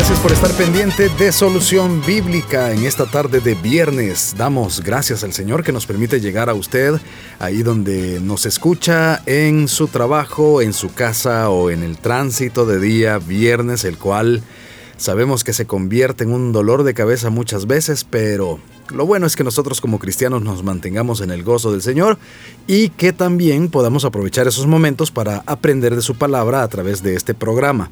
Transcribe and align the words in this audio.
Gracias 0.00 0.20
por 0.20 0.32
estar 0.32 0.50
pendiente 0.52 1.10
de 1.10 1.30
Solución 1.30 2.00
Bíblica 2.06 2.72
en 2.72 2.86
esta 2.86 3.04
tarde 3.04 3.40
de 3.40 3.54
viernes. 3.54 4.34
Damos 4.34 4.80
gracias 4.80 5.24
al 5.24 5.34
Señor 5.34 5.62
que 5.62 5.72
nos 5.72 5.84
permite 5.84 6.22
llegar 6.22 6.48
a 6.48 6.54
usted 6.54 6.94
ahí 7.38 7.62
donde 7.62 8.18
nos 8.18 8.46
escucha 8.46 9.20
en 9.26 9.68
su 9.68 9.88
trabajo, 9.88 10.62
en 10.62 10.72
su 10.72 10.94
casa 10.94 11.50
o 11.50 11.68
en 11.68 11.82
el 11.82 11.98
tránsito 11.98 12.64
de 12.64 12.80
día 12.80 13.18
viernes, 13.18 13.84
el 13.84 13.98
cual 13.98 14.42
sabemos 14.96 15.44
que 15.44 15.52
se 15.52 15.66
convierte 15.66 16.24
en 16.24 16.32
un 16.32 16.52
dolor 16.52 16.82
de 16.82 16.94
cabeza 16.94 17.28
muchas 17.28 17.66
veces, 17.66 18.04
pero 18.04 18.58
lo 18.88 19.04
bueno 19.04 19.26
es 19.26 19.36
que 19.36 19.44
nosotros 19.44 19.82
como 19.82 19.98
cristianos 19.98 20.40
nos 20.40 20.62
mantengamos 20.62 21.20
en 21.20 21.30
el 21.30 21.42
gozo 21.42 21.72
del 21.72 21.82
Señor 21.82 22.16
y 22.66 22.88
que 22.88 23.12
también 23.12 23.68
podamos 23.68 24.06
aprovechar 24.06 24.48
esos 24.48 24.66
momentos 24.66 25.10
para 25.10 25.42
aprender 25.44 25.94
de 25.94 26.00
su 26.00 26.14
palabra 26.14 26.62
a 26.62 26.68
través 26.68 27.02
de 27.02 27.16
este 27.16 27.34
programa. 27.34 27.90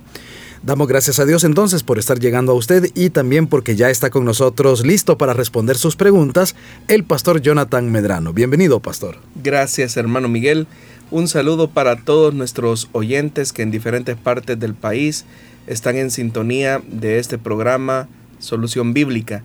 Damos 0.63 0.89
gracias 0.89 1.21
a 1.21 1.25
Dios 1.25 1.45
entonces 1.45 1.85
por 1.85 1.99
estar 1.99 2.19
llegando 2.19 2.51
a 2.53 2.57
usted 2.57 2.91
y 2.95 3.11
también 3.11 3.47
porque 3.47 3.77
ya 3.77 3.91
está 3.91 4.11
con 4.11 4.25
nosotros 4.25 4.85
listo 4.85 5.17
para 5.17 5.33
responder 5.33 5.77
sus 5.77 5.95
preguntas 5.95 6.57
el 6.89 7.05
pastor 7.05 7.41
Jonathan 7.41 7.91
Medrano. 7.93 8.33
Bienvenido, 8.33 8.81
pastor. 8.81 9.19
Gracias, 9.37 9.97
hermano 9.97 10.29
Miguel. 10.29 10.67
Un 11.13 11.29
saludo 11.29 11.71
para 11.71 11.97
todos 11.97 12.35
nuestros 12.35 12.89
oyentes 12.93 13.53
que 13.53 13.63
en 13.63 13.71
diferentes 13.71 14.17
partes 14.17 14.59
del 14.59 14.75
país 14.75 15.25
están 15.69 15.97
en 15.97 16.11
sintonía 16.11 16.83
de 16.87 17.21
este 17.21 17.39
programa 17.39 18.09
Solución 18.41 18.95
Bíblica, 18.95 19.45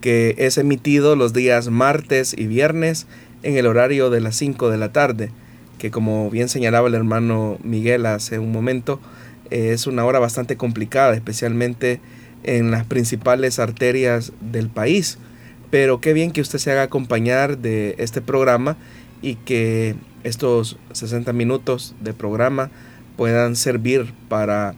que 0.00 0.34
es 0.38 0.58
emitido 0.58 1.14
los 1.14 1.32
días 1.32 1.68
martes 1.68 2.34
y 2.36 2.46
viernes 2.46 3.06
en 3.44 3.56
el 3.56 3.66
horario 3.66 4.10
de 4.10 4.20
las 4.20 4.34
5 4.36 4.70
de 4.70 4.76
la 4.76 4.92
tarde, 4.92 5.30
que 5.78 5.92
como 5.92 6.30
bien 6.30 6.48
señalaba 6.48 6.88
el 6.88 6.94
hermano 6.94 7.58
Miguel 7.62 8.06
hace 8.06 8.40
un 8.40 8.50
momento, 8.50 9.00
es 9.50 9.86
una 9.86 10.04
hora 10.04 10.18
bastante 10.18 10.56
complicada, 10.56 11.14
especialmente 11.14 12.00
en 12.44 12.70
las 12.70 12.84
principales 12.84 13.58
arterias 13.58 14.32
del 14.40 14.68
país. 14.68 15.18
Pero 15.70 16.00
qué 16.00 16.12
bien 16.12 16.30
que 16.30 16.40
usted 16.40 16.58
se 16.58 16.70
haga 16.70 16.82
acompañar 16.82 17.58
de 17.58 17.94
este 17.98 18.20
programa 18.20 18.76
y 19.20 19.34
que 19.34 19.96
estos 20.24 20.78
60 20.92 21.32
minutos 21.32 21.94
de 22.00 22.14
programa 22.14 22.70
puedan 23.16 23.56
servir 23.56 24.12
para 24.28 24.74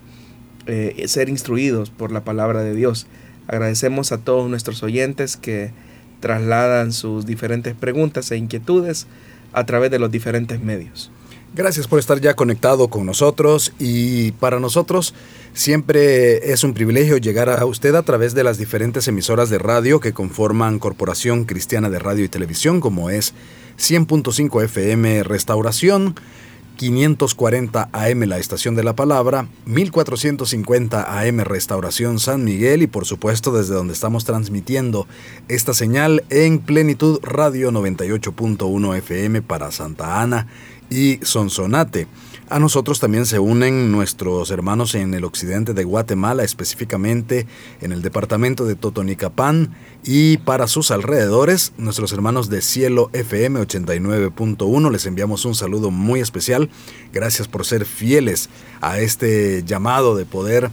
eh, 0.67 1.05
ser 1.07 1.29
instruidos 1.29 1.91
por 1.91 2.11
la 2.11 2.25
palabra 2.25 2.63
de 2.63 2.75
Dios. 2.75 3.07
Agradecemos 3.47 4.13
a 4.13 4.19
todos 4.19 4.49
nuestros 4.49 4.83
oyentes 4.83 5.37
que 5.37 5.73
trasladan 6.21 6.93
sus 6.93 7.27
diferentes 7.27 7.75
preguntas 7.75 8.31
e 8.31 8.37
inquietudes 8.37 9.07
a 9.53 9.65
través 9.67 9.91
de 9.91 9.99
los 9.99 10.11
diferentes 10.11 10.61
medios. 10.61 11.11
Gracias 11.53 11.89
por 11.89 11.99
estar 11.99 12.21
ya 12.21 12.35
conectado 12.35 12.89
con 12.89 13.05
nosotros 13.05 13.73
y 13.81 14.31
para 14.33 14.61
nosotros 14.61 15.15
siempre 15.53 16.53
es 16.53 16.63
un 16.63 16.75
privilegio 16.75 17.17
llegar 17.17 17.51
a 17.51 17.67
usted 17.67 17.97
a 17.97 18.05
través 18.05 18.35
de 18.35 18.45
las 18.45 18.57
diferentes 18.57 19.09
emisoras 19.09 19.51
de 19.51 19.59
radio 19.59 19.99
que 19.99 20.13
conforman 20.13 20.79
Corporación 20.79 21.47
Cristiana 21.47 21.91
de 21.91 21.99
Radio 21.99 22.25
y 22.25 22.29
Televisión 22.29 22.81
como 22.81 23.11
es 23.11 23.35
100.5 23.81 24.63
FM 24.63 25.25
Restauración, 25.25 26.15
540 26.77 27.89
AM 27.93 28.21
La 28.29 28.39
Estación 28.39 28.77
de 28.77 28.85
la 28.85 28.95
Palabra, 28.95 29.49
1450 29.67 31.21
AM 31.21 31.41
Restauración 31.41 32.21
San 32.21 32.45
Miguel 32.45 32.83
y 32.83 32.87
por 32.87 33.07
supuesto 33.07 33.51
desde 33.51 33.75
donde 33.75 33.93
estamos 33.93 34.25
transmitiendo 34.25 35.09
esta 35.49 35.75
señal 35.75 36.23
en 36.31 36.61
Plenitud 36.61 37.19
Radio 37.25 37.73
98.1 37.73 38.97
FM 38.99 39.43
para 39.43 39.73
Santa 39.73 40.23
Ana 40.23 40.47
y 40.91 41.19
Sonsonate. 41.23 42.07
A 42.51 42.59
nosotros 42.59 42.99
también 42.99 43.27
se 43.27 43.39
unen 43.39 43.93
nuestros 43.93 44.51
hermanos 44.51 44.97
en 44.97 45.15
el 45.15 45.23
occidente 45.23 45.73
de 45.73 45.85
Guatemala, 45.85 46.43
específicamente 46.43 47.47
en 47.81 47.93
el 47.93 48.03
departamento 48.03 48.65
de 48.65 48.75
Totonicapán 48.75 49.73
y 50.03 50.39
para 50.39 50.67
sus 50.67 50.91
alrededores, 50.91 51.73
nuestros 51.79 52.13
hermanos 52.13 52.51
de 52.51 52.61
Cielo 52.61 53.09
FM 53.13 53.61
89.1. 53.61 54.91
Les 54.91 55.07
enviamos 55.07 55.45
un 55.45 55.55
saludo 55.55 55.93
muy 55.93 56.19
especial. 56.19 56.71
Gracias 57.13 57.47
por 57.47 57.65
ser 57.65 57.85
fieles 57.85 58.51
a 58.81 58.99
este 58.99 59.63
llamado 59.65 60.17
de 60.17 60.27
poder 60.27 60.73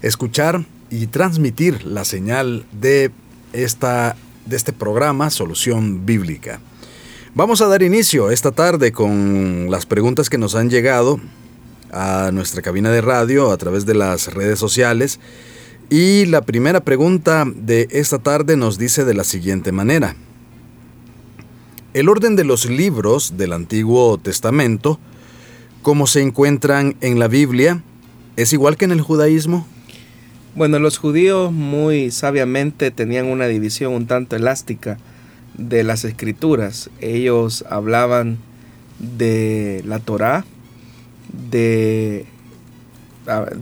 escuchar 0.00 0.64
y 0.88 1.06
transmitir 1.08 1.84
la 1.84 2.06
señal 2.06 2.64
de, 2.72 3.10
esta, 3.52 4.16
de 4.46 4.56
este 4.56 4.72
programa 4.72 5.28
Solución 5.28 6.06
Bíblica. 6.06 6.60
Vamos 7.32 7.60
a 7.62 7.68
dar 7.68 7.84
inicio 7.84 8.32
esta 8.32 8.50
tarde 8.50 8.90
con 8.90 9.70
las 9.70 9.86
preguntas 9.86 10.28
que 10.28 10.36
nos 10.36 10.56
han 10.56 10.68
llegado 10.68 11.20
a 11.92 12.30
nuestra 12.32 12.60
cabina 12.60 12.90
de 12.90 13.00
radio 13.00 13.52
a 13.52 13.56
través 13.56 13.86
de 13.86 13.94
las 13.94 14.34
redes 14.34 14.58
sociales. 14.58 15.20
Y 15.90 16.26
la 16.26 16.40
primera 16.40 16.80
pregunta 16.80 17.44
de 17.46 17.86
esta 17.92 18.18
tarde 18.18 18.56
nos 18.56 18.78
dice 18.78 19.04
de 19.04 19.14
la 19.14 19.22
siguiente 19.22 19.70
manera. 19.70 20.16
El 21.94 22.08
orden 22.08 22.34
de 22.34 22.42
los 22.42 22.68
libros 22.68 23.36
del 23.36 23.52
Antiguo 23.52 24.18
Testamento, 24.18 24.98
como 25.82 26.08
se 26.08 26.22
encuentran 26.22 26.96
en 27.00 27.20
la 27.20 27.28
Biblia, 27.28 27.80
es 28.34 28.52
igual 28.52 28.76
que 28.76 28.86
en 28.86 28.92
el 28.92 29.02
judaísmo. 29.02 29.68
Bueno, 30.56 30.80
los 30.80 30.98
judíos 30.98 31.52
muy 31.52 32.10
sabiamente 32.10 32.90
tenían 32.90 33.26
una 33.26 33.46
división 33.46 33.92
un 33.92 34.08
tanto 34.08 34.34
elástica 34.34 34.98
de 35.56 35.84
las 35.84 36.04
escrituras. 36.04 36.90
Ellos 37.00 37.64
hablaban 37.68 38.38
de 38.98 39.82
la 39.86 39.98
Torá, 39.98 40.44
de, 41.50 42.26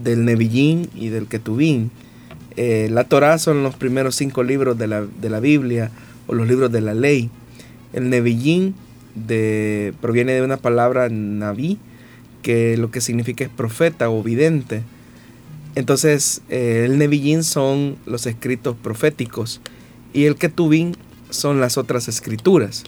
del 0.03 0.25
Nebillín 0.25 0.89
y 0.95 1.09
del 1.09 1.27
Ketubín. 1.27 1.91
Eh, 2.57 2.89
la 2.91 3.05
Torá 3.05 3.39
son 3.39 3.63
los 3.63 3.77
primeros 3.77 4.17
cinco 4.17 4.43
libros 4.43 4.79
de 4.79 4.89
la, 4.89 5.03
de 5.03 5.31
la, 5.31 5.41
Biblia 5.41 5.91
o 6.27 6.35
los 6.35 6.49
libros 6.49 6.73
de 6.73 6.81
la 6.81 6.95
ley. 6.95 7.31
El 7.93 8.11
Nebillín 8.11 8.75
de, 9.15 9.95
proviene 10.01 10.33
de 10.33 10.43
una 10.43 10.57
palabra 10.57 11.09
naví, 11.09 11.79
que 12.43 12.77
lo 12.77 12.91
que 12.91 13.01
significa 13.01 13.45
es 13.45 13.51
profeta 13.51 14.11
o 14.11 14.23
vidente. 14.23 14.83
Entonces, 15.75 16.43
eh, 16.49 16.83
el 16.87 16.99
Nebillín 16.99 17.45
son 17.45 17.97
los 18.07 18.27
escritos 18.27 18.77
proféticos 18.77 19.61
y 20.13 20.25
el 20.25 20.37
Ketubín 20.37 20.97
son 21.31 21.61
las 21.61 21.79
otras 21.79 22.09
escrituras. 22.09 22.85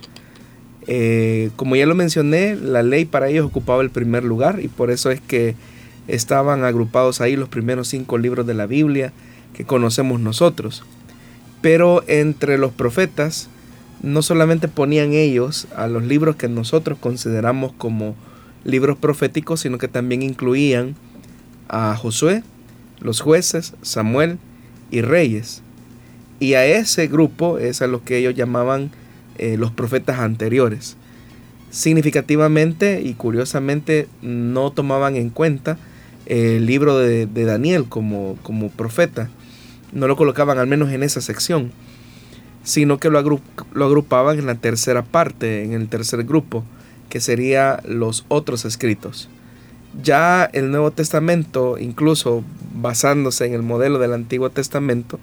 Eh, 0.86 1.50
como 1.56 1.76
ya 1.76 1.86
lo 1.86 1.94
mencioné, 1.94 2.56
la 2.56 2.82
ley 2.82 3.04
para 3.04 3.28
ellos 3.28 3.46
ocupaba 3.46 3.82
el 3.82 3.90
primer 3.90 4.24
lugar 4.24 4.60
y 4.60 4.68
por 4.68 4.90
eso 4.90 5.10
es 5.10 5.20
que 5.20 5.54
estaban 6.08 6.64
agrupados 6.64 7.20
ahí 7.20 7.36
los 7.36 7.48
primeros 7.48 7.88
cinco 7.88 8.18
libros 8.18 8.46
de 8.46 8.54
la 8.54 8.66
Biblia 8.66 9.12
que 9.54 9.64
conocemos 9.64 10.20
nosotros. 10.20 10.82
Pero 11.60 12.02
entre 12.06 12.58
los 12.58 12.72
profetas 12.72 13.48
no 14.02 14.22
solamente 14.22 14.68
ponían 14.68 15.12
ellos 15.12 15.68
a 15.76 15.86
los 15.86 16.02
libros 16.02 16.36
que 16.36 16.48
nosotros 16.48 16.98
consideramos 16.98 17.72
como 17.72 18.16
libros 18.64 18.96
proféticos, 18.98 19.60
sino 19.60 19.78
que 19.78 19.88
también 19.88 20.22
incluían 20.22 20.96
a 21.68 21.94
Josué, 21.96 22.42
los 23.00 23.20
jueces, 23.20 23.74
Samuel 23.82 24.38
y 24.90 25.02
reyes. 25.02 25.62
Y 26.40 26.54
a 26.54 26.64
ese 26.64 27.06
grupo 27.06 27.58
es 27.58 27.82
a 27.82 27.86
lo 27.86 28.02
que 28.02 28.16
ellos 28.16 28.34
llamaban 28.34 28.90
eh, 29.36 29.56
los 29.58 29.70
profetas 29.70 30.18
anteriores. 30.18 30.96
Significativamente 31.70 33.00
y 33.02 33.12
curiosamente 33.14 34.08
no 34.22 34.72
tomaban 34.72 35.16
en 35.16 35.28
cuenta 35.30 35.78
el 36.26 36.66
libro 36.66 36.98
de, 36.98 37.26
Daniel 37.26 37.84
como, 37.88 38.38
como, 38.42 38.70
profeta. 38.70 39.28
No 39.92 40.08
lo 40.08 40.16
colocaban 40.16 40.58
al 40.58 40.66
menos 40.66 40.90
en 40.90 41.02
esa 41.02 41.20
sección, 41.20 41.72
sino 42.64 42.98
que 42.98 43.10
lo, 43.10 43.22
lo 43.72 43.84
agrupaban 43.84 44.38
en 44.38 44.46
la 44.46 44.54
tercera 44.54 45.02
parte, 45.02 45.62
en 45.64 45.72
el 45.72 45.88
tercer 45.88 46.24
grupo, 46.24 46.64
que 47.10 47.20
sería 47.20 47.82
los 47.86 48.24
otros 48.28 48.64
escritos. 48.64 49.28
Ya 50.02 50.44
el 50.44 50.70
Nuevo 50.70 50.90
Testamento, 50.92 51.76
incluso 51.78 52.44
basándose 52.74 53.46
en 53.46 53.54
el 53.54 53.62
modelo 53.62 53.98
del 53.98 54.12
Antiguo 54.12 54.50
Testamento, 54.50 55.18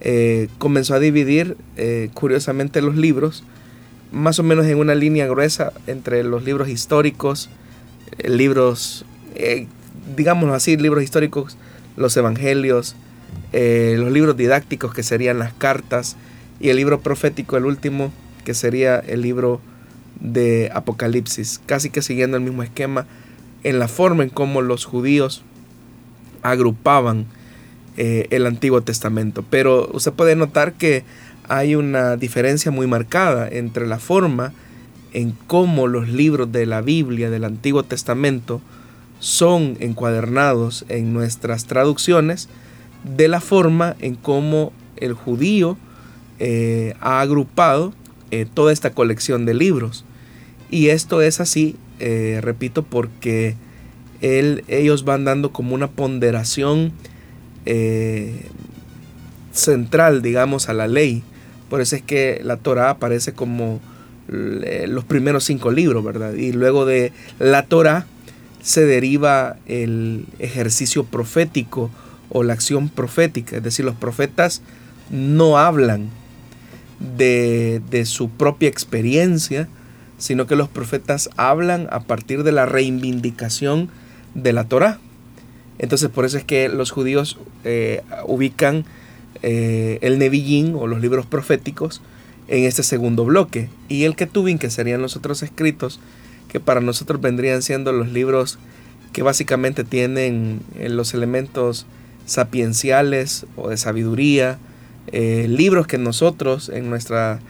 eh, 0.00 0.48
comenzó 0.58 0.94
a 0.94 0.98
dividir 0.98 1.56
eh, 1.76 2.08
curiosamente 2.14 2.80
los 2.80 2.96
libros, 2.96 3.44
más 4.12 4.38
o 4.38 4.42
menos 4.42 4.66
en 4.66 4.78
una 4.78 4.94
línea 4.94 5.26
gruesa 5.26 5.72
entre 5.86 6.24
los 6.24 6.42
libros 6.42 6.68
históricos, 6.68 7.50
eh, 8.18 8.30
libros, 8.30 9.04
digámoslo 10.16 10.54
así, 10.54 10.76
libros 10.76 11.04
históricos, 11.04 11.56
los 11.96 12.16
evangelios, 12.16 12.96
los 13.52 14.12
libros 14.12 14.36
didácticos 14.36 14.94
que 14.94 15.02
serían 15.02 15.38
las 15.38 15.52
cartas 15.52 16.16
y 16.60 16.70
el 16.70 16.76
libro 16.76 17.00
profético, 17.00 17.56
el 17.56 17.66
último, 17.66 18.12
que 18.44 18.54
sería 18.54 18.98
el 18.98 19.22
libro 19.22 19.60
de 20.20 20.70
Apocalipsis, 20.74 21.60
casi 21.66 21.90
que 21.90 22.02
siguiendo 22.02 22.36
el 22.36 22.42
mismo 22.42 22.62
esquema 22.62 23.06
en 23.62 23.78
la 23.78 23.88
forma 23.88 24.22
en 24.22 24.30
cómo 24.30 24.62
los 24.62 24.84
judíos 24.84 25.42
agrupaban 26.42 27.26
eh, 28.02 28.28
el 28.30 28.46
Antiguo 28.46 28.80
Testamento. 28.80 29.44
Pero 29.50 29.90
usted 29.92 30.14
puede 30.14 30.34
notar 30.34 30.72
que 30.72 31.04
hay 31.50 31.74
una 31.74 32.16
diferencia 32.16 32.70
muy 32.70 32.86
marcada 32.86 33.46
entre 33.46 33.86
la 33.86 33.98
forma 33.98 34.54
en 35.12 35.32
cómo 35.46 35.86
los 35.86 36.08
libros 36.08 36.50
de 36.50 36.64
la 36.64 36.80
Biblia 36.80 37.28
del 37.28 37.44
Antiguo 37.44 37.82
Testamento 37.82 38.62
son 39.18 39.76
encuadernados 39.80 40.86
en 40.88 41.12
nuestras 41.12 41.66
traducciones 41.66 42.48
de 43.04 43.28
la 43.28 43.42
forma 43.42 43.96
en 44.00 44.14
cómo 44.14 44.72
el 44.96 45.12
judío 45.12 45.76
eh, 46.38 46.94
ha 47.00 47.20
agrupado 47.20 47.92
eh, 48.30 48.46
toda 48.54 48.72
esta 48.72 48.94
colección 48.94 49.44
de 49.44 49.52
libros. 49.52 50.06
Y 50.70 50.88
esto 50.88 51.20
es 51.20 51.38
así, 51.38 51.76
repito, 51.98 52.82
porque 52.82 53.56
ellos 54.22 55.04
van 55.04 55.26
dando 55.26 55.52
como 55.52 55.74
una 55.74 55.90
ponderación 55.90 56.94
central, 59.52 60.22
digamos, 60.22 60.68
a 60.68 60.74
la 60.74 60.88
ley. 60.88 61.22
Por 61.68 61.80
eso 61.80 61.96
es 61.96 62.02
que 62.02 62.40
la 62.42 62.56
Torah 62.56 62.90
aparece 62.90 63.32
como 63.32 63.80
los 64.28 65.04
primeros 65.04 65.44
cinco 65.44 65.70
libros, 65.70 66.04
¿verdad? 66.04 66.34
Y 66.34 66.52
luego 66.52 66.84
de 66.84 67.12
la 67.38 67.66
Torah 67.66 68.06
se 68.62 68.84
deriva 68.86 69.56
el 69.66 70.26
ejercicio 70.38 71.04
profético 71.04 71.90
o 72.28 72.42
la 72.42 72.52
acción 72.52 72.88
profética. 72.88 73.56
Es 73.56 73.62
decir, 73.62 73.84
los 73.84 73.96
profetas 73.96 74.62
no 75.10 75.58
hablan 75.58 76.10
de, 77.00 78.02
su 78.04 78.30
propia 78.30 78.68
experiencia, 78.68 79.68
sino 80.18 80.46
que 80.46 80.56
los 80.56 80.68
profetas 80.68 81.30
hablan 81.36 81.88
a 81.90 82.00
partir 82.00 82.42
de 82.42 82.52
la 82.52 82.66
reivindicación 82.66 83.88
de 84.34 84.52
la 84.52 84.64
Torah. 84.64 84.98
Entonces 85.80 86.10
por 86.10 86.26
eso 86.26 86.36
es 86.36 86.44
que 86.44 86.68
los 86.68 86.90
judíos 86.90 87.38
eh, 87.64 88.02
ubican 88.26 88.84
eh, 89.42 89.98
el 90.02 90.18
Nebillín 90.18 90.74
o 90.74 90.86
los 90.86 91.00
libros 91.00 91.24
proféticos 91.24 92.02
en 92.48 92.64
este 92.64 92.82
segundo 92.82 93.24
bloque. 93.24 93.70
Y 93.88 94.04
el 94.04 94.14
Ketubin, 94.14 94.58
que 94.58 94.68
serían 94.68 95.00
los 95.00 95.16
otros 95.16 95.42
escritos, 95.42 95.98
que 96.48 96.60
para 96.60 96.82
nosotros 96.82 97.22
vendrían 97.22 97.62
siendo 97.62 97.92
los 97.92 98.12
libros 98.12 98.58
que 99.12 99.22
básicamente 99.22 99.82
tienen 99.82 100.60
eh, 100.78 100.90
los 100.90 101.14
elementos 101.14 101.86
sapienciales 102.26 103.46
o 103.56 103.70
de 103.70 103.76
sabiduría, 103.76 104.58
libros 105.12 105.88
que 105.88 105.98
nosotros 105.98 106.68
en 106.68 106.88
nuestra 106.88 107.40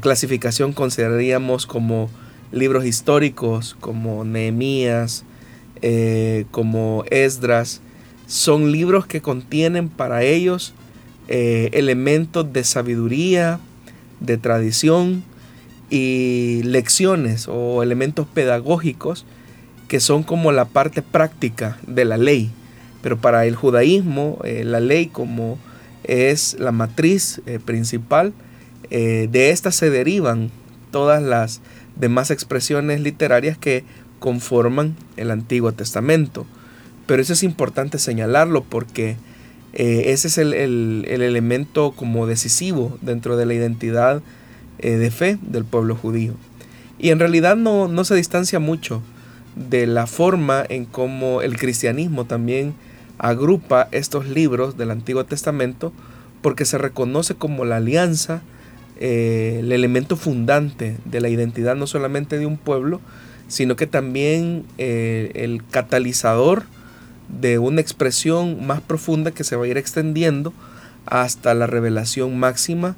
clasificación 0.00 0.72
consideraríamos 0.72 1.66
como 1.66 2.08
libros 2.52 2.84
históricos, 2.84 3.76
como 3.80 4.24
Nehemías, 4.24 5.24
como 6.50 7.04
Esdras, 7.10 7.80
son 8.26 8.72
libros 8.72 9.06
que 9.06 9.20
contienen 9.20 9.88
para 9.88 10.22
ellos 10.22 10.74
elementos 11.28 12.52
de 12.52 12.64
sabiduría, 12.64 13.60
de 14.20 14.38
tradición 14.38 15.22
y 15.90 16.62
lecciones 16.64 17.46
o 17.48 17.82
elementos 17.82 18.26
pedagógicos 18.26 19.24
que 19.88 20.00
son 20.00 20.22
como 20.22 20.52
la 20.52 20.64
parte 20.64 21.02
práctica 21.02 21.78
de 21.86 22.04
la 22.04 22.16
ley. 22.16 22.50
Pero 23.02 23.18
para 23.18 23.46
el 23.46 23.54
judaísmo, 23.54 24.38
eh, 24.44 24.64
la 24.64 24.80
ley 24.80 25.06
como 25.06 25.58
es 26.04 26.56
la 26.58 26.72
matriz 26.72 27.40
eh, 27.46 27.60
principal, 27.64 28.32
eh, 28.90 29.28
de 29.30 29.50
esta 29.50 29.70
se 29.70 29.90
derivan 29.90 30.50
todas 30.90 31.22
las 31.22 31.60
demás 31.94 32.30
expresiones 32.30 33.00
literarias 33.00 33.58
que 33.58 33.84
conforman 34.26 34.96
el 35.16 35.30
Antiguo 35.30 35.70
Testamento. 35.70 36.46
Pero 37.06 37.22
eso 37.22 37.32
es 37.32 37.44
importante 37.44 38.00
señalarlo 38.00 38.64
porque 38.64 39.16
ese 39.72 40.26
es 40.26 40.36
el, 40.36 40.52
elemento 41.06 41.92
como 41.92 42.26
decisivo 42.26 42.98
dentro 43.02 43.36
de 43.36 43.46
la 43.46 43.54
identidad 43.54 44.22
de 44.78 45.10
fe 45.12 45.38
del 45.42 45.64
pueblo 45.64 45.94
judío. 45.94 46.32
Y 46.98 47.10
en 47.10 47.20
realidad 47.20 47.54
no, 47.54 47.86
no 47.86 48.02
se 48.02 48.16
distancia 48.16 48.58
mucho 48.58 49.00
de 49.54 49.86
la 49.86 50.08
forma 50.08 50.64
en 50.68 50.86
cómo 50.86 51.40
el 51.40 51.56
cristianismo 51.56 52.24
también 52.24 52.74
agrupa 53.18 53.86
estos 53.92 54.26
libros 54.26 54.76
del 54.76 54.90
Antiguo 54.90 55.24
Testamento 55.24 55.92
porque 56.42 56.64
se 56.64 56.78
reconoce 56.78 57.36
como 57.36 57.64
la 57.64 57.76
alianza, 57.76 58.42
eh, 58.98 59.58
el 59.60 59.70
elemento 59.70 60.16
fundante 60.16 60.96
de 61.04 61.20
la 61.20 61.28
identidad 61.28 61.76
no 61.76 61.86
solamente 61.86 62.38
de 62.38 62.46
un 62.46 62.56
pueblo, 62.56 63.00
sino 63.48 63.76
que 63.76 63.86
también 63.86 64.64
eh, 64.78 65.32
el 65.34 65.62
catalizador 65.70 66.64
de 67.28 67.58
una 67.58 67.80
expresión 67.80 68.66
más 68.66 68.80
profunda 68.80 69.30
que 69.30 69.44
se 69.44 69.56
va 69.56 69.64
a 69.64 69.68
ir 69.68 69.78
extendiendo 69.78 70.52
hasta 71.06 71.54
la 71.54 71.66
revelación 71.66 72.38
máxima 72.38 72.96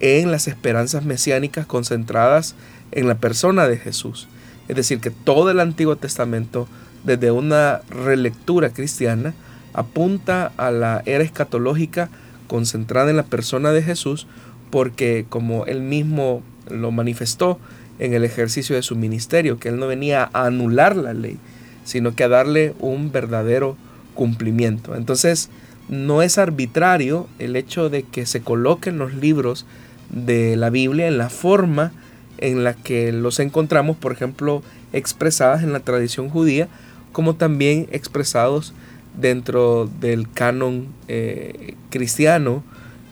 en 0.00 0.30
las 0.30 0.48
esperanzas 0.48 1.04
mesiánicas 1.04 1.66
concentradas 1.66 2.54
en 2.92 3.08
la 3.08 3.16
persona 3.16 3.68
de 3.68 3.78
Jesús. 3.78 4.28
Es 4.68 4.76
decir, 4.76 5.00
que 5.00 5.10
todo 5.10 5.50
el 5.50 5.60
Antiguo 5.60 5.96
Testamento, 5.96 6.68
desde 7.04 7.30
una 7.30 7.82
relectura 7.88 8.70
cristiana, 8.70 9.34
apunta 9.72 10.52
a 10.56 10.70
la 10.70 11.02
era 11.06 11.24
escatológica 11.24 12.08
concentrada 12.46 13.10
en 13.10 13.16
la 13.16 13.24
persona 13.24 13.72
de 13.72 13.82
Jesús, 13.82 14.26
porque 14.70 15.26
como 15.28 15.66
él 15.66 15.80
mismo 15.80 16.42
lo 16.68 16.90
manifestó 16.90 17.58
en 17.98 18.14
el 18.14 18.24
ejercicio 18.24 18.76
de 18.76 18.82
su 18.82 18.96
ministerio, 18.96 19.58
que 19.58 19.68
él 19.68 19.78
no 19.78 19.86
venía 19.86 20.28
a 20.32 20.46
anular 20.46 20.96
la 20.96 21.14
ley, 21.14 21.38
sino 21.84 22.14
que 22.14 22.24
a 22.24 22.28
darle 22.28 22.74
un 22.80 23.12
verdadero 23.12 23.76
cumplimiento. 24.14 24.96
Entonces, 24.96 25.50
no 25.88 26.22
es 26.22 26.38
arbitrario 26.38 27.28
el 27.38 27.56
hecho 27.56 27.90
de 27.90 28.02
que 28.02 28.26
se 28.26 28.40
coloquen 28.40 28.98
los 28.98 29.14
libros 29.14 29.66
de 30.10 30.56
la 30.56 30.70
Biblia 30.70 31.06
en 31.06 31.18
la 31.18 31.28
forma 31.28 31.92
en 32.38 32.64
la 32.64 32.74
que 32.74 33.12
los 33.12 33.38
encontramos, 33.38 33.96
por 33.96 34.12
ejemplo, 34.12 34.62
expresadas 34.92 35.62
en 35.62 35.72
la 35.72 35.80
tradición 35.80 36.28
judía, 36.28 36.68
como 37.12 37.34
también 37.34 37.86
expresados 37.92 38.74
dentro 39.18 39.88
del 40.00 40.28
canon 40.30 40.88
eh, 41.06 41.74
cristiano 41.90 42.64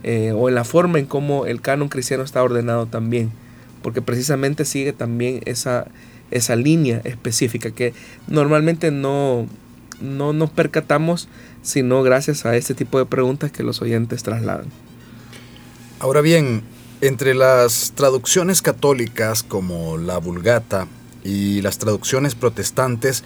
eh, 0.02 0.32
o 0.34 0.48
en 0.48 0.56
la 0.56 0.64
forma 0.64 0.98
en 0.98 1.06
cómo 1.06 1.46
el 1.46 1.60
canon 1.60 1.88
cristiano 1.88 2.24
está 2.24 2.42
ordenado 2.42 2.86
también, 2.86 3.30
porque 3.82 4.02
precisamente 4.02 4.64
sigue 4.64 4.92
también 4.92 5.40
esa, 5.44 5.86
esa 6.30 6.56
línea 6.56 7.00
específica 7.04 7.70
que 7.70 7.94
normalmente 8.28 8.90
no, 8.90 9.46
no 10.00 10.32
nos 10.32 10.50
percatamos 10.50 11.28
sino 11.62 12.02
gracias 12.02 12.44
a 12.44 12.56
este 12.56 12.74
tipo 12.74 12.98
de 12.98 13.06
preguntas 13.06 13.52
que 13.52 13.62
los 13.62 13.80
oyentes 13.80 14.22
trasladan. 14.22 14.66
Ahora 16.00 16.20
bien, 16.20 16.62
entre 17.00 17.34
las 17.34 17.92
traducciones 17.94 18.62
católicas 18.62 19.42
como 19.42 19.96
la 19.96 20.18
Vulgata 20.18 20.88
y 21.24 21.62
las 21.62 21.78
traducciones 21.78 22.34
protestantes, 22.34 23.22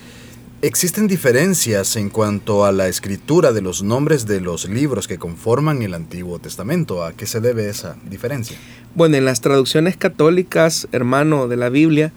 existen 0.63 1.07
diferencias 1.07 1.97
en 1.97 2.11
cuanto 2.11 2.65
a 2.65 2.73
la 2.73 2.89
escritura 2.89 3.53
de 3.53 3.61
los 3.61 3.83
nombres 3.83 4.27
de 4.27 4.41
los 4.41 4.69
libros 4.69 5.07
que 5.07 5.19
conforman 5.19 5.83
el 5.83 5.95
Antiguo 5.95 6.39
Testamento. 6.39 7.05
¿A 7.05 7.13
qué 7.13 7.27
se 7.27 7.41
debe 7.41 7.69
esa 7.69 7.97
diferencia? 8.09 8.57
Bueno, 8.95 9.17
en 9.17 9.25
las 9.25 9.41
traducciones 9.41 9.97
católicas, 9.97 10.89
hermano 10.93 11.49
de 11.49 11.57
la 11.57 11.69
Biblia, 11.69 12.13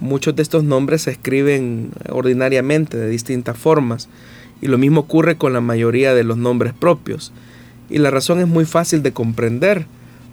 muchos 0.00 0.36
de 0.36 0.42
estos 0.42 0.64
nombres 0.64 1.02
se 1.02 1.10
escriben 1.10 1.90
ordinariamente 2.10 2.96
de 2.96 3.08
distintas 3.08 3.56
formas. 3.56 4.08
Y 4.60 4.66
lo 4.66 4.76
mismo 4.76 5.02
ocurre 5.02 5.36
con 5.36 5.52
la 5.52 5.60
mayoría 5.60 6.14
de 6.14 6.24
los 6.24 6.36
nombres 6.36 6.74
propios. 6.74 7.32
Y 7.88 7.98
la 7.98 8.10
razón 8.10 8.40
es 8.40 8.48
muy 8.48 8.64
fácil 8.64 9.02
de 9.02 9.12
comprender 9.12 9.86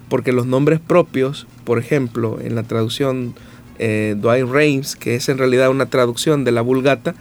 porque 0.08 0.32
los 0.32 0.46
nombres 0.46 0.80
propios, 0.80 1.46
por 1.64 1.78
ejemplo, 1.78 2.38
en 2.40 2.54
la 2.54 2.62
traducción 2.64 3.34
eh, 3.78 4.14
Dwight 4.18 4.48
Reims, 4.48 4.96
que 4.96 5.14
es 5.14 5.28
en 5.28 5.38
realidad 5.38 5.70
una 5.70 5.86
traducción 5.86 6.44
de 6.44 6.52
la 6.52 6.60
Vulgata, 6.60 7.14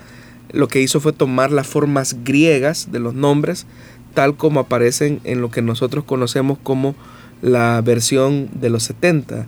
lo 0.51 0.67
que 0.67 0.81
hizo 0.81 0.99
fue 0.99 1.13
tomar 1.13 1.51
las 1.51 1.67
formas 1.67 2.17
griegas 2.23 2.91
de 2.91 2.99
los 2.99 3.13
nombres, 3.13 3.65
tal 4.13 4.35
como 4.35 4.59
aparecen 4.59 5.19
en 5.23 5.41
lo 5.41 5.51
que 5.51 5.61
nosotros 5.61 6.03
conocemos 6.05 6.57
como 6.61 6.95
la 7.41 7.81
versión 7.81 8.49
de 8.53 8.69
los 8.69 8.83
70, 8.83 9.47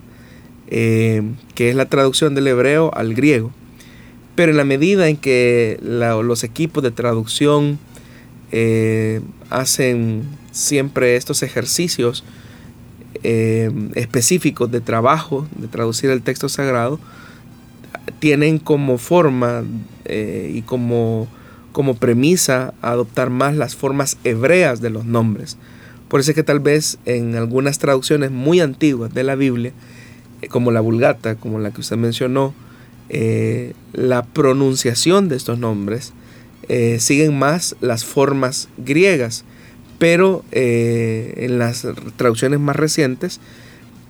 eh, 0.70 1.24
que 1.56 1.70
es 1.70 1.76
la 1.76 1.86
traducción 1.86 2.36
del 2.36 2.48
hebreo 2.48 2.92
al 2.94 3.14
griego. 3.14 3.52
Pero 4.36 4.52
en 4.52 4.58
la 4.58 4.66
medida 4.66 5.08
en 5.08 5.18
que 5.18 5.80
los 5.82 6.44
equipos 6.44 6.84
de 6.84 6.92
traducción 6.92 7.80
eh, 8.52 9.22
hacen 9.50 10.24
siempre 10.52 11.16
estos 11.16 11.42
ejercicios 11.44 12.24
eh, 13.24 13.72
específicos 13.96 14.70
de 14.72 14.82
trabajo, 14.82 15.48
de 15.56 15.68
traducir 15.68 16.12
el 16.12 16.22
texto 16.22 16.50
sagrado, 16.50 17.00
tienen 18.20 18.60
como 18.60 18.98
forma 18.98 19.64
eh, 20.06 20.52
y 20.54 20.62
como, 20.62 21.28
como 21.72 21.96
premisa 21.96 22.74
adoptar 22.82 23.30
más 23.30 23.56
las 23.56 23.76
formas 23.76 24.18
hebreas 24.24 24.82
de 24.82 24.90
los 24.90 25.06
nombres. 25.06 25.58
Por 26.08 26.20
eso 26.20 26.32
es 26.32 26.36
que 26.36 26.44
tal 26.44 26.60
vez 26.60 27.00
en 27.06 27.36
algunas 27.36 27.80
traducciones 27.80 28.32
muy 28.32 28.60
antiguas 28.60 29.14
de 29.14 29.24
la 29.24 29.36
Biblia, 29.36 29.74
eh, 30.42 30.48
como 30.48 30.72
la 30.72 30.82
Vulgata, 30.82 31.36
como 31.36 31.60
la 31.60 31.72
que 31.72 31.82
usted 31.82 31.98
mencionó, 31.98 32.54
la 33.94 34.26
pronunciación 34.26 35.30
de 35.30 35.38
estos 35.38 35.58
nombres 35.58 36.12
siguen 37.00 37.40
más 37.40 37.78
las 37.80 38.04
formas 38.04 38.68
griegas, 38.78 39.46
pero 39.98 40.44
eh, 40.52 41.34
en 41.38 41.60
las 41.60 41.88
traducciones 42.16 42.60
más 42.60 42.76
recientes, 42.76 43.40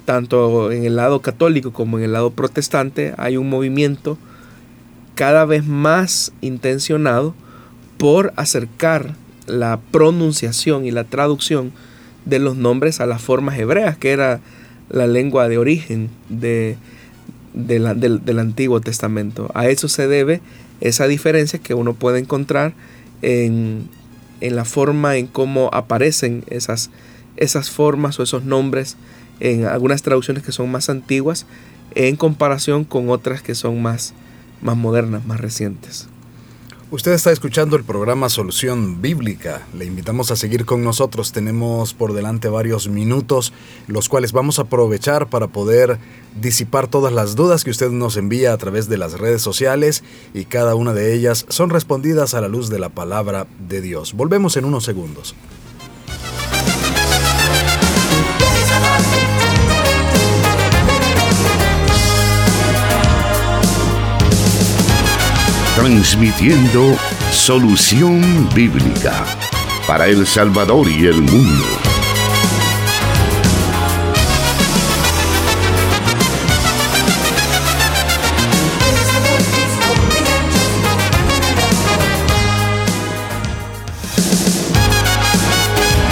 tanto 0.07 0.71
en 0.71 0.85
el 0.85 0.95
lado 0.95 1.21
católico 1.21 1.73
como 1.73 1.97
en 1.97 2.05
el 2.05 2.13
lado 2.13 2.31
protestante, 2.31 3.13
hay 3.17 3.35
un 3.35 3.49
movimiento 3.49 4.17
cada 5.15 5.43
vez 5.43 5.65
más 5.65 6.31
intencionado 6.39 7.35
por 7.97 8.31
acercar 8.37 9.15
la 9.47 9.81
pronunciación 9.91 10.85
y 10.85 10.91
la 10.91 11.03
traducción 11.03 11.73
de 12.23 12.39
los 12.39 12.55
nombres 12.55 13.01
a 13.01 13.05
las 13.05 13.21
formas 13.21 13.59
hebreas, 13.59 13.97
que 13.97 14.11
era 14.11 14.39
la 14.87 15.07
lengua 15.07 15.49
de 15.49 15.57
origen 15.57 16.09
de, 16.29 16.77
del, 17.53 18.39
Antiguo 18.39 18.79
Testamento. 18.79 19.51
A 19.55 19.67
eso 19.67 19.89
se 19.89 20.07
debe 20.07 20.39
esa 20.79 21.05
diferencia 21.07 21.59
que 21.59 21.73
uno 21.73 21.95
puede 21.95 22.19
encontrar 22.19 22.73
en, 23.21 23.89
en 24.39 24.55
la 24.55 24.63
forma 24.63 25.17
en 25.17 25.27
cómo 25.27 25.69
aparecen 25.73 26.45
esas, 26.47 26.91
esas 27.35 27.69
formas 27.69 28.17
o 28.21 28.23
esos 28.23 28.45
nombres 28.45 28.95
en 29.39 29.65
algunas 29.65 30.01
traducciones 30.01 30.43
que 30.43 30.51
son 30.51 30.71
más 30.71 30.89
antiguas 30.89 31.45
en 31.95 32.15
comparación 32.15 32.83
con 32.83 33.09
otras 33.09 33.41
que 33.41 33.55
son 33.55 33.81
más, 33.81 34.13
más 34.61 34.77
modernas, 34.77 35.25
más 35.25 35.39
recientes. 35.39 36.07
Usted 36.89 37.11
está 37.11 37.33
escuchando 37.33 37.75
el 37.75 37.83
programa 37.83 38.29
Solución 38.29 39.01
Bíblica. 39.01 39.67
Le 39.77 39.83
invitamos 39.83 40.31
a 40.31 40.37
seguir 40.37 40.63
con 40.63 40.85
nosotros. 40.85 41.33
Tenemos 41.33 41.93
por 41.93 42.13
delante 42.13 42.47
varios 42.47 42.87
minutos, 42.87 43.51
los 43.87 44.07
cuales 44.07 44.31
vamos 44.31 44.57
a 44.57 44.61
aprovechar 44.61 45.27
para 45.27 45.47
poder 45.47 45.99
disipar 46.39 46.87
todas 46.87 47.11
las 47.11 47.35
dudas 47.35 47.65
que 47.65 47.71
usted 47.71 47.89
nos 47.89 48.15
envía 48.15 48.53
a 48.53 48.57
través 48.57 48.87
de 48.87 48.97
las 48.97 49.19
redes 49.19 49.41
sociales 49.41 50.05
y 50.33 50.45
cada 50.45 50.75
una 50.75 50.93
de 50.93 51.13
ellas 51.13 51.45
son 51.49 51.71
respondidas 51.71 52.33
a 52.33 52.39
la 52.39 52.47
luz 52.47 52.69
de 52.69 52.79
la 52.79 52.87
palabra 52.87 53.47
de 53.67 53.81
Dios. 53.81 54.13
Volvemos 54.13 54.55
en 54.55 54.63
unos 54.63 54.85
segundos. 54.85 55.35
Transmitiendo 65.77 66.97
solución 67.31 68.49
bíblica 68.55 69.23
para 69.85 70.07
El 70.07 70.25
Salvador 70.25 70.89
y 70.89 71.05
el 71.05 71.21
mundo. 71.21 71.65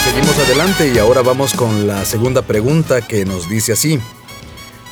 Seguimos 0.03 0.37
adelante 0.37 0.91
y 0.93 0.99
ahora 0.99 1.23
vamos 1.23 1.55
con 1.55 1.87
la 1.87 2.05
segunda 2.05 2.43
pregunta 2.43 3.01
que 3.01 3.25
nos 3.25 3.49
dice 3.49 3.73
así. 3.73 3.99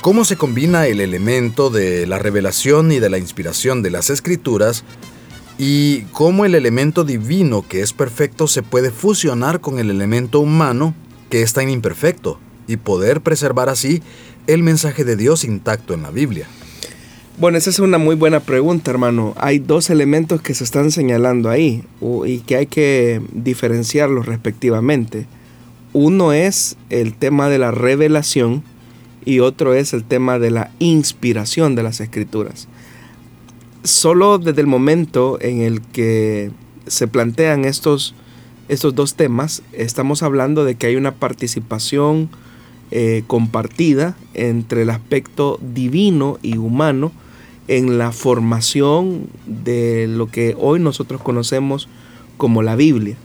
¿Cómo 0.04 0.26
se 0.26 0.36
combina 0.36 0.86
el 0.86 1.00
elemento 1.00 1.70
de 1.70 2.06
la 2.08 2.20
revelación 2.20 2.92
y 2.92 3.00
de 3.00 3.10
la 3.10 3.20
inspiración 3.20 3.82
de 3.82 3.90
las 3.90 4.10
escrituras 4.10 4.84
y 5.58 6.02
cómo 6.12 6.44
el 6.44 6.56
elemento 6.56 7.06
divino 7.06 7.66
que 7.66 7.80
es 7.80 7.94
perfecto 7.94 8.48
se 8.48 8.64
puede 8.64 8.92
fusionar 8.92 9.62
con 9.62 9.80
el 9.80 9.90
elemento 9.90 10.42
humano 10.42 10.94
que 11.30 11.42
es 11.42 11.54
tan 11.54 11.70
imperfecto 11.70 12.38
y 12.68 12.76
poder 12.76 13.22
preservar 13.22 13.70
así 13.70 14.04
el 14.46 14.62
mensaje 14.62 15.06
de 15.06 15.16
Dios 15.16 15.46
intacto 15.46 15.94
en 15.94 16.02
la 16.02 16.12
Biblia? 16.12 16.48
Bueno, 17.38 17.58
esa 17.58 17.70
es 17.70 17.80
una 17.80 17.98
muy 17.98 18.16
buena 18.16 18.42
pregunta, 18.42 18.92
hermano. 18.92 19.34
Hay 19.38 19.60
dos 19.60 19.90
elementos 19.90 20.42
que 20.42 20.54
se 20.54 20.66
están 20.66 20.92
señalando 20.92 21.50
ahí 21.50 21.86
y 22.26 22.40
que 22.40 22.58
hay 22.58 22.66
que 22.66 23.22
diferenciarlos 23.32 24.26
respectivamente. 24.26 25.28
Uno 25.94 26.34
es 26.34 26.76
el 26.90 27.14
tema 27.14 27.48
de 27.48 27.60
la 27.60 27.72
revelación 27.72 28.66
y 29.26 29.40
otro 29.40 29.74
es 29.74 29.94
el 29.94 30.04
tema 30.04 30.40
de 30.40 30.52
la 30.52 30.72
inspiración 30.80 31.76
de 31.76 31.84
las 31.84 32.00
escrituras. 32.00 32.68
Solo 33.84 34.38
desde 34.38 34.62
el 34.62 34.68
momento 34.68 35.38
en 35.42 35.62
el 35.62 35.82
que 35.82 36.52
se 36.88 37.08
plantean 37.08 37.66
estos, 37.66 38.16
estos 38.70 38.96
dos 38.96 39.16
temas, 39.16 39.64
estamos 39.74 40.24
hablando 40.24 40.66
de 40.66 40.76
que 40.76 40.88
hay 40.88 40.96
una 40.96 41.14
participación 41.16 42.30
eh, 42.92 43.24
compartida 43.28 44.16
entre 44.34 44.84
el 44.84 44.90
aspecto 44.90 45.60
divino 45.62 46.38
y 46.42 46.58
humano 46.58 47.12
en 47.68 47.98
la 47.98 48.12
formación 48.12 49.28
de 49.46 50.08
lo 50.08 50.28
que 50.28 50.56
hoy 50.60 50.80
nosotros 50.80 51.22
conocemos 51.22 51.88
como 52.38 52.62
la 52.62 52.76
Biblia. 52.76 53.16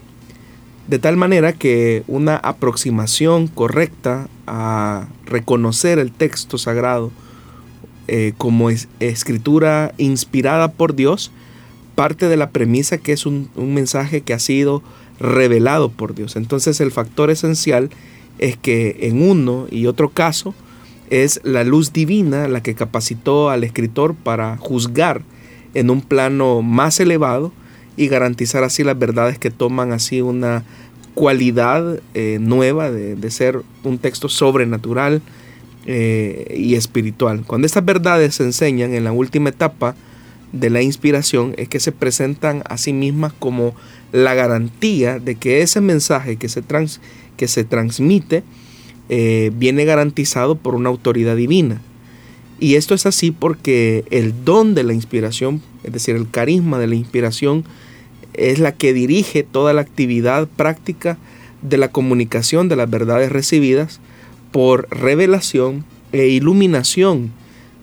De 0.89 0.97
tal 0.97 1.17
manera 1.17 1.53
que 1.53 2.03
una 2.07 2.35
aproximación 2.35 3.47
correcta 3.47 4.27
a 4.47 5.07
reconocer 5.27 5.99
el 5.99 6.11
texto 6.11 6.57
sagrado 6.57 7.11
eh, 8.07 8.33
como 8.39 8.71
escritura 8.71 9.93
inspirada 9.99 10.71
por 10.71 10.95
Dios 10.95 11.31
parte 11.93 12.27
de 12.27 12.37
la 12.37 12.49
premisa 12.49 12.97
que 12.97 13.11
es 13.11 13.27
un 13.27 13.51
mensaje 13.55 14.21
que 14.21 14.33
ha 14.33 14.39
sido 14.39 14.81
revelado 15.19 15.89
por 15.89 16.15
Dios. 16.15 16.35
Entonces 16.35 16.81
el 16.81 16.91
factor 16.91 17.29
esencial 17.29 17.91
es 18.39 18.57
que 18.57 18.97
en 19.01 19.21
uno 19.21 19.67
y 19.69 19.85
otro 19.85 20.09
caso 20.09 20.55
es 21.11 21.39
la 21.43 21.63
luz 21.63 21.93
divina 21.93 22.47
la 22.47 22.63
que 22.63 22.73
capacitó 22.73 23.51
al 23.51 23.63
escritor 23.63 24.15
para 24.15 24.57
juzgar 24.57 25.21
en 25.75 25.91
un 25.91 26.01
plano 26.01 26.63
más 26.63 26.99
elevado 26.99 27.51
y 27.99 28.07
garantizar 28.07 28.63
así 28.63 28.85
las 28.85 28.97
verdades 28.97 29.37
que 29.37 29.51
toman 29.51 29.91
así 29.91 30.21
una 30.21 30.63
cualidad 31.15 31.99
eh, 32.13 32.37
nueva 32.39 32.89
de, 32.89 33.29
ser 33.29 33.61
un 33.83 33.97
texto 33.97 34.29
sobrenatural 34.29 35.21
eh, 35.85 36.55
y 36.57 36.75
espiritual. 36.75 37.43
Cuando 37.45 37.65
estas 37.65 37.83
verdades 37.83 38.35
se 38.35 38.43
enseñan 38.43 38.93
en 38.93 39.03
la 39.03 39.11
última 39.11 39.49
etapa 39.49 39.97
de 40.53 40.69
la 40.69 40.81
inspiración 40.81 41.53
es 41.57 41.67
que 41.67 41.81
se 41.81 41.91
presentan 41.91 42.63
a 42.69 42.77
sí 42.77 42.93
mismas 42.93 43.33
como 43.37 43.75
la 44.13 44.33
garantía 44.33 45.19
de 45.19 45.35
que 45.35 45.61
ese 45.61 45.81
mensaje 45.81 46.37
que 46.37 46.47
se, 46.47 46.61
trans, 46.61 47.01
que 47.35 47.49
se 47.49 47.65
transmite 47.65 48.43
eh, 49.09 49.51
viene 49.53 49.83
garantizado 49.83 50.55
por 50.55 50.73
una 50.73 50.87
autoridad 50.87 51.35
divina. 51.35 51.81
Y 52.61 52.75
esto 52.75 52.95
es 52.95 53.05
así 53.05 53.31
porque 53.31 54.05
el 54.09 54.45
don 54.45 54.73
de 54.73 54.83
la 54.83 54.93
inspiración, 54.93 55.61
es 55.83 55.91
decir, 55.91 56.15
el 56.15 56.29
carisma 56.29 56.79
de 56.79 56.87
la 56.87 56.95
inspiración, 56.95 57.65
es 58.33 58.59
la 58.59 58.71
que 58.73 58.93
dirige 58.93 59.43
toda 59.43 59.73
la 59.73 59.81
actividad 59.81 60.47
práctica 60.47 61.17
de 61.61 61.77
la 61.77 61.89
comunicación 61.89 62.69
de 62.69 62.75
las 62.75 62.89
verdades 62.89 63.31
recibidas 63.31 63.99
por 64.51 64.87
revelación 64.89 65.83
e 66.11 66.27
iluminación 66.27 67.31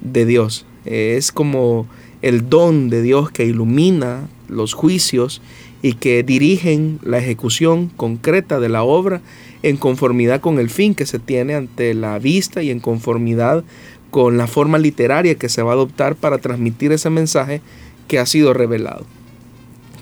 de 0.00 0.26
Dios. 0.26 0.66
Es 0.84 1.32
como 1.32 1.86
el 2.22 2.48
don 2.48 2.88
de 2.88 3.02
Dios 3.02 3.30
que 3.30 3.44
ilumina 3.44 4.28
los 4.48 4.74
juicios 4.74 5.42
y 5.82 5.94
que 5.94 6.22
dirigen 6.22 6.98
la 7.02 7.18
ejecución 7.18 7.88
concreta 7.88 8.60
de 8.60 8.68
la 8.68 8.82
obra 8.82 9.20
en 9.62 9.76
conformidad 9.76 10.40
con 10.40 10.58
el 10.58 10.70
fin 10.70 10.94
que 10.94 11.06
se 11.06 11.18
tiene 11.18 11.54
ante 11.54 11.94
la 11.94 12.18
vista 12.18 12.62
y 12.62 12.70
en 12.70 12.80
conformidad 12.80 13.64
con 14.10 14.38
la 14.38 14.46
forma 14.46 14.78
literaria 14.78 15.34
que 15.34 15.48
se 15.48 15.62
va 15.62 15.72
a 15.72 15.74
adoptar 15.74 16.16
para 16.16 16.38
transmitir 16.38 16.92
ese 16.92 17.10
mensaje 17.10 17.60
que 18.08 18.18
ha 18.18 18.26
sido 18.26 18.54
revelado 18.54 19.04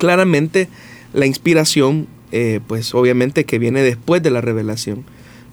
claramente 0.04 0.68
la 1.14 1.24
inspiración, 1.24 2.06
eh, 2.30 2.60
pues 2.66 2.94
obviamente 2.94 3.44
que 3.44 3.58
viene 3.58 3.80
después 3.80 4.22
de 4.22 4.30
la 4.30 4.42
revelación. 4.42 5.02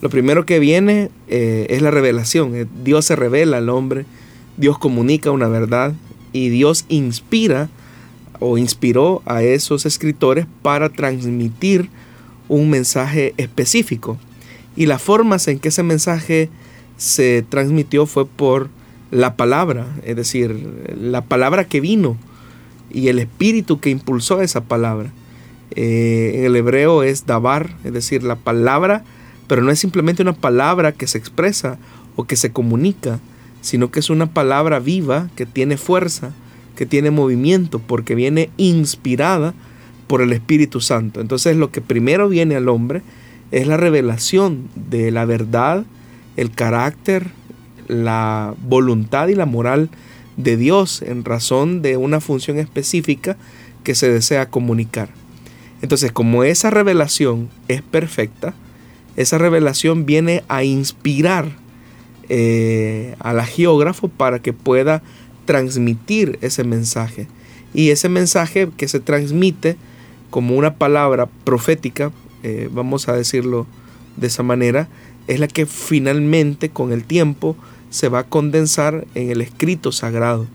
Lo 0.01 0.09
primero 0.09 0.45
que 0.45 0.59
viene 0.59 1.09
eh, 1.29 1.67
es 1.69 1.81
la 1.81 1.89
revelación. 1.89 2.53
Eh, 2.53 2.65
Dios 2.83 3.05
se 3.05 3.15
revela 3.15 3.59
al 3.59 3.69
hombre, 3.69 4.05
Dios 4.57 4.77
comunica 4.77 5.31
una 5.31 5.47
verdad 5.47 5.93
y 6.33 6.49
Dios 6.49 6.83
inspira 6.89 7.69
o 8.41 8.57
inspiró 8.57 9.21
a 9.25 9.41
esos 9.41 9.85
escritores 9.85 10.47
para 10.61 10.89
transmitir 10.89 11.89
un 12.49 12.69
mensaje 12.69 13.33
específico. 13.37 14.17
Y 14.75 14.85
las 14.85 15.01
formas 15.01 15.47
en 15.47 15.59
que 15.59 15.69
ese 15.69 15.83
mensaje 15.83 16.49
se 16.97 17.41
transmitió 17.47 18.05
fue 18.05 18.25
por 18.25 18.67
la 19.11 19.37
palabra, 19.37 19.87
es 20.03 20.17
decir, 20.17 20.67
la 20.99 21.21
palabra 21.21 21.63
que 21.63 21.79
vino 21.79 22.17
y 22.93 23.07
el 23.07 23.19
espíritu 23.19 23.79
que 23.79 23.89
impulsó 23.89 24.41
esa 24.41 24.61
palabra. 24.61 25.11
Eh, 25.71 26.33
en 26.35 26.45
el 26.45 26.55
hebreo 26.55 27.03
es 27.03 27.25
dabar, 27.25 27.75
es 27.83 27.93
decir, 27.93 28.23
la 28.23 28.35
palabra, 28.35 29.03
pero 29.47 29.61
no 29.61 29.71
es 29.71 29.79
simplemente 29.79 30.21
una 30.21 30.33
palabra 30.33 30.91
que 30.91 31.07
se 31.07 31.17
expresa 31.17 31.77
o 32.15 32.25
que 32.25 32.35
se 32.35 32.51
comunica, 32.51 33.19
sino 33.61 33.91
que 33.91 33.99
es 33.99 34.09
una 34.09 34.33
palabra 34.33 34.79
viva 34.79 35.29
que 35.35 35.45
tiene 35.45 35.77
fuerza, 35.77 36.31
que 36.75 36.85
tiene 36.85 37.11
movimiento, 37.11 37.79
porque 37.79 38.15
viene 38.15 38.49
inspirada 38.57 39.53
por 40.07 40.21
el 40.21 40.33
Espíritu 40.33 40.81
Santo. 40.81 41.21
Entonces 41.21 41.55
lo 41.55 41.71
que 41.71 41.79
primero 41.79 42.27
viene 42.27 42.55
al 42.55 42.69
hombre 42.69 43.01
es 43.51 43.67
la 43.67 43.77
revelación 43.77 44.69
de 44.75 45.11
la 45.11 45.25
verdad, 45.25 45.85
el 46.37 46.51
carácter, 46.51 47.27
la 47.87 48.55
voluntad 48.67 49.27
y 49.27 49.35
la 49.35 49.45
moral 49.45 49.89
de 50.43 50.57
Dios 50.57 51.01
en 51.01 51.23
razón 51.23 51.81
de 51.81 51.97
una 51.97 52.21
función 52.21 52.57
específica 52.59 53.37
que 53.83 53.95
se 53.95 54.11
desea 54.11 54.49
comunicar. 54.49 55.09
Entonces, 55.81 56.11
como 56.11 56.43
esa 56.43 56.69
revelación 56.69 57.49
es 57.67 57.81
perfecta, 57.81 58.53
esa 59.15 59.37
revelación 59.37 60.05
viene 60.05 60.43
a 60.47 60.63
inspirar 60.63 61.49
eh, 62.29 63.15
al 63.19 63.41
geógrafo 63.43 64.07
para 64.07 64.39
que 64.39 64.53
pueda 64.53 65.01
transmitir 65.45 66.37
ese 66.41 66.63
mensaje. 66.63 67.27
Y 67.73 67.89
ese 67.89 68.09
mensaje 68.09 68.69
que 68.77 68.87
se 68.87 68.99
transmite 68.99 69.75
como 70.29 70.55
una 70.55 70.75
palabra 70.75 71.27
profética, 71.43 72.11
eh, 72.43 72.69
vamos 72.71 73.09
a 73.09 73.13
decirlo 73.13 73.67
de 74.17 74.27
esa 74.27 74.43
manera, 74.43 74.87
es 75.27 75.39
la 75.39 75.47
que 75.47 75.65
finalmente 75.65 76.69
con 76.69 76.91
el 76.91 77.03
tiempo 77.03 77.55
se 77.91 78.09
va 78.09 78.19
a 78.19 78.23
condensar 78.23 79.05
en 79.13 79.29
el 79.29 79.41
escrito 79.41 79.91
sagrado. 79.91 80.47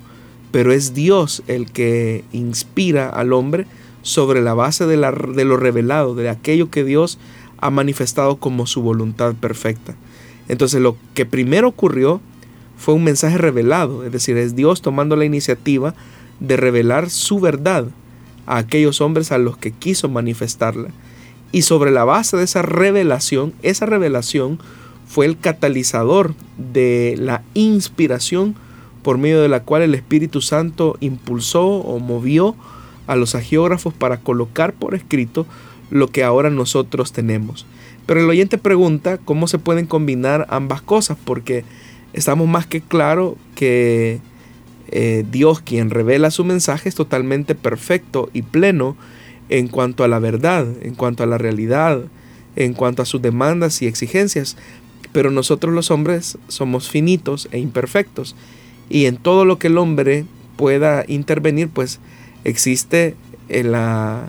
Pero 0.51 0.73
es 0.73 0.95
Dios 0.95 1.45
el 1.47 1.71
que 1.71 2.25
inspira 2.33 3.09
al 3.09 3.33
hombre 3.33 3.67
sobre 4.03 4.41
la 4.41 4.55
base 4.55 4.87
de, 4.87 4.97
la, 4.97 5.13
de 5.13 5.45
lo 5.45 5.57
revelado, 5.57 6.17
de 6.17 6.29
aquello 6.29 6.71
que 6.71 6.83
Dios 6.83 7.19
ha 7.59 7.71
manifestado 7.71 8.37
como 8.37 8.67
su 8.67 8.83
voluntad 8.83 9.35
perfecta. 9.35 9.95
Entonces 10.49 10.81
lo 10.81 10.97
que 11.15 11.27
primero 11.27 11.69
ocurrió 11.69 12.21
fue 12.77 12.95
un 12.95 13.05
mensaje 13.05 13.39
revelado, 13.39 14.05
es 14.05 14.13
decir, 14.13 14.37
es 14.37 14.55
Dios 14.55 14.83
tomando 14.83 15.17
la 15.17 15.25
iniciativa 15.25 15.95
de 16.41 16.57
revelar 16.57 17.11
su 17.11 17.41
verdad 17.41 17.87
a 18.47 18.59
aquellos 18.59 19.01
hombres 19.01 19.33
a 19.33 19.39
los 19.39 19.57
que 19.57 19.73
quiso 19.73 20.09
manifestarla. 20.09 20.89
Y 21.53 21.63
sobre 21.63 21.91
la 21.91 22.05
base 22.05 22.37
de 22.37 22.45
esa 22.45 22.63
revelación, 22.63 23.55
esa 23.63 23.87
revelación 23.87 24.59
fue 25.07 25.27
el 25.27 25.39
catalizador 25.39 26.35
de 26.59 27.15
la 27.19 27.43
inspiración 27.55 28.55
por 29.03 29.19
medio 29.19 29.41
de 29.41 29.49
la 29.49 29.63
cual 29.63 29.83
el 29.83 29.95
Espíritu 29.95 30.41
Santo 30.41 30.97
impulsó 31.01 31.67
o 31.67 31.99
movió 32.01 32.57
a 33.07 33.17
los 33.17 33.35
agiógrafos 33.35 33.95
para 33.95 34.19
colocar 34.19 34.73
por 34.73 34.95
escrito 34.95 35.47
lo 35.91 36.09
que 36.09 36.25
ahora 36.25 36.51
nosotros 36.51 37.13
tenemos. 37.13 37.67
Pero 38.07 38.21
el 38.21 38.29
oyente 38.29 38.59
pregunta 38.59 39.19
cómo 39.19 39.49
se 39.49 39.59
pueden 39.59 39.87
combinar 39.87 40.47
ambas 40.51 40.83
cosas, 40.83 41.17
porque 41.25 41.65
estamos 42.13 42.49
más 42.49 42.67
que 42.67 42.81
claro 42.81 43.37
que 43.55 44.21
eh, 44.89 45.25
Dios 45.31 45.61
quien 45.61 45.91
revela 45.91 46.31
su 46.31 46.45
mensaje 46.45 46.89
es 46.89 46.95
totalmente 46.95 47.55
perfecto 47.55 48.31
y 48.33 48.43
pleno 48.43 48.97
en 49.49 49.69
cuanto 49.69 50.05
a 50.05 50.09
la 50.09 50.19
verdad, 50.19 50.67
en 50.83 50.95
cuanto 50.95 51.23
a 51.23 51.27
la 51.27 51.39
realidad, 51.39 52.03
en 52.55 52.73
cuanto 52.73 53.03
a 53.03 53.07
sus 53.07 53.23
demandas 53.23 53.83
y 53.83 53.87
exigencias. 53.87 54.57
Pero 55.17 55.31
nosotros 55.31 55.73
los 55.73 55.91
hombres 55.91 56.37
somos 56.47 56.91
finitos 56.91 57.49
e 57.51 57.59
imperfectos. 57.59 58.37
Y 58.91 59.07
en 59.07 59.17
todo 59.17 59.47
lo 59.47 59.59
que 59.59 59.69
el 59.69 59.79
hombre 59.79 60.27
pueda 60.57 61.07
intervenir, 61.09 61.71
pues 61.71 62.01
existe 62.45 63.15
la 63.49 64.29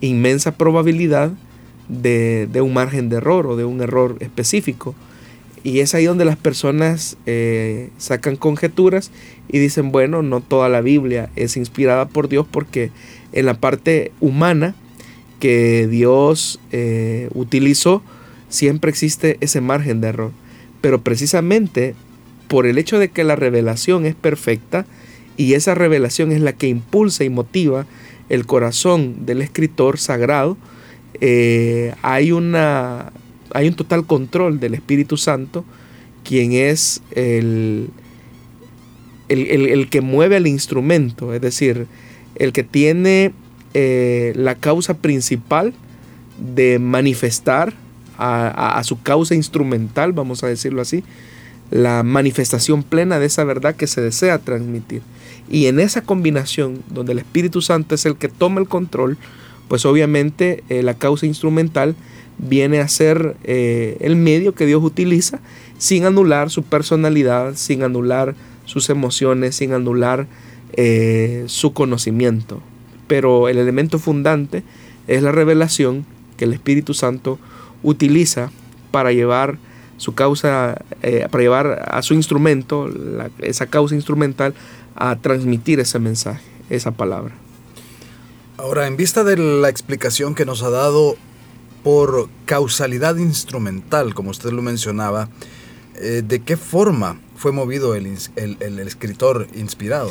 inmensa 0.00 0.56
probabilidad 0.56 1.32
de, 1.88 2.48
un 2.62 2.72
margen 2.72 3.08
de 3.08 3.16
error 3.16 3.48
o 3.48 3.56
de 3.56 3.64
un 3.64 3.80
error 3.80 4.14
específico. 4.20 4.94
Y 5.64 5.80
es 5.80 5.96
ahí 5.96 6.04
donde 6.04 6.24
las 6.24 6.36
personas 6.36 7.16
eh, 7.26 7.90
sacan 7.98 8.36
conjeturas 8.36 9.10
y 9.48 9.58
dicen, 9.58 9.90
bueno, 9.90 10.22
no 10.22 10.40
toda 10.40 10.68
la 10.68 10.82
Biblia 10.82 11.30
es 11.34 11.56
inspirada 11.56 12.06
por 12.06 12.28
Dios 12.28 12.46
porque 12.48 12.92
en 13.32 13.44
la 13.44 13.54
parte 13.54 14.12
humana 14.20 14.76
que 15.40 15.88
Dios 15.88 16.60
eh, 16.70 17.28
utilizó, 17.34 18.04
siempre 18.48 18.90
existe 18.90 19.36
ese 19.40 19.60
margen 19.60 20.00
de 20.00 20.08
error. 20.08 20.32
Pero 20.80 21.02
precisamente 21.02 21.94
por 22.48 22.66
el 22.66 22.78
hecho 22.78 22.98
de 22.98 23.10
que 23.10 23.24
la 23.24 23.36
revelación 23.36 24.06
es 24.06 24.14
perfecta 24.14 24.86
y 25.36 25.54
esa 25.54 25.74
revelación 25.74 26.32
es 26.32 26.40
la 26.40 26.52
que 26.52 26.68
impulsa 26.68 27.24
y 27.24 27.30
motiva 27.30 27.86
el 28.28 28.46
corazón 28.46 29.26
del 29.26 29.42
escritor 29.42 29.98
sagrado, 29.98 30.56
eh, 31.20 31.94
hay, 32.02 32.32
una, 32.32 33.12
hay 33.52 33.68
un 33.68 33.74
total 33.74 34.06
control 34.06 34.60
del 34.60 34.74
Espíritu 34.74 35.16
Santo, 35.16 35.64
quien 36.24 36.52
es 36.52 37.00
el, 37.12 37.90
el, 39.28 39.88
que 39.88 40.00
mueve 40.00 40.36
el 40.36 40.46
instrumento, 40.46 41.32
es 41.32 41.40
decir, 41.40 41.86
el 42.34 42.52
que 42.52 42.64
tiene 42.64 43.32
eh, 43.74 44.32
la 44.36 44.54
causa 44.54 44.98
principal 44.98 45.72
de 46.54 46.78
manifestar 46.78 47.72
a, 48.18 48.82
su 48.84 49.00
causa 49.00 49.34
instrumental, 49.34 50.12
vamos 50.12 50.42
a 50.42 50.48
decirlo 50.48 50.82
así, 50.82 51.04
la 51.70 52.02
manifestación 52.02 52.82
plena 52.82 53.18
de 53.18 53.26
esa 53.26 53.44
verdad 53.44 53.76
que 53.76 53.86
se 53.86 54.00
desea 54.00 54.38
transmitir. 54.38 55.02
Y 55.50 55.66
en 55.66 55.80
esa 55.80 56.02
combinación, 56.02 56.82
donde 56.90 57.12
el 57.12 57.18
Espíritu 57.18 57.62
Santo 57.62 57.94
es 57.94 58.04
el 58.06 58.16
que 58.16 58.28
toma 58.28 58.60
el 58.60 58.68
control, 58.68 59.16
pues 59.68 59.84
obviamente 59.86 60.64
eh, 60.68 60.82
la 60.82 60.94
causa 60.94 61.26
instrumental 61.26 61.94
viene 62.38 62.80
a 62.80 62.88
ser 62.88 63.36
eh, 63.44 63.96
el 64.00 64.16
medio 64.16 64.54
que 64.54 64.66
Dios 64.66 64.82
utiliza 64.82 65.40
sin 65.78 66.04
anular 66.04 66.50
su 66.50 66.62
personalidad, 66.62 67.54
sin 67.54 67.82
anular 67.82 68.34
sus 68.64 68.90
emociones, 68.90 69.56
sin 69.56 69.72
anular 69.72 70.26
eh, 70.72 71.44
su 71.46 71.72
conocimiento. 71.72 72.60
Pero 73.06 73.48
el 73.48 73.58
elemento 73.58 73.98
fundante 73.98 74.62
es 75.06 75.22
la 75.22 75.32
revelación 75.32 76.04
que 76.36 76.44
el 76.44 76.52
Espíritu 76.52 76.94
Santo 76.94 77.38
utiliza 77.82 78.50
para 78.90 79.12
llevar 79.12 79.58
su 79.96 80.14
causa, 80.14 80.76
para 81.30 81.42
llevar 81.42 81.88
a 81.90 82.02
su 82.02 82.14
instrumento, 82.14 82.88
esa 83.40 83.66
causa 83.66 83.94
instrumental, 83.94 84.54
a 84.94 85.16
transmitir 85.16 85.80
ese 85.80 85.98
mensaje, 85.98 86.42
esa 86.70 86.92
palabra. 86.92 87.34
Ahora, 88.58 88.88
en 88.88 88.96
vista 88.96 89.22
de 89.22 89.36
la 89.36 89.68
explicación 89.68 90.34
que 90.34 90.44
nos 90.44 90.62
ha 90.64 90.70
dado 90.70 91.16
por 91.84 92.28
causalidad 92.44 93.16
instrumental, 93.16 94.14
como 94.14 94.30
usted 94.30 94.50
lo 94.50 94.62
mencionaba, 94.62 95.28
eh, 95.94 96.22
¿de 96.26 96.40
qué 96.40 96.56
forma 96.56 97.20
fue 97.36 97.52
movido 97.52 97.94
el, 97.94 98.08
escritor 98.80 99.46
inspirado? 99.54 100.10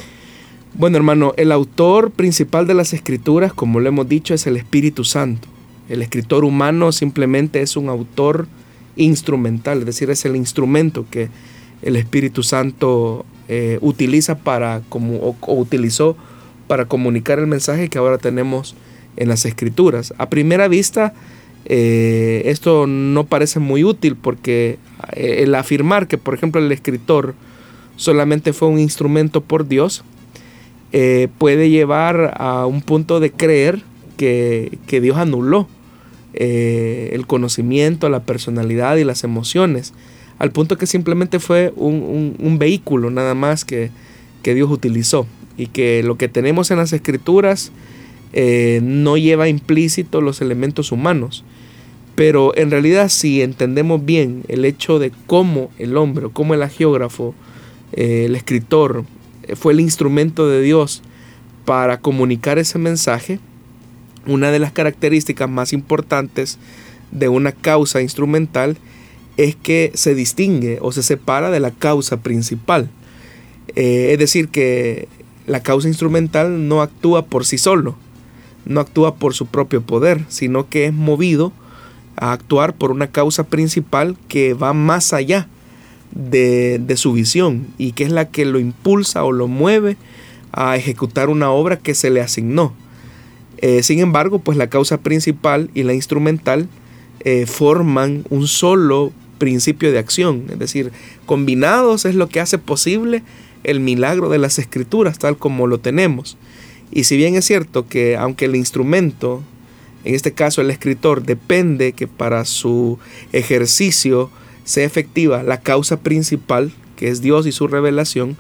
Bueno, 0.73 0.95
hermano, 0.95 1.33
el 1.35 1.51
autor 1.51 2.11
principal 2.11 2.67
de 2.67 2.73
las 2.73 2.93
escrituras, 2.93 3.53
como 3.53 3.81
lo 3.81 3.89
hemos 3.89 4.07
dicho, 4.07 4.33
es 4.33 4.47
el 4.47 4.55
Espíritu 4.55 5.03
Santo. 5.03 5.49
El 5.89 6.01
escritor 6.01 6.43
humano 6.43 6.91
simplemente 6.91 7.61
es 7.61 7.77
un 7.77 7.89
autor 7.89 8.47
instrumental, 8.95 9.79
es 9.79 9.85
decir, 9.85 10.09
es 10.09 10.25
el 10.25 10.35
instrumento 10.35 11.05
que 11.09 11.29
el 11.81 11.95
Espíritu 11.95 12.43
Santo 12.43 13.25
eh, 13.47 13.77
utiliza 13.81 14.39
para, 14.39 14.81
como, 14.89 15.37
utilizó 15.47 16.17
para 16.67 16.85
comunicar 16.85 17.39
el 17.39 17.47
mensaje 17.47 17.89
que 17.89 17.97
ahora 17.97 18.17
tenemos 18.17 18.75
en 19.15 19.29
las 19.29 19.45
escrituras. 19.45 20.13
A 20.17 20.29
primera 20.29 20.67
vista, 20.67 21.13
eh, 21.65 22.41
esto 22.45 22.87
no 22.87 23.25
parece 23.25 23.59
muy 23.59 23.83
útil 23.83 24.15
porque 24.15 24.79
eh, 25.13 25.43
el 25.43 25.55
afirmar 25.55 26.07
que, 26.07 26.17
por 26.17 26.33
ejemplo, 26.33 26.59
el 26.59 26.71
escritor 26.71 27.35
solamente 27.95 28.51
fue 28.51 28.67
un 28.67 28.79
instrumento 28.79 29.41
por 29.41 29.67
Dios, 29.67 30.03
puede 31.37 31.69
llevar 31.69 32.33
a 32.37 32.65
un 32.65 32.81
punto 32.81 33.19
de 33.19 33.31
creer 33.31 33.83
que, 34.17 34.99
Dios 35.01 35.17
anuló 35.17 35.67
el 36.33 37.25
conocimiento, 37.25 38.09
la 38.09 38.23
personalidad 38.23 38.97
y 38.97 39.03
las 39.03 39.23
emociones, 39.23 39.93
al 40.39 40.51
punto 40.51 40.77
que 40.77 40.85
simplemente 40.85 41.39
fue 41.39 41.73
un, 41.75 42.57
vehículo 42.59 43.09
nada 43.09 43.33
más 43.33 43.65
que, 43.65 43.89
que 44.43 44.53
Dios 44.53 44.69
utilizó 44.69 45.25
y 45.57 45.67
que 45.67 46.03
lo 46.03 46.17
que 46.17 46.27
tenemos 46.27 46.69
en 46.71 46.77
las 46.77 46.93
escrituras 46.93 47.71
eh, 48.33 48.79
no 48.83 49.17
lleva 49.17 49.49
implícito 49.49 50.21
los 50.21 50.41
elementos 50.41 50.91
humanos. 50.91 51.43
Pero 52.15 52.55
en 52.55 52.71
realidad 52.71 53.09
si 53.09 53.41
entendemos 53.41 54.03
bien 54.05 54.43
el 54.47 54.65
hecho 54.65 54.99
de 54.99 55.11
cómo 55.27 55.71
el 55.77 55.97
hombre, 55.97 56.27
cómo 56.33 56.53
el 56.53 56.63
agiógrafo, 56.63 57.33
eh, 57.93 58.25
el 58.25 58.35
escritor, 58.35 59.05
eh, 59.43 59.55
fue 59.55 59.73
el 59.73 59.79
instrumento 59.79 60.47
de 60.49 60.61
Dios 60.61 61.01
para 61.65 61.99
comunicar 61.99 62.57
ese 62.59 62.77
mensaje, 62.77 63.39
una 64.27 64.51
de 64.51 64.59
las 64.59 64.71
características 64.71 65.49
más 65.49 65.73
importantes 65.73 66.57
de 67.11 67.29
una 67.29 67.51
causa 67.51 68.01
instrumental 68.01 68.77
es 69.37 69.55
que 69.55 69.91
se 69.93 70.15
distingue 70.15 70.79
o 70.81 70.91
se 70.91 71.03
separa 71.03 71.49
de 71.51 71.59
la 71.59 71.71
causa 71.71 72.17
principal. 72.17 72.89
es 73.75 74.17
decir, 74.19 74.49
que 74.49 75.07
la 75.45 75.61
causa 75.61 75.87
instrumental 75.87 76.67
no 76.67 76.81
actúa 76.81 77.25
por 77.25 77.45
sí 77.45 77.57
solo, 77.57 77.95
no 78.65 78.81
actúa 78.81 79.15
por 79.15 79.33
su 79.33 79.45
propio 79.45 79.81
poder, 79.81 80.25
sino 80.27 80.67
que 80.69 80.85
es 80.85 80.93
movido 80.93 81.53
a 82.17 82.33
actuar 82.33 82.75
por 82.75 82.91
una 82.91 83.07
causa 83.07 83.45
principal 83.45 84.17
que 84.27 84.53
va 84.53 84.73
más 84.73 85.13
allá 85.13 85.47
de, 86.13 86.93
su 86.97 87.13
visión 87.13 87.67
y 87.77 87.91
que 87.93 88.03
es 88.03 88.11
la 88.11 88.29
que 88.29 88.45
lo 88.45 88.59
impulsa 88.59 89.23
o 89.23 89.31
lo 89.31 89.47
mueve 89.47 89.97
a 90.51 90.75
ejecutar 90.75 91.29
una 91.29 91.51
obra 91.51 91.77
que 91.77 91.93
se 91.93 92.09
le 92.09 92.21
asignó. 92.21 92.73
Eh, 93.59 93.83
sin 93.83 93.99
embargo, 93.99 94.39
pues 94.39 94.57
la 94.57 94.69
causa 94.69 94.99
principal 94.99 95.69
y 95.73 95.83
la 95.83 95.93
instrumental 95.93 96.67
eh, 97.21 97.45
forman 97.45 98.23
un 98.29 98.47
solo 98.47 99.11
principio 99.37 99.91
de 99.91 99.99
acción, 99.99 100.45
es 100.49 100.57
decir, 100.57 100.91
combinados 101.25 102.05
es 102.05 102.15
lo 102.15 102.27
que 102.27 102.39
hace 102.39 102.57
posible 102.57 103.23
el 103.63 103.79
milagro 103.79 104.29
de 104.29 104.39
las 104.39 104.57
escrituras 104.57 105.19
tal 105.19 105.37
como 105.37 105.67
lo 105.67 105.79
tenemos. 105.79 106.37
Y 106.91 107.03
si 107.03 107.17
bien 107.17 107.35
es 107.35 107.45
cierto 107.45 107.87
que 107.87 108.15
aunque 108.15 108.45
el 108.45 108.55
instrumento 108.55 109.43
en 110.07 110.15
este 110.15 110.31
caso 110.31 110.61
el 110.61 110.71
escritor, 110.71 111.23
depende 111.23 111.91
que 111.91 112.07
para 112.07 112.45
su 112.45 112.97
ejercicio 113.33 114.29
sea 114.63 114.85
efectiva 114.85 115.43
la 115.43 115.59
causa 115.59 115.99
principal, 115.99 116.71
que 116.95 117.09
es 117.09 117.21
Dios 117.21 117.45
y 117.45 117.51
su 117.51 117.67
revelación. 117.67 118.37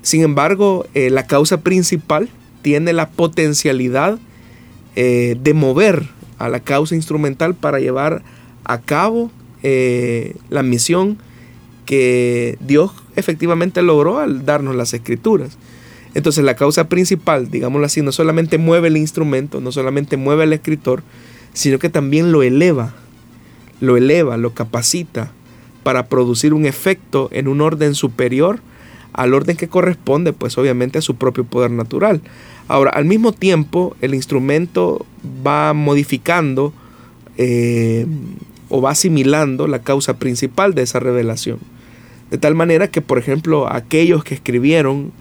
Sin 0.00 0.22
embargo, 0.22 0.86
eh, 0.94 1.10
la 1.10 1.26
causa 1.26 1.60
principal 1.60 2.30
tiene 2.62 2.94
la 2.94 3.10
potencialidad 3.10 4.18
eh, 4.96 5.36
de 5.40 5.54
mover 5.54 6.08
a 6.38 6.48
la 6.48 6.60
causa 6.60 6.94
instrumental 6.94 7.54
para 7.54 7.78
llevar 7.78 8.22
a 8.64 8.80
cabo 8.80 9.30
eh, 9.62 10.34
la 10.50 10.62
misión 10.62 11.18
que 11.84 12.58
Dios 12.60 12.92
efectivamente 13.14 13.82
logró 13.82 14.18
al 14.18 14.44
darnos 14.44 14.74
las 14.74 14.92
escrituras. 14.92 15.56
Entonces 16.14 16.44
la 16.44 16.56
causa 16.56 16.88
principal, 16.88 17.50
digámoslo 17.50 17.86
así, 17.86 18.02
no 18.02 18.10
solamente 18.10 18.58
mueve 18.58 18.88
el 18.88 18.96
instrumento, 18.96 19.60
no 19.60 19.70
solamente 19.70 20.16
mueve 20.16 20.44
al 20.44 20.52
escritor, 20.52 21.02
sino 21.52 21.78
que 21.78 21.88
también 21.88 22.32
lo 22.32 22.42
eleva, 22.42 22.94
lo 23.80 23.96
eleva, 23.96 24.36
lo 24.36 24.54
capacita 24.54 25.30
para 25.82 26.06
producir 26.06 26.54
un 26.54 26.66
efecto 26.66 27.28
en 27.32 27.48
un 27.48 27.60
orden 27.60 27.94
superior 27.94 28.60
al 29.12 29.32
orden 29.32 29.56
que 29.56 29.68
corresponde, 29.68 30.32
pues 30.32 30.58
obviamente 30.58 30.98
a 30.98 31.02
su 31.02 31.16
propio 31.16 31.44
poder 31.44 31.70
natural. 31.70 32.20
Ahora, 32.68 32.90
al 32.90 33.04
mismo 33.04 33.32
tiempo, 33.32 33.96
el 34.00 34.14
instrumento 34.14 35.06
va 35.46 35.72
modificando 35.72 36.72
eh, 37.36 38.06
o 38.68 38.80
va 38.80 38.90
asimilando 38.90 39.68
la 39.68 39.82
causa 39.82 40.18
principal 40.18 40.74
de 40.74 40.82
esa 40.82 40.98
revelación. 40.98 41.58
De 42.30 42.38
tal 42.38 42.54
manera 42.54 42.88
que, 42.88 43.00
por 43.02 43.18
ejemplo, 43.18 43.72
aquellos 43.72 44.24
que 44.24 44.34
escribieron 44.34 45.12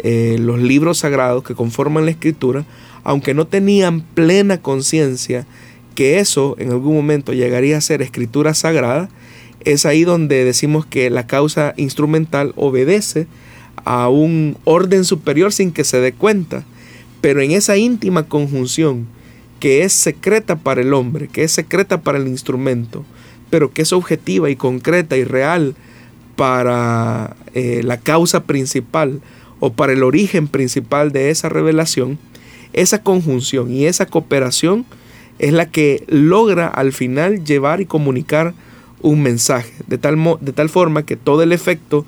eh, 0.00 0.36
los 0.38 0.60
libros 0.60 0.98
sagrados 0.98 1.42
que 1.42 1.54
conforman 1.54 2.04
la 2.04 2.10
escritura, 2.10 2.64
aunque 3.02 3.32
no 3.32 3.46
tenían 3.46 4.02
plena 4.02 4.60
conciencia 4.60 5.46
que 5.94 6.18
eso 6.18 6.54
en 6.58 6.70
algún 6.70 6.94
momento 6.94 7.32
llegaría 7.32 7.78
a 7.78 7.80
ser 7.80 8.02
escritura 8.02 8.54
sagrada, 8.54 9.08
es 9.64 9.86
ahí 9.86 10.04
donde 10.04 10.44
decimos 10.44 10.86
que 10.86 11.10
la 11.10 11.26
causa 11.26 11.74
instrumental 11.76 12.52
obedece 12.56 13.26
a 13.84 14.08
un 14.08 14.56
orden 14.64 15.04
superior 15.04 15.52
sin 15.52 15.72
que 15.72 15.84
se 15.84 16.00
dé 16.00 16.12
cuenta. 16.12 16.64
Pero 17.20 17.40
en 17.42 17.52
esa 17.52 17.76
íntima 17.76 18.24
conjunción 18.24 19.06
que 19.58 19.82
es 19.82 19.92
secreta 19.92 20.56
para 20.56 20.80
el 20.80 20.94
hombre, 20.94 21.28
que 21.28 21.44
es 21.44 21.52
secreta 21.52 22.00
para 22.00 22.18
el 22.18 22.26
instrumento, 22.26 23.04
pero 23.50 23.72
que 23.72 23.82
es 23.82 23.92
objetiva 23.92 24.48
y 24.48 24.56
concreta 24.56 25.16
y 25.16 25.24
real 25.24 25.74
para 26.36 27.36
eh, 27.52 27.82
la 27.84 27.98
causa 27.98 28.44
principal 28.44 29.20
o 29.58 29.72
para 29.72 29.92
el 29.92 30.02
origen 30.02 30.48
principal 30.48 31.12
de 31.12 31.30
esa 31.30 31.50
revelación, 31.50 32.18
esa 32.72 33.02
conjunción 33.02 33.70
y 33.70 33.84
esa 33.84 34.06
cooperación 34.06 34.86
es 35.38 35.52
la 35.52 35.66
que 35.66 36.04
logra 36.08 36.68
al 36.68 36.92
final 36.92 37.44
llevar 37.44 37.80
y 37.80 37.86
comunicar 37.86 38.54
un 39.02 39.22
mensaje, 39.22 39.72
de 39.86 39.98
tal, 39.98 40.16
de 40.40 40.52
tal 40.52 40.68
forma 40.68 41.04
que 41.04 41.16
todo 41.16 41.42
el 41.42 41.52
efecto 41.52 42.06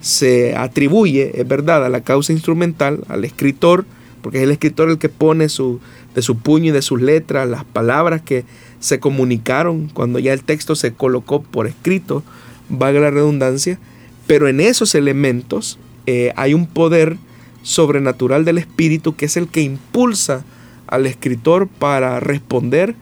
se 0.00 0.56
atribuye, 0.56 1.40
es 1.40 1.46
verdad, 1.46 1.84
a 1.84 1.88
la 1.88 2.02
causa 2.02 2.32
instrumental, 2.32 3.00
al 3.08 3.24
escritor, 3.24 3.84
porque 4.20 4.38
es 4.38 4.44
el 4.44 4.50
escritor 4.50 4.90
el 4.90 4.98
que 4.98 5.08
pone 5.08 5.48
su, 5.48 5.80
de 6.14 6.22
su 6.22 6.38
puño 6.38 6.66
y 6.66 6.70
de 6.70 6.82
sus 6.82 7.00
letras 7.00 7.48
las 7.48 7.64
palabras 7.64 8.22
que 8.22 8.44
se 8.80 9.00
comunicaron 9.00 9.88
cuando 9.88 10.18
ya 10.18 10.32
el 10.32 10.42
texto 10.42 10.74
se 10.74 10.92
colocó 10.92 11.42
por 11.42 11.66
escrito, 11.66 12.22
valga 12.68 13.00
la 13.00 13.10
redundancia, 13.10 13.78
pero 14.26 14.48
en 14.48 14.60
esos 14.60 14.94
elementos 14.94 15.78
eh, 16.06 16.32
hay 16.36 16.54
un 16.54 16.66
poder 16.66 17.16
sobrenatural 17.62 18.44
del 18.44 18.58
espíritu 18.58 19.16
que 19.16 19.26
es 19.26 19.36
el 19.36 19.48
que 19.48 19.62
impulsa 19.62 20.44
al 20.86 21.06
escritor 21.06 21.68
para 21.68 22.20
responder 22.20 22.94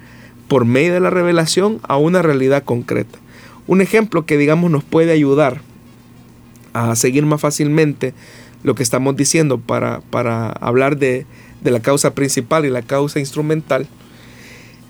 por 0.49 0.65
medio 0.65 0.95
de 0.95 1.01
la 1.01 1.11
revelación 1.11 1.81
a 1.83 1.97
una 1.97 2.23
realidad 2.23 2.65
concreta. 2.65 3.19
Un 3.67 3.81
ejemplo 3.81 4.27
que 4.27 4.37
digamos 4.37 4.71
nos 4.71 4.85
puede 4.85 5.13
ayudar 5.13 5.61
a 6.73 6.95
seguir 6.95 7.25
más 7.27 7.41
fácilmente 7.41 8.13
lo 8.67 8.75
que 8.75 8.83
estamos 8.83 9.15
diciendo 9.17 9.59
para, 9.59 10.01
para 10.01 10.51
hablar 10.51 10.99
de, 10.99 11.25
de 11.63 11.71
la 11.71 11.79
causa 11.79 12.15
principal 12.15 12.65
y 12.67 12.69
la 12.69 12.83
causa 12.83 13.21
instrumental, 13.21 13.87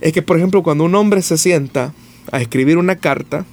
es 0.01 0.15
que 0.15 0.23
por 0.23 0.39
ejemplo 0.39 0.63
cuando 0.63 0.85
un 0.85 0.95
hombre 0.95 1.21
se 1.21 1.37
sienta 1.37 1.93
a 2.33 2.41
escribir 2.41 2.79
una 2.79 2.97
carta, 2.97 3.45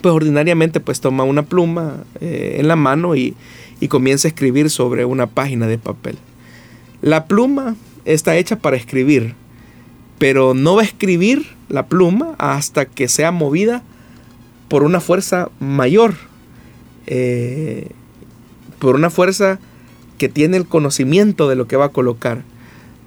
pues 0.00 0.14
ordinariamente 0.14 0.80
pues 0.80 1.02
toma 1.02 1.24
una 1.24 1.42
pluma 1.42 2.04
eh, 2.22 2.56
en 2.60 2.66
la 2.66 2.76
mano 2.76 3.14
y, 3.14 3.34
y 3.78 3.88
comienza 3.88 4.26
a 4.26 4.30
escribir 4.30 4.70
sobre 4.70 5.04
una 5.04 5.26
página 5.26 5.66
de 5.66 5.76
papel. 5.76 6.16
La 7.02 7.26
pluma 7.26 7.76
está 8.06 8.36
hecha 8.36 8.56
para 8.56 8.78
escribir, 8.78 9.34
pero 10.18 10.54
no 10.54 10.76
va 10.76 10.80
a 10.80 10.86
escribir 10.86 11.44
la 11.68 11.88
pluma 11.88 12.36
hasta 12.38 12.86
que 12.86 13.06
sea 13.06 13.32
movida 13.32 13.82
por 14.68 14.82
una 14.82 15.00
fuerza 15.00 15.50
mayor, 15.60 16.14
eh, 17.06 17.90
por 18.78 18.94
una 18.94 19.10
fuerza 19.10 19.58
que 20.18 20.28
tiene 20.28 20.56
el 20.56 20.66
conocimiento 20.66 21.48
de 21.48 21.56
lo 21.56 21.66
que 21.66 21.76
va 21.76 21.86
a 21.86 21.90
colocar. 21.90 22.42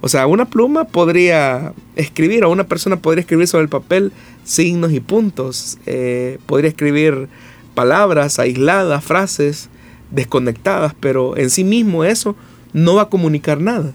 O 0.00 0.08
sea, 0.08 0.26
una 0.26 0.46
pluma 0.46 0.84
podría 0.84 1.74
escribir, 1.96 2.44
o 2.44 2.50
una 2.50 2.64
persona 2.64 2.96
podría 2.96 3.20
escribir 3.20 3.46
sobre 3.46 3.64
el 3.64 3.68
papel 3.68 4.12
signos 4.44 4.92
y 4.92 5.00
puntos, 5.00 5.78
eh, 5.86 6.38
podría 6.46 6.70
escribir 6.70 7.28
palabras 7.74 8.38
aisladas, 8.38 9.04
frases 9.04 9.68
desconectadas, 10.10 10.94
pero 10.98 11.36
en 11.36 11.50
sí 11.50 11.64
mismo 11.64 12.04
eso 12.04 12.34
no 12.72 12.94
va 12.94 13.02
a 13.02 13.08
comunicar 13.08 13.60
nada. 13.60 13.92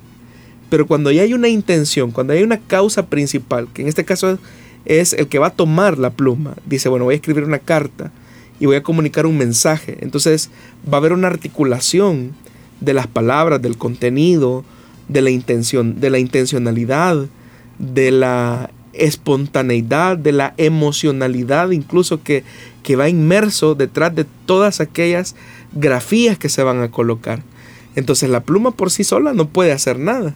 Pero 0.69 0.85
cuando 0.85 1.11
ya 1.11 1.23
hay 1.23 1.33
una 1.33 1.47
intención, 1.47 2.11
cuando 2.11 2.33
hay 2.33 2.43
una 2.43 2.59
causa 2.59 3.07
principal, 3.07 3.67
que 3.73 3.81
en 3.81 3.87
este 3.87 4.05
caso 4.05 4.37
es 4.85 5.13
el 5.13 5.27
que 5.27 5.39
va 5.39 5.47
a 5.47 5.53
tomar 5.53 5.97
la 5.97 6.11
pluma, 6.11 6.55
dice, 6.65 6.89
bueno, 6.89 7.05
voy 7.05 7.13
a 7.13 7.17
escribir 7.17 7.43
una 7.43 7.59
carta 7.59 8.11
y 8.59 8.65
voy 8.65 8.75
a 8.75 8.83
comunicar 8.83 9.25
un 9.25 9.37
mensaje. 9.37 9.97
Entonces 10.01 10.49
va 10.87 10.97
a 10.97 10.99
haber 10.99 11.13
una 11.13 11.27
articulación 11.27 12.33
de 12.81 12.93
las 12.93 13.07
palabras, 13.07 13.61
del 13.61 13.77
contenido, 13.77 14.63
de 15.07 15.21
la 15.21 15.29
intención, 15.29 15.99
de 15.99 16.09
la 16.09 16.19
intencionalidad, 16.19 17.25
de 17.79 18.11
la 18.11 18.69
espontaneidad, 18.93 20.17
de 20.17 20.31
la 20.31 20.53
emocionalidad, 20.57 21.71
incluso 21.71 22.23
que, 22.23 22.43
que 22.83 22.95
va 22.95 23.09
inmerso 23.09 23.75
detrás 23.75 24.15
de 24.15 24.25
todas 24.45 24.79
aquellas 24.79 25.35
grafías 25.73 26.37
que 26.37 26.49
se 26.49 26.63
van 26.63 26.81
a 26.81 26.91
colocar. 26.91 27.43
Entonces 27.95 28.29
la 28.29 28.43
pluma 28.43 28.71
por 28.71 28.91
sí 28.91 29.03
sola 29.03 29.33
no 29.33 29.47
puede 29.49 29.71
hacer 29.71 29.99
nada. 29.99 30.33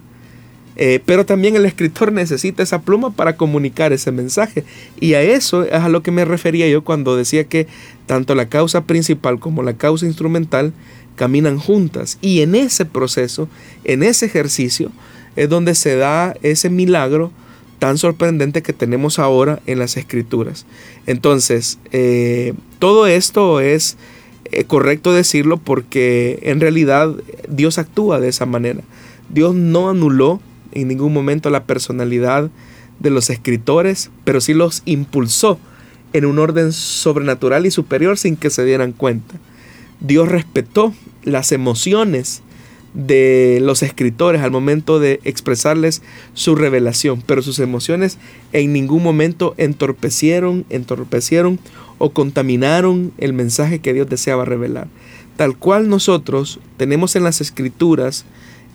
Eh, 0.82 1.02
pero 1.06 1.26
también 1.26 1.58
el 1.58 1.66
escritor 1.66 2.14
necesita 2.14 2.64
esa 2.64 2.82
pluma 2.82 3.12
para 3.12 3.36
comunicar 3.36 3.92
ese 3.92 4.14
mensaje. 4.14 4.64
Y 5.02 5.14
a 5.16 5.22
eso 5.22 5.64
es 5.64 5.74
a 5.74 5.90
lo 5.90 6.02
que 6.02 6.12
me 6.12 6.24
refería 6.24 6.70
yo 6.70 6.86
cuando 6.86 7.18
decía 7.18 7.44
que 7.44 7.68
tanto 8.06 8.34
la 8.34 8.48
causa 8.48 8.86
principal 8.86 9.42
como 9.42 9.62
la 9.62 9.74
causa 9.74 10.06
instrumental 10.06 10.72
caminan 11.18 11.60
juntas. 11.60 12.18
Y 12.22 12.40
en 12.40 12.56
ese 12.56 12.86
proceso, 12.86 13.50
en 13.84 14.04
ese 14.04 14.26
ejercicio, 14.28 14.90
es 15.36 15.50
donde 15.50 15.76
se 15.76 15.98
da 15.98 16.34
ese 16.44 16.70
milagro 16.70 17.34
tan 17.80 17.98
sorprendente 17.98 18.62
que 18.62 18.72
tenemos 18.72 19.20
ahora 19.20 19.62
en 19.66 19.80
las 19.80 19.98
escrituras. 19.98 20.66
Entonces, 21.08 21.78
eh, 21.92 22.54
todo 22.80 23.06
esto 23.06 23.60
es 23.60 23.98
eh, 24.46 24.64
correcto 24.64 25.12
decirlo 25.12 25.58
porque 25.58 26.40
en 26.44 26.62
realidad 26.62 27.14
Dios 27.50 27.80
actúa 27.80 28.22
de 28.22 28.30
esa 28.30 28.46
manera. 28.46 28.82
Dios 29.28 29.54
no 29.56 29.90
anuló 29.90 30.40
en 30.72 30.88
ningún 30.88 31.14
momento 31.14 31.50
la 31.50 31.64
personalidad 31.64 32.50
de 33.00 33.10
los 33.10 33.30
escritores, 33.30 34.12
pero 34.24 34.42
sí 34.42 34.54
los 34.54 34.82
impulsó 34.86 35.60
en 36.14 36.26
un 36.26 36.40
orden 36.40 36.72
sobrenatural 36.72 37.66
y 37.66 37.72
superior 37.72 38.18
sin 38.18 38.36
que 38.36 38.50
se 38.50 38.66
dieran 38.66 38.92
cuenta. 38.92 39.36
Dios 40.00 40.30
respetó 40.30 40.94
las 41.24 41.52
emociones 41.52 42.42
de 42.94 43.60
los 43.62 43.84
escritores 43.84 44.42
al 44.42 44.52
momento 44.52 45.00
de 45.00 45.20
expresarles 45.24 46.02
su 46.34 46.56
revelación, 46.56 47.22
pero 47.26 47.42
sus 47.42 47.60
emociones 47.60 48.18
en 48.52 48.74
ningún 48.74 49.04
momento 49.04 49.54
entorpecieron, 49.58 50.66
entorpecieron 50.70 51.60
o 52.00 52.12
contaminaron 52.12 53.12
el 53.18 53.34
mensaje 53.34 53.80
que 53.80 53.94
Dios 53.94 54.10
deseaba 54.10 54.46
revelar. 54.46 54.88
Tal 55.36 55.56
cual 55.56 55.88
nosotros 55.88 56.60
tenemos 56.78 57.16
en 57.16 57.24
las 57.24 57.42
escrituras 57.42 58.26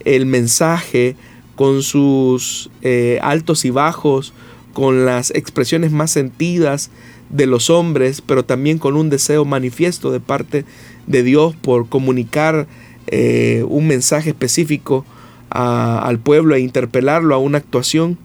el 0.05 0.27
mensaje 0.27 1.17
con 1.57 1.83
sus 1.83 2.71
eh, 2.83 3.19
altos 3.23 3.65
y 3.65 3.71
bajos, 3.71 4.33
con 4.73 5.05
las 5.07 5.31
expresiones 5.31 5.93
más 5.93 6.11
sentidas 6.11 6.91
de 7.31 7.47
los 7.47 7.71
hombres, 7.71 8.21
pero 8.21 8.45
también 8.45 8.79
con 8.79 8.97
un 8.97 9.11
deseo 9.11 9.45
manifiesto 9.45 10.11
de 10.11 10.21
parte 10.21 10.65
de 11.07 11.23
Dios 11.23 11.55
por 11.57 11.89
comunicar 11.89 12.67
eh, 13.07 13.65
un 13.69 13.87
mensaje 13.87 14.31
específico 14.31 15.05
al 15.51 16.19
pueblo 16.19 16.57
e 16.57 16.61
interpelarlo 16.61 17.33
a 17.33 17.39
una 17.39 17.59
actuación, 17.59 18.19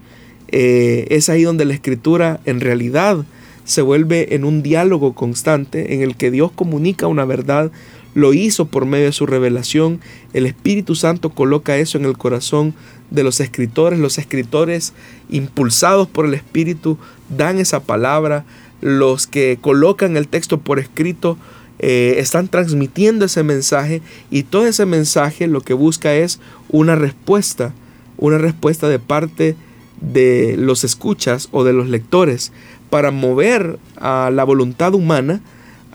eh, 0.47 1.05
es 1.09 1.29
ahí 1.29 1.43
donde 1.43 1.65
la 1.65 1.75
escritura 1.75 2.39
en 2.45 2.59
realidad 2.59 3.23
se 3.65 3.83
vuelve 3.83 4.33
en 4.33 4.45
un 4.45 4.63
diálogo 4.63 5.13
constante 5.13 5.93
en 5.93 6.01
el 6.01 6.15
que 6.15 6.31
Dios 6.31 6.51
comunica 6.51 7.05
una 7.05 7.25
verdad, 7.25 7.71
lo 8.15 8.33
hizo 8.33 8.65
por 8.65 8.87
medio 8.87 9.05
de 9.05 9.11
su 9.11 9.27
revelación. 9.27 9.99
El 10.33 10.47
Espíritu 10.47 10.95
Santo 10.95 11.29
coloca 11.29 11.77
eso 11.77 11.99
en 11.99 12.05
el 12.05 12.17
corazón 12.17 12.73
de 13.09 13.23
los 13.23 13.39
escritores. 13.39 13.99
Los 13.99 14.17
escritores, 14.17 14.93
impulsados 15.29 16.07
por 16.07 16.25
el 16.25 16.33
Espíritu, 16.33 16.97
dan 17.29 17.59
esa 17.59 17.81
palabra. 17.81 18.45
Los 18.81 19.27
que 19.27 19.57
colocan 19.59 20.15
el 20.17 20.27
texto 20.27 20.59
por 20.59 20.79
escrito 20.79 21.37
eh, 21.79 22.15
están 22.17 22.49
transmitiendo 22.49 23.25
ese 23.25 23.43
mensaje 23.43 24.01
y 24.29 24.43
todo 24.43 24.67
ese 24.67 24.85
mensaje 24.85 25.47
lo 25.47 25.61
que 25.61 25.73
busca 25.73 26.13
es 26.13 26.41
una 26.67 26.95
respuesta, 26.95 27.73
una 28.17 28.37
respuesta 28.37 28.89
de 28.89 28.99
parte 28.99 29.55
de 30.01 30.55
los 30.57 30.83
escuchas 30.83 31.47
o 31.51 31.63
de 31.63 31.71
los 31.71 31.87
lectores 31.87 32.51
para 32.89 33.11
mover 33.11 33.79
a 33.97 34.29
la 34.33 34.43
voluntad 34.43 34.93
humana 34.93 35.41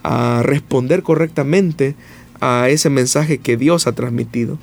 a 0.02 0.42
responder 0.42 1.02
correctamente 1.02 1.94
a 2.40 2.68
ese 2.68 2.88
mensaje 2.90 3.38
que 3.38 3.56
Dios 3.56 3.86
ha 3.86 3.92
transmitido. 3.92 4.58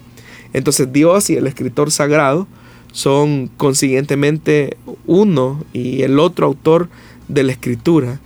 Entonces 0.53 0.91
Dios 0.91 1.29
y 1.29 1.35
el 1.35 1.47
escritor 1.47 1.91
sagrado 1.91 2.47
son 2.91 3.49
consiguientemente 3.57 4.77
uno 5.05 5.63
y 5.73 6.01
el 6.01 6.19
otro 6.19 6.47
autor 6.47 6.89
de 7.27 7.43
la 7.43 7.51
escritura. 7.51 8.19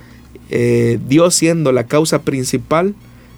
Eh, 0.49 0.99
Dios 1.07 1.35
siendo 1.35 1.71
la 1.71 1.85
causa 1.85 2.21
principal, 2.21 2.95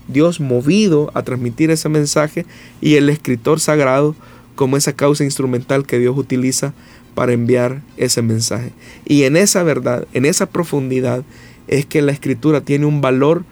Dios 0.07 0.39
movido 0.39 1.11
a 1.13 1.23
transmitir 1.23 1.69
ese 1.71 1.89
mensaje 1.89 2.45
y 2.81 2.95
el 2.95 3.09
escritor 3.09 3.59
sagrado 3.59 4.15
como 4.55 4.77
esa 4.77 4.93
causa 4.93 5.23
instrumental 5.23 5.85
que 5.85 5.99
Dios 5.99 6.17
utiliza 6.17 6.73
para 7.13 7.33
enviar 7.33 7.81
ese 7.97 8.21
mensaje. 8.21 8.71
Y 9.05 9.23
en 9.23 9.37
esa 9.37 9.63
verdad, 9.63 10.07
en 10.13 10.25
esa 10.25 10.47
profundidad, 10.47 11.23
es 11.67 11.85
que 11.85 12.01
la 12.01 12.11
escritura 12.11 12.61
tiene 12.61 12.85
un 12.85 13.01
valor 13.01 13.43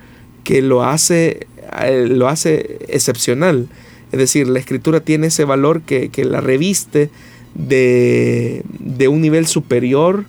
que 0.43 0.61
lo 0.61 0.83
hace, 0.83 1.47
eh, 1.81 2.05
lo 2.07 2.27
hace 2.27 2.79
excepcional. 2.87 3.67
Es 4.15 4.19
decir, 4.19 4.47
la 4.47 4.59
escritura 4.59 5.01
tiene 5.01 5.27
ese 5.27 5.43
valor 5.43 5.81
que, 5.81 6.09
la 6.23 6.39
reviste 6.39 7.09
de, 7.53 8.63
un 9.09 9.19
nivel 9.19 9.45
superior 9.45 10.23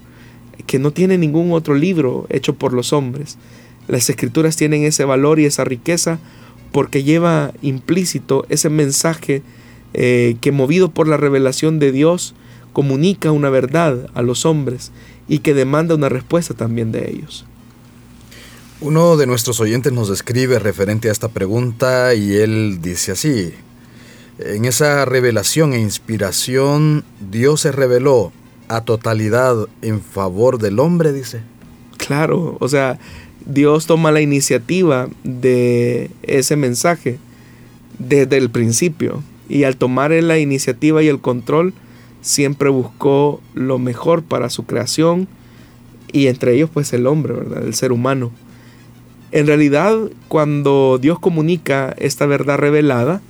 que 0.67 0.81
no 0.81 0.91
tiene 0.91 1.19
ningún 1.19 1.53
otro 1.53 1.77
libro 1.77 2.27
hecho 2.29 2.57
por 2.57 2.73
los 2.73 2.93
hombres. 2.93 3.39
Las 3.87 4.11
escrituras 4.11 4.57
tienen 4.57 4.83
ese 4.83 5.05
valor 5.05 5.39
y 5.39 5.45
esa 5.45 5.63
riqueza 5.63 6.19
porque 6.73 7.05
lleva 7.05 7.53
implícito 7.63 8.45
ese 8.49 8.71
mensaje 8.71 9.43
eh, 9.95 10.35
que 10.41 10.51
movido 10.51 10.91
por 10.91 11.07
la 11.07 11.17
revelación 11.17 11.79
de 11.79 11.93
Dios 11.93 12.35
comunica 12.73 13.31
una 13.31 13.51
verdad 13.51 14.11
a 14.15 14.23
los 14.23 14.47
hombres 14.47 14.91
y 15.29 15.39
que 15.39 15.55
demanda 15.55 15.95
una 15.95 16.09
respuesta 16.09 16.55
también 16.55 16.91
de 16.91 17.09
ellos. 17.09 17.47
Uno 18.81 19.17
de 19.17 19.29
nuestros 19.29 19.61
oyentes 19.61 19.93
nos 19.93 20.11
escribe 20.11 20.59
referente 20.59 21.09
a 21.09 21.13
esta 21.13 21.29
pregunta 21.29 22.15
y 22.15 22.35
él 22.35 22.81
dice 22.83 23.13
así, 23.13 23.55
en 24.39 24.65
esa 24.65 25.05
revelación 25.05 25.73
e 25.73 25.81
inspiración 25.81 27.05
Dios 27.31 27.63
se 27.63 27.73
reveló 27.73 28.33
a 28.69 28.83
totalidad 28.83 29.57
en 29.83 30.01
favor 30.01 30.59
del 30.59 30.79
hombre, 30.79 31.13
dice. 31.13 31.41
Claro, 31.97 32.57
o 32.61 32.69
sea, 32.69 32.99
Dios 33.47 33.87
toma 33.87 34.13
la 34.13 34.21
iniciativa 34.21 35.09
de 35.25 36.11
ese 36.23 36.57
mensaje 36.57 37.19
desde 37.99 38.37
el 38.37 38.51
principio 38.51 39.23
y 39.49 39.65
al 39.65 39.77
tomar 39.77 40.11
la 40.11 40.39
iniciativa 40.39 41.03
y 41.03 41.09
el 41.09 41.21
control 41.21 41.73
siempre 42.21 42.69
buscó 42.69 43.41
lo 43.55 43.79
mejor 43.79 44.23
para 44.23 44.51
su 44.51 44.67
creación 44.67 45.29
y 46.13 46.27
entre 46.27 46.55
ellos 46.55 46.71
pues 46.73 46.93
el 46.93 47.07
hombre, 47.07 47.35
¿verdad? 47.35 47.65
El 47.65 47.75
ser 47.75 47.93
humano. 47.93 48.33
En 49.33 49.47
realidad, 49.47 49.97
cuando 50.29 50.99
Dios 51.01 51.19
comunica 51.19 51.95
esta 51.99 52.27
verdad 52.27 52.59
revelada, 52.59 53.21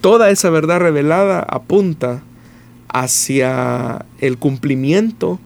toda 0.00 0.30
esa 0.30 0.50
verdad 0.50 0.80
revelada 0.80 1.40
apunta 1.40 2.22
hacia 2.88 4.04
el 4.20 4.38
cumplimiento 4.38 5.38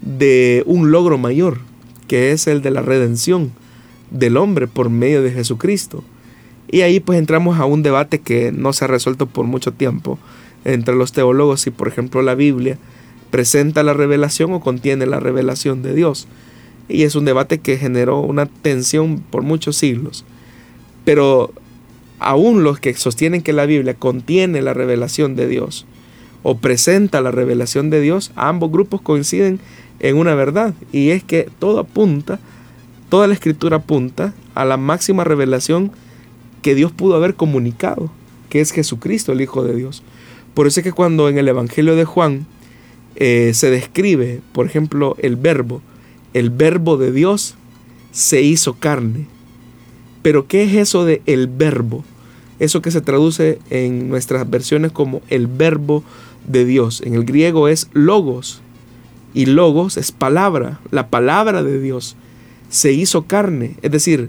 de 0.00 0.62
un 0.66 0.90
logro 0.90 1.18
mayor, 1.18 1.58
que 2.08 2.32
es 2.32 2.46
el 2.46 2.62
de 2.62 2.70
la 2.70 2.82
redención 2.82 3.52
del 4.10 4.36
hombre 4.36 4.66
por 4.66 4.90
medio 4.90 5.22
de 5.22 5.32
Jesucristo. 5.32 6.04
Y 6.68 6.80
ahí 6.80 7.00
pues 7.00 7.18
entramos 7.18 7.58
a 7.58 7.64
un 7.64 7.82
debate 7.82 8.20
que 8.20 8.52
no 8.52 8.72
se 8.72 8.84
ha 8.84 8.88
resuelto 8.88 9.26
por 9.26 9.46
mucho 9.46 9.72
tiempo 9.72 10.18
entre 10.64 10.96
los 10.96 11.12
teólogos 11.12 11.60
si 11.60 11.70
por 11.70 11.86
ejemplo 11.86 12.22
la 12.22 12.34
Biblia 12.34 12.76
presenta 13.30 13.84
la 13.84 13.92
revelación 13.92 14.52
o 14.52 14.60
contiene 14.60 15.06
la 15.06 15.20
revelación 15.20 15.82
de 15.82 15.94
Dios 15.94 16.26
y 16.88 17.02
es 17.02 17.14
un 17.14 17.24
debate 17.24 17.58
que 17.58 17.78
generó 17.78 18.20
una 18.20 18.46
tensión 18.46 19.22
por 19.30 19.42
muchos 19.42 19.76
siglos. 19.76 20.24
Pero 21.04 21.52
aún 22.18 22.64
los 22.64 22.80
que 22.80 22.94
sostienen 22.94 23.42
que 23.42 23.52
la 23.52 23.66
Biblia 23.66 23.94
contiene 23.94 24.62
la 24.62 24.74
revelación 24.74 25.36
de 25.36 25.48
Dios 25.48 25.86
o 26.42 26.58
presenta 26.58 27.20
la 27.20 27.30
revelación 27.30 27.90
de 27.90 28.00
Dios, 28.00 28.32
ambos 28.36 28.70
grupos 28.70 29.00
coinciden 29.00 29.58
en 30.00 30.16
una 30.16 30.34
verdad 30.34 30.74
y 30.92 31.10
es 31.10 31.24
que 31.24 31.48
todo 31.58 31.80
apunta, 31.80 32.38
toda 33.08 33.26
la 33.26 33.34
escritura 33.34 33.78
apunta 33.78 34.34
a 34.54 34.64
la 34.64 34.76
máxima 34.76 35.24
revelación 35.24 35.92
que 36.62 36.74
Dios 36.74 36.92
pudo 36.92 37.16
haber 37.16 37.34
comunicado, 37.34 38.10
que 38.48 38.60
es 38.60 38.72
Jesucristo, 38.72 39.32
el 39.32 39.40
Hijo 39.40 39.64
de 39.64 39.74
Dios. 39.74 40.02
Por 40.54 40.66
eso 40.66 40.80
es 40.80 40.84
que 40.84 40.92
cuando 40.92 41.28
en 41.28 41.38
el 41.38 41.48
Evangelio 41.48 41.96
de 41.96 42.04
Juan 42.04 42.46
eh, 43.16 43.52
se 43.54 43.70
describe, 43.70 44.40
por 44.52 44.66
ejemplo, 44.66 45.16
el 45.20 45.36
verbo, 45.36 45.82
el 46.32 46.50
verbo 46.50 46.96
de 46.96 47.12
Dios 47.12 47.54
se 48.10 48.42
hizo 48.42 48.74
carne. 48.74 49.26
Pero 50.26 50.48
¿qué 50.48 50.64
es 50.64 50.74
eso 50.74 51.04
de 51.04 51.22
el 51.26 51.46
verbo? 51.46 52.02
Eso 52.58 52.82
que 52.82 52.90
se 52.90 53.00
traduce 53.00 53.60
en 53.70 54.08
nuestras 54.08 54.50
versiones 54.50 54.90
como 54.90 55.22
el 55.28 55.46
verbo 55.46 56.02
de 56.48 56.64
Dios. 56.64 57.00
En 57.02 57.14
el 57.14 57.24
griego 57.24 57.68
es 57.68 57.88
logos. 57.92 58.60
Y 59.34 59.46
logos 59.46 59.96
es 59.96 60.10
palabra, 60.10 60.80
la 60.90 61.10
palabra 61.10 61.62
de 61.62 61.80
Dios. 61.80 62.16
Se 62.70 62.92
hizo 62.92 63.28
carne. 63.28 63.76
Es 63.82 63.92
decir, 63.92 64.28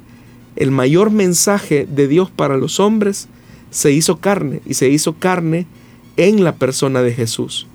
el 0.55 0.69
mayor 0.69 1.09
mensaje 1.09 1.87
de 1.89 2.07
Dios 2.07 2.29
para 2.29 2.57
los 2.57 2.79
hombres 2.79 3.27
se 3.71 3.91
hizo 3.91 4.17
carne. 4.17 4.61
Y 4.67 4.75
se 4.75 4.89
hizo 4.89 5.13
carne 5.13 5.65
en 6.15 6.43
la 6.43 6.53
persona 6.57 7.01
de 7.01 7.15
Jesús. 7.15 7.65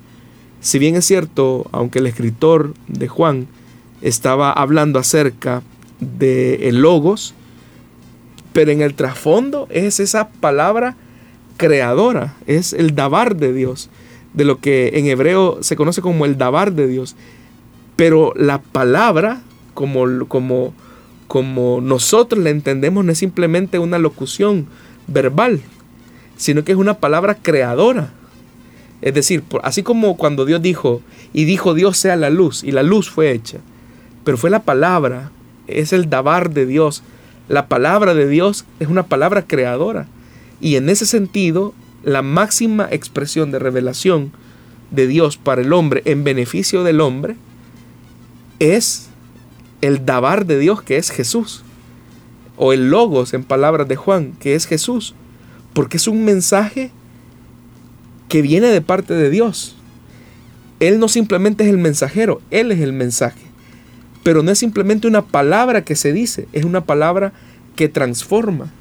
Si 0.61 0.79
bien 0.79 0.95
es 0.95 1.03
cierto, 1.03 1.67
aunque 1.73 1.99
el 1.99 2.07
escritor 2.07 2.73
de 2.87 3.09
Juan 3.09 3.47
estaba 4.01 4.53
hablando 4.53 4.97
acerca 4.97 5.61
de 5.99 6.69
el 6.69 6.77
logos, 6.77 7.35
pero 8.53 8.71
en 8.71 8.81
el 8.81 8.93
trasfondo 8.93 9.67
es 9.69 9.99
esa 9.99 10.29
palabra 10.29 10.95
creadora, 11.57 12.35
es 12.47 12.73
el 12.73 12.95
dabar 12.95 13.35
de 13.35 13.53
Dios, 13.53 13.89
de 14.33 14.45
lo 14.45 14.59
que 14.59 14.91
en 14.95 15.07
hebreo 15.07 15.59
se 15.61 15.75
conoce 15.75 16.01
como 16.01 16.25
el 16.25 16.37
dabar 16.37 16.73
de 16.73 16.87
Dios. 16.87 17.15
Pero 17.95 18.33
la 18.35 18.61
palabra, 18.61 19.41
como, 19.73 20.27
como, 20.27 20.73
como 21.27 21.81
nosotros 21.81 22.43
la 22.43 22.49
entendemos, 22.49 23.05
no 23.05 23.11
es 23.11 23.17
simplemente 23.17 23.79
una 23.79 23.99
locución 23.99 24.67
verbal, 25.07 25.61
sino 26.37 26.63
que 26.63 26.71
es 26.71 26.77
una 26.77 26.95
palabra 26.95 27.35
creadora. 27.35 28.13
Es 29.01 29.13
decir, 29.13 29.43
así 29.61 29.83
como 29.83 30.15
cuando 30.15 30.45
Dios 30.45 30.61
dijo, 30.61 31.01
y 31.33 31.43
dijo 31.43 31.73
Dios 31.73 31.97
sea 31.97 32.15
la 32.15 32.29
luz, 32.29 32.63
y 32.63 32.71
la 32.71 32.83
luz 32.83 33.09
fue 33.09 33.31
hecha 33.31 33.59
pero 34.23 34.37
fue 34.37 34.49
la 34.49 34.63
palabra, 34.63 35.31
es 35.67 35.93
el 35.93 36.09
dabar 36.09 36.51
de 36.51 36.65
Dios. 36.65 37.03
La 37.49 37.67
palabra 37.67 38.13
de 38.13 38.27
Dios 38.27 38.65
es 38.79 38.87
una 38.87 39.03
palabra 39.03 39.43
creadora. 39.43 40.07
Y 40.61 40.75
en 40.75 40.89
ese 40.89 41.05
sentido, 41.05 41.73
la 42.03 42.21
máxima 42.21 42.87
expresión 42.89 43.51
de 43.51 43.59
revelación 43.59 44.31
de 44.91 45.07
Dios 45.07 45.37
para 45.37 45.61
el 45.61 45.73
hombre 45.73 46.01
en 46.05 46.23
beneficio 46.23 46.83
del 46.83 47.01
hombre 47.01 47.35
es 48.59 49.09
el 49.81 50.05
dabar 50.05 50.45
de 50.45 50.59
Dios 50.59 50.81
que 50.81 50.97
es 50.97 51.09
Jesús. 51.09 51.63
O 52.55 52.71
el 52.71 52.89
logos 52.89 53.33
en 53.33 53.43
palabras 53.43 53.87
de 53.87 53.95
Juan 53.95 54.33
que 54.39 54.55
es 54.55 54.65
Jesús. 54.65 55.15
Porque 55.73 55.97
es 55.97 56.07
un 56.07 56.23
mensaje 56.23 56.91
que 58.29 58.41
viene 58.41 58.67
de 58.67 58.81
parte 58.81 59.13
de 59.13 59.29
Dios. 59.29 59.75
Él 60.79 60.99
no 60.99 61.07
simplemente 61.07 61.63
es 61.63 61.69
el 61.69 61.77
mensajero, 61.77 62.41
Él 62.51 62.71
es 62.71 62.79
el 62.79 62.93
mensaje. 62.93 63.52
Pero 64.23 64.41
no 64.41 64.51
es 64.51 64.59
simplemente 64.59 65.07
una 65.07 65.21
palabra 65.21 65.83
que 65.83 65.95
se 65.95 66.13
dice, 66.13 66.47
es 66.53 66.63
una 66.63 66.85
palabra 66.85 67.33
que 67.75 67.89
transforma. 67.89 68.71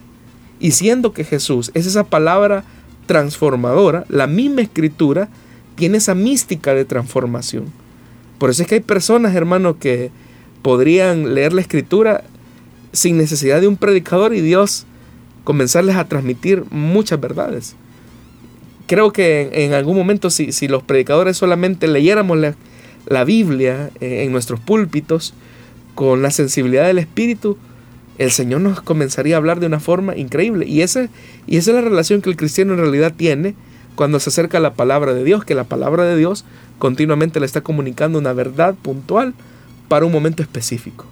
Y 0.61 0.73
siendo 0.73 1.13
que 1.13 1.25
Jesús 1.25 1.73
es 1.75 1.87
esa 1.87 2.05
palabra 2.05 2.65
transformadora, 3.07 4.05
la 4.09 4.29
misma 4.29 4.63
escritura 4.63 5.29
tiene 5.75 5.99
esa 5.99 6.15
mística 6.15 6.75
de 6.75 6.85
transformación. 6.85 7.73
Por 8.39 8.51
eso 8.51 8.63
es 8.63 8.69
que 8.69 8.77
hay 8.77 8.81
personas, 8.81 9.35
hermanos, 9.35 9.77
que 9.81 10.11
podrían 10.63 11.35
leer 11.35 11.53
la 11.53 11.61
escritura 11.61 12.23
sin 12.93 13.17
necesidad 13.17 13.61
de 13.61 13.67
un 13.67 13.77
predicador 13.77 14.35
y 14.35 14.41
Dios 14.41 14.87
comenzarles 15.43 15.97
a 15.97 16.05
transmitir 16.05 16.65
muchas 16.71 17.21
verdades. 17.21 17.75
Creo 18.87 19.13
que 19.13 19.51
en, 19.53 19.73
algún 19.73 19.97
momento 19.97 20.31
si, 20.31 20.53
si 20.53 20.69
los 20.69 20.83
predicadores 20.83 21.37
solamente 21.37 21.89
leyéramos 21.89 22.39
la, 22.39 22.55
la 23.07 23.25
Biblia 23.25 23.91
eh, 24.01 24.25
en 24.25 24.33
nuestros 24.33 24.61
púlpitos 24.61 25.35
con 25.95 26.23
la 26.23 26.31
sensibilidad 26.31 26.87
del 26.87 26.99
Espíritu, 26.99 27.59
el 28.19 28.31
Señor 28.31 28.61
nos 28.61 28.81
comenzaría 28.81 29.37
a 29.37 29.39
hablar 29.39 29.61
de 29.61 29.67
una 29.67 29.81
forma 29.81 30.17
increíble. 30.17 30.67
Y, 30.67 30.83
ese, 30.83 31.09
y 31.47 31.57
esa 31.57 31.71
es 31.71 31.77
la 31.77 31.83
relación 31.83 32.23
que 32.23 32.31
el 32.31 32.37
cristiano 32.37 32.75
en 32.75 32.81
realidad 32.81 33.13
tiene 33.17 33.55
cuando 33.95 34.21
se 34.21 34.31
acerca 34.31 34.59
a 34.59 34.61
la 34.61 34.75
palabra 34.75 35.13
de 35.13 35.25
Dios, 35.25 35.45
que 35.45 35.55
la 35.55 35.65
palabra 35.65 36.05
de 36.05 36.17
Dios 36.17 36.45
continuamente 36.79 37.41
le 37.41 37.47
está 37.47 37.61
comunicando 37.61 38.19
una 38.19 38.33
verdad 38.33 38.75
puntual 38.75 39.35
para 39.89 40.07
un 40.07 40.13
momento 40.13 40.43
específico. 40.43 41.07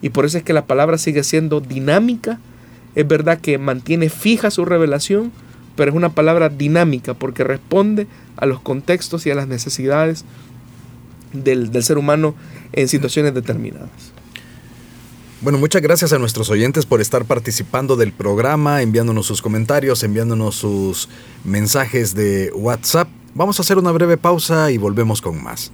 Y 0.00 0.10
por 0.10 0.24
eso 0.24 0.38
es 0.38 0.44
que 0.44 0.52
la 0.52 0.66
palabra 0.66 0.98
sigue 0.98 1.22
siendo 1.22 1.60
dinámica. 1.60 2.40
Es 2.94 3.06
verdad 3.06 3.38
que 3.38 3.58
mantiene 3.58 4.08
fija 4.08 4.50
su 4.50 4.64
revelación, 4.64 5.30
pero 5.76 5.90
es 5.90 5.96
una 5.96 6.10
palabra 6.10 6.48
dinámica 6.48 7.14
porque 7.14 7.44
responde 7.44 8.06
a 8.36 8.46
los 8.46 8.60
contextos 8.60 9.26
y 9.26 9.30
a 9.30 9.34
las 9.34 9.48
necesidades 9.48 10.24
del, 11.32 11.70
del 11.70 11.82
ser 11.82 11.98
humano 11.98 12.34
en 12.72 12.88
situaciones 12.88 13.34
determinadas. 13.34 13.90
Bueno, 15.42 15.58
muchas 15.58 15.82
gracias 15.82 16.12
a 16.12 16.18
nuestros 16.18 16.50
oyentes 16.50 16.86
por 16.86 17.00
estar 17.00 17.24
participando 17.24 17.96
del 17.96 18.12
programa, 18.12 18.80
enviándonos 18.80 19.26
sus 19.26 19.42
comentarios, 19.42 20.04
enviándonos 20.04 20.54
sus 20.54 21.08
mensajes 21.42 22.14
de 22.14 22.52
WhatsApp. 22.54 23.08
Vamos 23.34 23.58
a 23.58 23.62
hacer 23.62 23.76
una 23.76 23.90
breve 23.90 24.16
pausa 24.16 24.70
y 24.70 24.78
volvemos 24.78 25.20
con 25.20 25.42
más. 25.42 25.72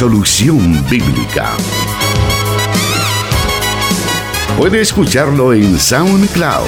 Solución 0.00 0.82
Bíblica 0.88 1.58
Puede 4.56 4.80
escucharlo 4.80 5.52
en 5.52 5.78
SoundCloud. 5.78 6.64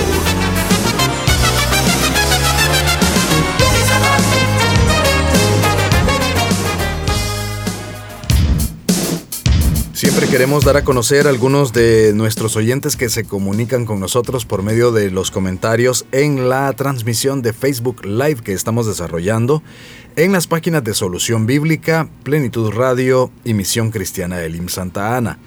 Siempre 9.94 10.26
queremos 10.28 10.64
dar 10.64 10.76
a 10.76 10.84
conocer 10.84 11.26
a 11.26 11.30
algunos 11.30 11.72
de 11.72 12.12
nuestros 12.14 12.56
oyentes 12.56 12.96
que 12.96 13.08
se 13.08 13.24
comunican 13.24 13.86
con 13.86 13.98
nosotros 13.98 14.44
por 14.44 14.62
medio 14.62 14.92
de 14.92 15.10
los 15.10 15.30
comentarios 15.30 16.04
en 16.12 16.48
la 16.50 16.70
transmisión 16.74 17.40
de 17.40 17.54
Facebook 17.54 18.04
Live 18.04 18.42
que 18.42 18.52
estamos 18.52 18.86
desarrollando 18.86 19.62
en 20.16 20.32
las 20.32 20.46
páginas 20.46 20.84
de 20.84 20.94
Solución 20.94 21.46
Bíblica, 21.46 22.08
Plenitud 22.22 22.70
Radio 22.70 23.30
y 23.44 23.54
Misión 23.54 23.90
Cristiana 23.90 24.42
Elim 24.42 24.68
Santa 24.68 25.16
Ana. 25.16 25.38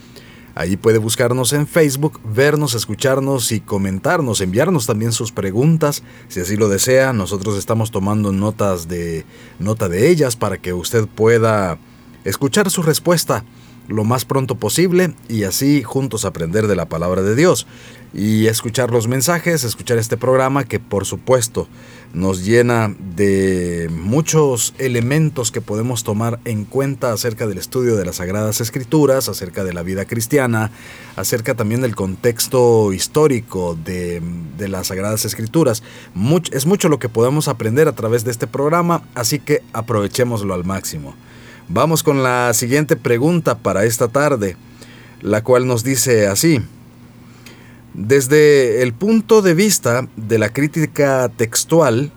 Allí 0.55 0.77
puede 0.77 0.97
buscarnos 0.97 1.53
en 1.53 1.67
Facebook, 1.67 2.19
vernos, 2.23 2.73
escucharnos 2.73 3.51
y 3.51 3.59
comentarnos, 3.59 4.41
enviarnos 4.41 4.87
también 4.87 5.11
sus 5.11 5.31
preguntas, 5.31 6.01
si 6.29 6.39
así 6.39 6.55
lo 6.55 6.69
desea. 6.69 7.11
Nosotros 7.13 7.57
estamos 7.57 7.91
tomando 7.91 8.31
notas 8.31 8.87
de 8.87 9.25
nota 9.59 9.89
de 9.89 10.09
ellas 10.09 10.35
para 10.35 10.57
que 10.57 10.73
usted 10.73 11.07
pueda 11.07 11.77
escuchar 12.23 12.71
su 12.71 12.81
respuesta 12.81 13.43
lo 13.87 14.03
más 14.03 14.25
pronto 14.25 14.55
posible 14.55 15.13
y 15.29 15.43
así 15.43 15.83
juntos 15.83 16.25
aprender 16.25 16.67
de 16.67 16.75
la 16.75 16.85
palabra 16.85 17.21
de 17.21 17.35
Dios 17.35 17.67
y 18.13 18.47
escuchar 18.47 18.91
los 18.91 19.07
mensajes, 19.07 19.63
escuchar 19.63 19.97
este 19.97 20.17
programa 20.17 20.63
que 20.63 20.79
por 20.79 21.05
supuesto 21.05 21.67
nos 22.13 22.45
llena 22.45 22.95
de 23.15 23.89
muchos 23.91 24.73
elementos 24.77 25.51
que 25.51 25.59
podemos 25.59 26.05
tomar 26.05 26.39
en 26.45 26.63
cuenta 26.63 27.11
acerca 27.11 27.45
del 27.45 27.57
estudio 27.57 27.97
de 27.97 28.05
las 28.05 28.17
Sagradas 28.17 28.61
Escrituras, 28.61 29.27
acerca 29.27 29.65
de 29.65 29.73
la 29.73 29.83
vida 29.83 30.05
cristiana, 30.05 30.71
acerca 31.17 31.55
también 31.55 31.81
del 31.81 31.93
contexto 31.93 32.93
histórico 32.93 33.77
de, 33.83 34.21
de 34.57 34.67
las 34.69 34.87
Sagradas 34.87 35.25
Escrituras. 35.25 35.83
es 36.51 36.65
mucho 36.65 36.87
lo 36.87 36.99
que 36.99 37.09
podemos 37.09 37.49
aprender 37.49 37.89
a 37.89 37.95
través 37.95 38.23
de 38.23 38.31
este 38.31 38.47
programa, 38.47 39.03
así 39.13 39.39
que 39.39 39.61
aprovechémoslo 39.73 40.53
al 40.53 40.63
máximo. 40.63 41.15
Vamos 41.67 42.03
con 42.03 42.23
la 42.23 42.53
siguiente 42.53 42.95
pregunta 42.95 43.57
para 43.57 43.85
esta 43.85 44.07
tarde, 44.07 44.55
la 45.21 45.43
cual 45.43 45.67
nos 45.67 45.83
dice 45.83 46.27
así. 46.27 46.61
Desde 47.97 48.81
el 48.81 48.93
punto 48.93 49.41
de 49.41 49.53
vista 49.53 50.09
de 50.17 50.37
la 50.37 50.49
crítica 50.49 51.29
textual, 51.29 52.11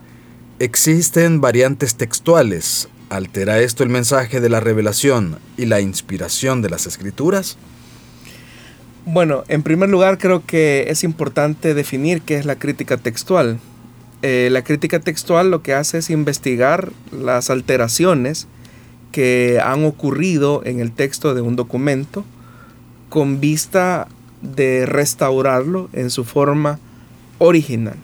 existen 0.58 1.40
variantes 1.40 1.94
textuales. 1.94 2.88
¿Altera 3.10 3.60
esto 3.60 3.84
el 3.84 3.88
mensaje 3.88 4.40
de 4.40 4.48
la 4.48 4.58
revelación 4.58 5.38
y 5.56 5.66
la 5.66 5.80
inspiración 5.80 6.62
de 6.62 6.70
las 6.70 6.88
escrituras? 6.88 7.58
Bueno, 9.06 9.44
en 9.46 9.62
primer 9.62 9.88
lugar 9.88 10.18
creo 10.18 10.44
que 10.44 10.86
es 10.88 11.04
importante 11.04 11.74
definir 11.74 12.22
qué 12.22 12.38
es 12.38 12.44
la 12.44 12.56
crítica 12.56 12.96
textual. 12.96 13.60
Eh, 14.22 14.48
la 14.50 14.64
crítica 14.64 14.98
textual 14.98 15.52
lo 15.52 15.62
que 15.62 15.74
hace 15.74 15.98
es 15.98 16.10
investigar 16.10 16.90
las 17.12 17.50
alteraciones 17.50 18.48
que 19.12 19.60
han 19.62 19.84
ocurrido 19.84 20.60
en 20.64 20.80
el 20.80 20.90
texto 20.90 21.36
de 21.36 21.40
un 21.40 21.54
documento 21.54 22.24
con 23.08 23.40
vista 23.40 24.08
de 24.42 24.86
restaurarlo 24.86 25.88
en 25.92 26.10
su 26.10 26.24
forma 26.24 26.78
original. 27.38 27.96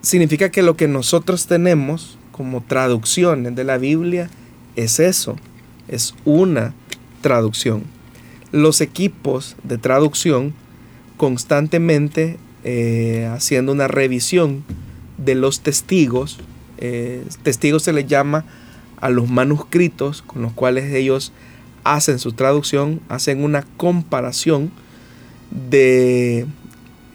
Significa 0.00 0.50
que 0.50 0.62
lo 0.62 0.76
que 0.76 0.88
nosotros 0.88 1.46
tenemos 1.46 2.18
como 2.32 2.62
traducciones 2.62 3.54
de 3.54 3.64
la 3.64 3.78
Biblia 3.78 4.30
es 4.74 4.98
eso, 4.98 5.36
es 5.88 6.14
una 6.24 6.74
traducción. 7.20 7.84
Los 8.50 8.80
equipos 8.80 9.56
de 9.62 9.78
traducción 9.78 10.54
constantemente 11.16 12.38
eh, 12.64 13.30
haciendo 13.32 13.72
una 13.72 13.88
revisión 13.88 14.64
de 15.18 15.34
los 15.34 15.60
testigos, 15.60 16.38
eh, 16.78 17.24
testigos 17.42 17.84
se 17.84 17.92
les 17.92 18.06
llama 18.06 18.44
a 19.00 19.08
los 19.08 19.28
manuscritos 19.28 20.22
con 20.22 20.42
los 20.42 20.52
cuales 20.52 20.92
ellos 20.94 21.32
hacen 21.84 22.18
su 22.18 22.32
traducción, 22.32 23.00
hacen 23.08 23.42
una 23.44 23.62
comparación 23.76 24.70
de 25.50 26.46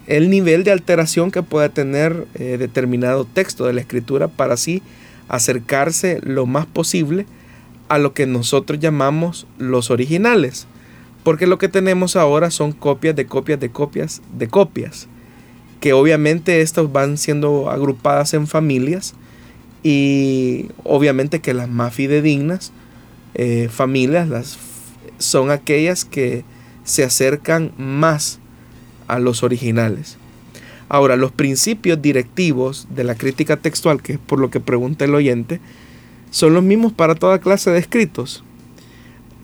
el 0.08 0.30
nivel 0.30 0.64
de 0.64 0.72
alteración 0.72 1.32
que 1.32 1.44
pueda 1.44 1.70
tener 1.70 2.28
eh, 2.36 2.58
determinado 2.58 3.26
texto 3.26 3.66
de 3.66 3.74
la 3.74 3.82
escritura 3.82 4.30
para 4.30 4.54
así 4.54 4.82
acercarse 5.28 6.20
lo 6.24 6.46
más 6.46 6.66
posible 6.66 7.26
a 7.90 7.98
lo 7.98 8.14
que 8.14 8.26
nosotros 8.26 8.80
llamamos 8.80 9.48
los 9.58 9.92
originales. 9.92 10.68
Porque 11.24 11.46
lo 11.46 11.58
que 11.58 11.68
tenemos 11.68 12.16
ahora 12.16 12.52
son 12.52 12.72
copias 12.72 13.16
de 13.16 13.26
copias 13.26 13.60
de 13.60 13.70
copias 13.70 14.22
de 14.38 14.48
copias. 14.48 15.08
Que 15.82 15.92
obviamente 15.92 16.62
estas 16.62 16.92
van 16.92 17.18
siendo 17.18 17.70
agrupadas 17.70 18.34
en 18.34 18.48
familias 18.48 19.14
y 19.84 20.70
obviamente 20.84 21.42
que 21.42 21.54
las 21.54 21.70
más 21.70 21.94
fidedignas 21.94 22.72
eh, 23.38 23.70
familias 23.72 24.28
las, 24.28 24.58
son 25.20 25.52
aquellas 25.52 26.06
que 26.06 26.44
se 26.84 27.04
acercan 27.04 27.72
más 27.78 28.40
a 29.08 29.20
los 29.20 29.44
originales. 29.44 30.18
Ahora, 30.90 31.18
los 31.18 31.32
principios 31.32 32.02
directivos 32.02 32.88
de 32.90 33.04
la 33.04 33.16
crítica 33.16 33.58
textual, 33.58 34.02
que 34.02 34.14
es 34.14 34.20
por 34.20 34.40
lo 34.40 34.50
que 34.50 34.60
pregunta 34.60 35.06
el 35.06 35.14
oyente, 35.14 35.60
son 36.32 36.56
los 36.56 36.64
mismos 36.64 36.94
para 36.94 37.14
toda 37.14 37.40
clase 37.40 37.72
de 37.72 37.80
escritos. 37.80 38.44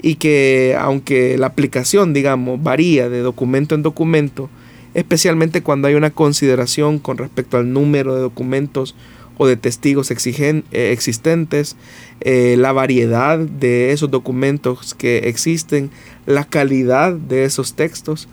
Y 0.02 0.16
que 0.16 0.76
aunque 0.80 1.38
la 1.38 1.48
aplicación, 1.48 2.14
digamos, 2.14 2.64
varía 2.64 3.10
de 3.10 3.20
documento 3.20 3.76
en 3.76 3.84
documento, 3.84 4.50
especialmente 4.96 5.62
cuando 5.62 5.88
hay 5.88 5.94
una 5.94 6.10
consideración 6.10 6.98
con 6.98 7.18
respecto 7.18 7.58
al 7.58 7.72
número 7.72 8.16
de 8.16 8.22
documentos 8.22 8.96
o 9.38 9.48
de 9.48 9.58
testigos 9.58 10.12
exigen, 10.12 10.64
eh, 10.72 10.92
existentes, 10.92 11.76
eh, 12.22 12.56
la 12.58 12.72
variedad 12.72 13.40
de 13.40 13.92
esos 13.92 14.12
documentos 14.12 14.94
que 14.94 15.30
existen, 15.30 15.90
la 16.26 16.46
calidad 16.46 17.14
de 17.14 17.46
esos 17.46 17.74
textos. 17.74 18.28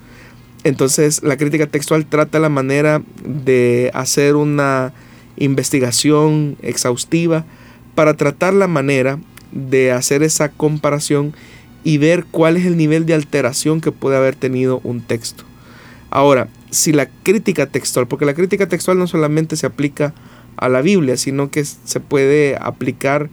Entonces 0.63 1.23
la 1.23 1.37
crítica 1.37 1.67
textual 1.67 2.07
trata 2.07 2.39
la 2.39 2.51
manera 2.51 3.03
de 3.25 3.91
hacer 3.95 4.37
una 4.37 4.93
investigación 5.37 6.57
exhaustiva 6.63 7.45
para 7.95 8.15
tratar 8.15 8.53
la 8.53 8.69
manera 8.69 9.19
de 9.53 9.93
hacer 9.93 10.23
esa 10.23 10.51
comparación 10.51 11.35
y 11.83 11.99
ver 11.99 12.27
cuál 12.31 12.57
es 12.57 12.67
el 12.67 12.77
nivel 12.77 13.07
de 13.07 13.15
alteración 13.15 13.81
que 13.81 13.91
puede 13.91 14.17
haber 14.17 14.37
tenido 14.37 14.81
un 14.85 15.01
texto. 15.01 15.45
Ahora, 16.11 16.49
si 16.71 16.93
la 16.93 17.09
crítica 17.23 17.67
textual, 17.67 18.07
porque 18.07 18.27
la 18.27 18.35
crítica 18.35 18.69
textual 18.69 18.99
no 18.99 19.07
solamente 19.07 19.57
se 19.57 19.67
aplica 19.67 20.07
a 20.07 20.13
la 20.57 20.83
Biblia, 20.83 21.17
sino 21.17 21.51
que 21.51 21.65
se 21.65 22.01
puede 22.01 22.57
aplicar 22.61 23.31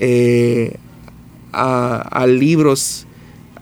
eh, 0.00 0.76
a, 1.52 2.26
libros, 2.26 3.06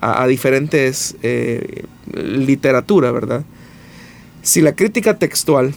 a, 0.01 0.27
diferentes 0.27 1.17
eh, 1.23 1.85
literatura, 2.15 3.13
¿verdad? 3.13 3.45
Si 4.43 4.61
la 4.61 4.75
crítica 4.75 5.19
textual 5.19 5.75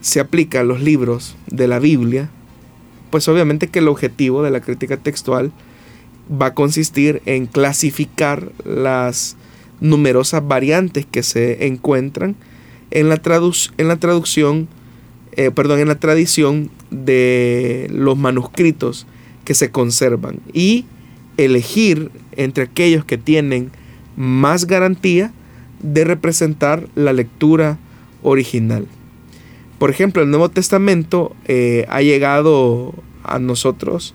se 0.00 0.18
aplica 0.18 0.60
a 0.60 0.64
los 0.64 0.80
libros 0.80 1.36
de 1.46 1.68
la 1.68 1.78
Biblia, 1.78 2.30
pues 3.10 3.28
obviamente 3.28 3.68
que 3.68 3.78
el 3.80 3.88
objetivo 3.88 4.42
de 4.42 4.50
la 4.50 4.60
crítica 4.60 4.96
textual 4.96 5.52
va 6.30 6.46
a 6.46 6.54
consistir 6.54 7.22
en 7.26 7.46
clasificar 7.46 8.50
las 8.64 9.36
numerosas 9.80 10.46
variantes 10.46 11.06
que 11.06 11.22
se 11.22 11.66
encuentran 11.66 12.36
en 12.90 13.08
la, 13.08 13.20
en 13.78 13.88
la 13.88 13.96
traducción, 13.96 14.68
eh, 15.32 15.50
perdón, 15.50 15.80
en 15.80 15.88
la 15.88 15.98
tradición 15.98 16.70
de 16.90 17.88
los 17.90 18.18
manuscritos 18.18 19.06
que 19.44 19.54
se 19.54 19.70
conservan 19.70 20.40
y 20.52 20.84
elegir 21.36 22.10
entre 22.36 22.64
aquellos 22.64 23.04
que 23.04 23.18
tienen 23.18 23.70
más 24.16 24.66
garantía 24.66 25.32
de 25.82 26.04
representar 26.04 26.86
la 26.94 27.12
lectura 27.12 27.78
original. 28.22 28.86
Por 29.78 29.90
ejemplo, 29.90 30.22
el 30.22 30.30
Nuevo 30.30 30.48
Testamento 30.48 31.34
eh, 31.46 31.86
ha 31.88 32.02
llegado 32.02 32.94
a 33.24 33.38
nosotros 33.38 34.14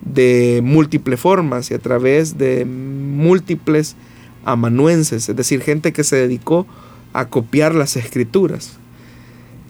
de 0.00 0.60
múltiples 0.64 1.20
formas 1.20 1.70
y 1.70 1.74
a 1.74 1.78
través 1.78 2.36
de 2.36 2.64
múltiples 2.64 3.96
amanuenses, 4.44 5.28
es 5.28 5.36
decir, 5.36 5.60
gente 5.60 5.92
que 5.92 6.04
se 6.04 6.16
dedicó 6.16 6.66
a 7.12 7.28
copiar 7.28 7.74
las 7.74 7.96
escrituras. 7.96 8.78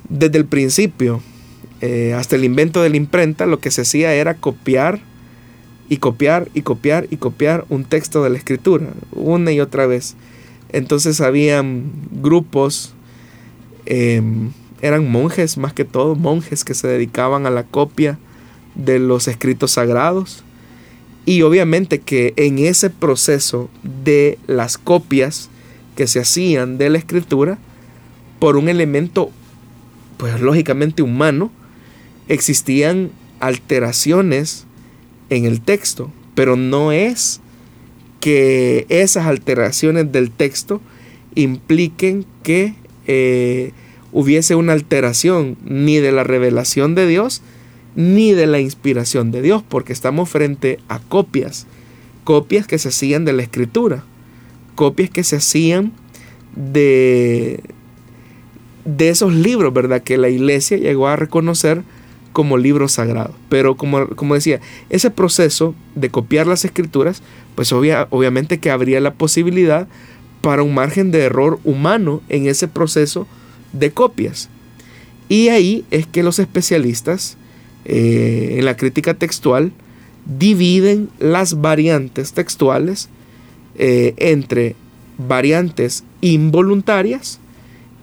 Desde 0.09 0.39
el 0.39 0.45
principio, 0.45 1.23
eh, 1.81 2.15
hasta 2.15 2.37
el 2.37 2.45
invento 2.45 2.83
de 2.83 2.91
la 2.91 2.97
imprenta, 2.97 3.47
lo 3.47 3.61
que 3.61 3.71
se 3.71 3.83
hacía 3.83 4.15
era 4.15 4.35
copiar 4.35 5.01
y 5.89 5.99
copiar 5.99 6.49
y 6.55 6.63
copiar 6.63 7.07
y 7.11 7.17
copiar 7.17 7.65
un 7.69 7.85
texto 7.85 8.23
de 8.23 8.31
la 8.31 8.39
escritura, 8.39 8.89
una 9.13 9.53
y 9.53 9.61
otra 9.61 9.87
vez. 9.87 10.17
Entonces 10.73 11.21
habían 11.21 11.93
grupos, 12.11 12.95
em, 13.87 14.51
eran 14.83 15.11
monjes 15.11 15.57
más 15.57 15.73
que 15.73 15.85
todo, 15.85 16.15
monjes 16.15 16.65
que 16.65 16.75
se 16.75 16.89
dedicaban 16.89 17.47
a 17.47 17.51
la 17.51 17.65
copia 17.65 18.19
de 18.75 18.99
los 18.99 19.29
escritos 19.29 19.73
sagrados. 19.73 20.43
Y 21.27 21.43
obviamente 21.43 22.01
que 22.01 22.35
en 22.37 22.59
ese 22.59 22.91
proceso 22.91 23.71
de 24.05 24.39
las 24.47 24.77
copias 24.77 25.49
que 25.97 26.07
se 26.07 26.21
hacían 26.21 26.77
de 26.77 26.91
la 26.91 26.99
escritura, 26.99 27.59
por 28.39 28.57
un 28.57 28.69
elemento, 28.69 29.31
pues 30.17 30.41
lógicamente 30.41 31.03
humano, 31.03 31.51
existían 32.29 33.11
alteraciones 33.41 34.67
en 35.31 35.45
el 35.45 35.61
texto, 35.61 36.11
pero 36.35 36.57
no 36.57 36.93
es 36.93 37.41
que 38.21 38.87
esas 38.89 39.27
alteraciones 39.27 40.11
del 40.11 40.31
texto 40.31 40.81
impliquen 41.35 42.25
que 42.43 42.75
eh, 43.07 43.73
hubiese 44.13 44.55
una 44.55 44.73
alteración 44.73 45.57
ni 45.65 45.97
de 45.99 46.13
la 46.13 46.25
revelación 46.25 46.95
de 46.95 47.07
Dios 47.07 47.43
ni 47.97 48.33
de 48.33 48.47
la 48.47 48.61
inspiración 48.61 49.31
de 49.31 49.43
Dios, 49.43 49.63
porque 49.69 49.93
estamos 49.93 50.29
frente 50.29 50.79
a 50.89 50.99
copias, 50.99 51.67
copias 52.25 52.67
que 52.67 52.79
se 52.79 52.89
hacían 52.89 53.25
de 53.25 53.33
la 53.33 53.43
escritura, 53.43 54.05
copias 54.75 55.11
que 55.11 55.23
se 55.23 55.37
hacían 55.37 55.93
de, 56.57 57.61
de 58.85 59.09
esos 59.09 59.33
libros, 59.33 59.73
¿verdad? 59.73 60.03
Que 60.03 60.19
la 60.19 60.29
iglesia 60.29 60.77
llegó 60.77 61.09
a 61.09 61.17
reconocer 61.17 61.83
como 62.33 62.59
libro 62.59 62.89
sagrado. 62.89 63.35
Pero 63.49 63.77
como, 63.77 64.09
como 64.09 64.35
decía, 64.35 64.61
ese 64.91 65.11
proceso 65.11 65.75
de 65.95 66.11
copiar 66.11 66.47
las 66.47 66.65
escrituras, 66.65 67.23
pues 67.55 67.73
obviamente 67.73 68.59
que 68.59 68.71
habría 68.71 69.01
la 69.01 69.15
posibilidad 69.15 69.87
para 70.41 70.63
un 70.63 70.75
margen 70.75 71.11
de 71.11 71.23
error 71.23 71.59
humano 71.65 72.21
en 72.29 72.47
ese 72.47 72.69
proceso 72.69 73.27
de 73.73 73.93
copias. 73.93 74.51
Y 75.29 75.49
ahí 75.49 75.85
es 75.91 76.07
que 76.07 76.23
los 76.23 76.39
especialistas 76.39 77.39
eh, 77.85 78.57
en 78.59 78.65
la 78.65 78.77
crítica 78.77 79.15
textual 79.15 79.73
dividen 80.27 81.09
las 81.19 81.61
variantes 81.61 82.33
textuales 82.33 83.09
eh, 83.77 84.15
entre 84.19 84.75
variantes 85.19 86.05
involuntarias 86.21 87.41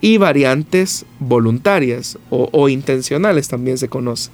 y 0.02 0.18
variantes 0.18 1.06
voluntarias 1.20 2.18
o, 2.32 2.68
intencionales 2.68 3.48
también 3.48 3.78
se 3.78 3.88
conoce. 3.88 4.32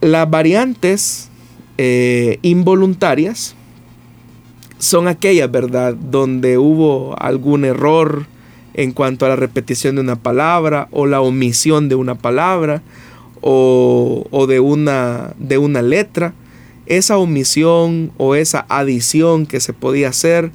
Las 0.00 0.28
variantes 0.28 1.28
eh, 1.76 2.38
involuntarias 2.40 3.54
son 4.78 5.08
aquellas, 5.08 5.50
¿verdad?, 5.50 5.94
donde 5.94 6.58
hubo 6.58 7.14
algún 7.20 7.64
error 7.66 8.26
en 8.72 8.92
cuanto 8.92 9.26
a 9.26 9.30
la 9.30 9.36
repetición 9.36 9.96
de 9.96 10.00
una 10.02 10.16
palabra 10.16 10.88
o 10.90 11.06
la 11.06 11.20
omisión 11.20 11.88
de 11.88 11.94
una 11.94 12.14
palabra 12.14 12.82
o, 13.42 14.26
o 14.30 14.46
de, 14.46 14.60
una, 14.60 15.34
de 15.38 15.58
una 15.58 15.82
letra. 15.82 16.34
Esa 16.86 17.18
omisión 17.18 18.12
o 18.16 18.34
esa 18.34 18.64
adición 18.68 19.46
que 19.46 19.60
se 19.60 19.72
podía 19.72 20.08
hacer 20.08 20.50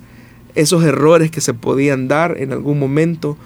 esos 0.55 0.83
errores 0.83 1.31
que 1.31 1.41
se 1.41 1.53
podían 1.53 2.07
dar 2.07 2.37
en 2.37 2.51
algún 2.51 2.79
momento 2.79 3.37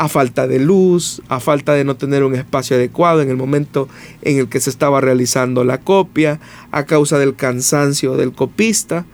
a 0.00 0.08
falta 0.08 0.46
de 0.46 0.58
luz, 0.58 1.20
a 1.28 1.40
falta 1.40 1.74
de 1.74 1.84
no 1.84 1.94
tener 1.94 2.24
un 2.24 2.34
espacio 2.34 2.76
adecuado 2.76 3.20
en 3.20 3.28
el 3.28 3.36
momento 3.36 3.86
en 4.22 4.38
el 4.38 4.48
que 4.48 4.58
se 4.58 4.70
estaba 4.70 5.00
realizando 5.02 5.62
la 5.62 5.78
copia, 5.78 6.40
a 6.70 6.86
causa 6.86 7.18
del 7.18 7.36
cansancio 7.36 8.16
del 8.16 8.32
copista. 8.32 9.04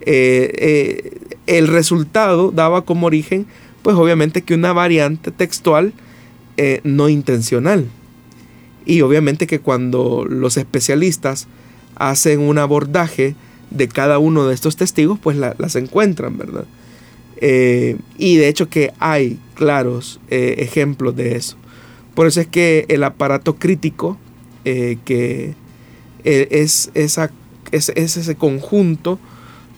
Eh, 0.00 0.50
eh, 0.58 1.20
el 1.46 1.68
resultado 1.68 2.50
daba 2.50 2.82
como 2.82 3.06
origen, 3.06 3.46
pues 3.82 3.94
obviamente 3.94 4.42
que 4.42 4.54
una 4.54 4.72
variante 4.72 5.30
textual 5.30 5.92
eh, 6.56 6.80
no 6.82 7.08
intencional. 7.08 7.86
Y 8.84 9.02
obviamente 9.02 9.46
que 9.46 9.60
cuando 9.60 10.26
los 10.28 10.56
especialistas 10.56 11.46
hacen 11.94 12.40
un 12.40 12.58
abordaje 12.58 13.36
de 13.70 13.86
cada 13.86 14.18
uno 14.18 14.48
de 14.48 14.54
estos 14.54 14.74
testigos, 14.74 15.20
pues 15.20 15.36
las 15.36 15.76
encuentran, 15.76 16.36
¿verdad? 16.36 16.64
Eh, 17.44 17.96
y 18.18 18.36
de 18.36 18.46
hecho 18.46 18.68
que 18.68 18.92
hay 19.00 19.36
claros 19.54 20.20
eh, 20.30 20.54
ejemplos 20.58 21.16
de 21.16 21.34
eso. 21.34 21.56
Por 22.14 22.28
eso 22.28 22.40
es 22.40 22.46
que 22.46 22.86
el 22.88 23.02
aparato 23.02 23.56
crítico, 23.56 24.16
eh, 24.64 24.98
que 25.04 25.54
es, 26.22 26.92
es, 26.94 27.18
ese 27.72 28.34
conjunto 28.36 29.18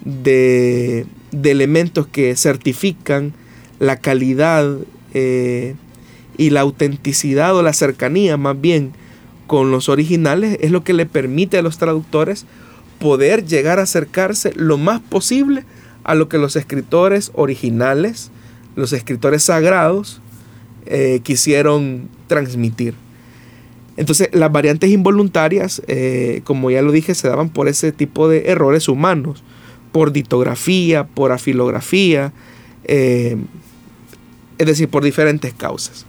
de, 0.04 1.06
de, 1.30 1.50
elementos 1.50 2.06
que 2.06 2.36
certifican 2.36 3.32
la 3.78 3.96
calidad 3.96 4.76
y 5.14 6.50
la 6.50 6.60
autenticidad 6.60 7.56
o 7.56 7.62
la 7.62 7.72
cercanía 7.72 8.36
más 8.36 8.60
bien 8.60 8.92
con 9.46 9.70
los 9.70 9.88
originales, 9.88 10.58
es 10.60 10.70
lo 10.70 10.84
que 10.84 10.92
le 10.92 11.06
permite 11.06 11.56
a 11.56 11.62
los 11.62 11.78
traductores 11.78 12.44
poder 12.98 13.46
llegar 13.46 13.78
a 13.78 13.84
acercarse 13.84 14.52
lo 14.54 14.76
más 14.76 15.00
posible 15.00 15.64
a 16.04 16.14
lo 16.14 16.28
que 16.28 16.38
los 16.38 16.54
escritores 16.56 17.32
originales, 17.34 18.30
los 18.76 18.92
escritores 18.92 19.42
sagrados, 19.42 20.20
eh, 20.86 21.20
quisieron 21.22 22.08
transmitir. 22.26 22.94
Entonces 23.96 24.28
las 24.32 24.52
variantes 24.52 24.90
involuntarias, 24.90 25.82
eh, 25.86 26.42
como 26.44 26.70
ya 26.70 26.82
lo 26.82 26.92
dije, 26.92 27.14
se 27.14 27.28
daban 27.28 27.48
por 27.48 27.68
ese 27.68 27.92
tipo 27.92 28.28
de 28.28 28.50
errores 28.50 28.88
humanos, 28.88 29.42
por 29.92 30.12
ditografía, 30.12 31.06
por 31.06 31.32
afilografía, 31.32 32.32
eh, 32.84 33.36
es 34.58 34.66
decir, 34.66 34.88
por 34.88 35.04
diferentes 35.04 35.54
causas. 35.54 36.04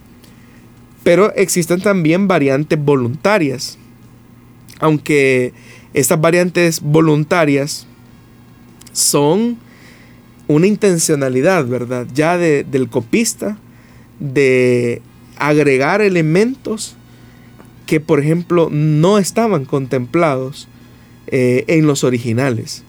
Pero 1.04 1.32
existen 1.34 1.80
también 1.80 2.26
variantes 2.26 2.78
voluntarias, 2.84 3.78
aunque 4.80 5.54
estas 5.94 6.20
variantes 6.20 6.80
voluntarias 6.82 7.86
son 8.92 9.56
una 10.48 10.66
intencionalidad, 10.66 11.66
¿verdad? 11.66 12.06
Ya 12.14 12.38
del 12.38 12.88
copista 12.88 13.58
de 14.20 15.02
agregar 15.38 16.00
elementos 16.00 16.96
que, 17.86 18.00
por 18.00 18.20
ejemplo, 18.20 18.68
no 18.70 19.18
estaban 19.18 19.64
contemplados 19.64 20.68
eh, 21.28 21.64
en 21.68 21.86
los 21.86 22.04
originales. 22.04 22.82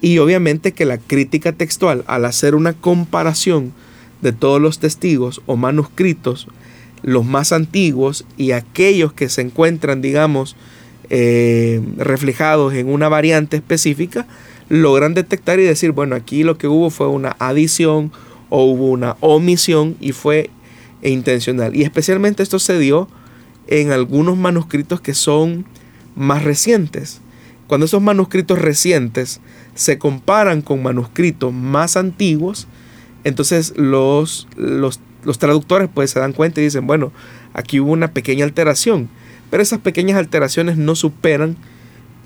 Y 0.00 0.18
obviamente 0.18 0.72
que 0.72 0.84
la 0.84 0.98
crítica 0.98 1.52
textual, 1.52 2.04
al 2.06 2.24
hacer 2.24 2.54
una 2.54 2.72
comparación 2.72 3.72
de 4.22 4.32
todos 4.32 4.60
los 4.60 4.78
testigos 4.78 5.42
o 5.46 5.56
manuscritos, 5.56 6.48
los 7.02 7.24
más 7.24 7.52
antiguos 7.52 8.24
y 8.36 8.52
aquellos 8.52 9.12
que 9.12 9.28
se 9.28 9.42
encuentran, 9.42 10.02
digamos, 10.02 10.56
eh, 11.10 11.80
reflejados 11.96 12.74
en 12.74 12.88
una 12.88 13.08
variante 13.08 13.56
específica, 13.56 14.26
logran 14.68 15.14
detectar 15.14 15.60
y 15.60 15.64
decir, 15.64 15.92
bueno, 15.92 16.16
aquí 16.16 16.44
lo 16.44 16.58
que 16.58 16.68
hubo 16.68 16.90
fue 16.90 17.08
una 17.08 17.36
adición 17.38 18.12
o 18.50 18.64
hubo 18.64 18.90
una 18.90 19.16
omisión 19.20 19.96
y 20.00 20.12
fue 20.12 20.50
intencional. 21.02 21.74
Y 21.76 21.82
especialmente 21.82 22.42
esto 22.42 22.58
se 22.58 22.78
dio 22.78 23.08
en 23.66 23.92
algunos 23.92 24.36
manuscritos 24.36 25.00
que 25.00 25.14
son 25.14 25.64
más 26.16 26.44
recientes. 26.44 27.20
Cuando 27.66 27.86
esos 27.86 28.02
manuscritos 28.02 28.58
recientes 28.58 29.40
se 29.74 29.98
comparan 29.98 30.62
con 30.62 30.82
manuscritos 30.82 31.52
más 31.52 31.96
antiguos, 31.96 32.66
entonces 33.24 33.74
los, 33.76 34.48
los, 34.56 35.00
los 35.24 35.38
traductores 35.38 35.88
pues 35.92 36.10
se 36.10 36.20
dan 36.20 36.32
cuenta 36.32 36.60
y 36.60 36.64
dicen, 36.64 36.86
bueno, 36.86 37.12
aquí 37.52 37.78
hubo 37.78 37.92
una 37.92 38.12
pequeña 38.12 38.44
alteración, 38.44 39.08
pero 39.50 39.62
esas 39.62 39.80
pequeñas 39.80 40.18
alteraciones 40.18 40.78
no 40.78 40.94
superan 40.94 41.56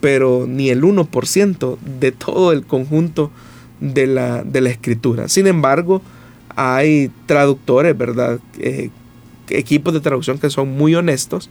pero 0.03 0.47
ni 0.49 0.69
el 0.71 0.83
1% 0.83 1.79
de 1.79 2.11
todo 2.11 2.51
el 2.51 2.67
conjunto 2.67 3.31
de 3.79 4.09
la, 4.09 4.43
de 4.43 4.61
la 4.61 4.71
escritura. 4.71 5.29
Sin 5.29 5.47
embargo, 5.47 6.03
hay 6.57 7.13
traductores, 7.27 7.97
¿verdad? 7.97 8.41
Eh, 8.59 8.91
equipos 9.49 9.95
de 9.95 10.01
traducción 10.01 10.39
que 10.39 10.51
son 10.51 10.77
muy 10.77 10.97
honestos 10.97 11.51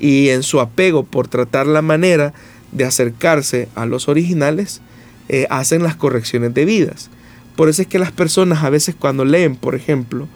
y 0.00 0.30
en 0.30 0.42
su 0.42 0.60
apego 0.60 1.04
por 1.04 1.28
tratar 1.28 1.66
la 1.66 1.82
manera 1.82 2.32
de 2.72 2.86
acercarse 2.86 3.68
a 3.74 3.84
los 3.84 4.08
originales, 4.08 4.80
eh, 5.28 5.46
hacen 5.50 5.82
las 5.82 5.94
correcciones 5.94 6.54
debidas. 6.54 7.10
Por 7.56 7.68
eso 7.68 7.82
es 7.82 7.88
que 7.88 7.98
las 7.98 8.10
personas 8.10 8.64
a 8.64 8.70
veces 8.70 8.94
cuando 8.98 9.26
leen, 9.26 9.54
por 9.54 9.74
ejemplo, 9.74 10.28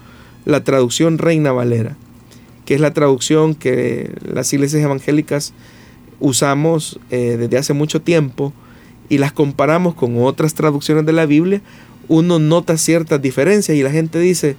la 0.45 0.63
traducción 0.63 1.17
Reina 1.17 1.53
Valera, 1.53 1.97
que 2.65 2.75
es 2.75 2.81
la 2.81 2.93
traducción 2.93 3.55
que 3.55 4.11
las 4.31 4.53
iglesias 4.53 4.83
evangélicas 4.83 5.53
usamos 6.19 6.99
eh, 7.09 7.37
desde 7.39 7.57
hace 7.57 7.73
mucho 7.73 8.01
tiempo, 8.01 8.53
y 9.09 9.17
las 9.17 9.31
comparamos 9.31 9.95
con 9.95 10.21
otras 10.21 10.53
traducciones 10.53 11.05
de 11.05 11.13
la 11.13 11.25
Biblia, 11.25 11.61
uno 12.07 12.39
nota 12.39 12.77
ciertas 12.77 13.21
diferencias 13.21 13.77
y 13.77 13.83
la 13.83 13.91
gente 13.91 14.19
dice, 14.19 14.55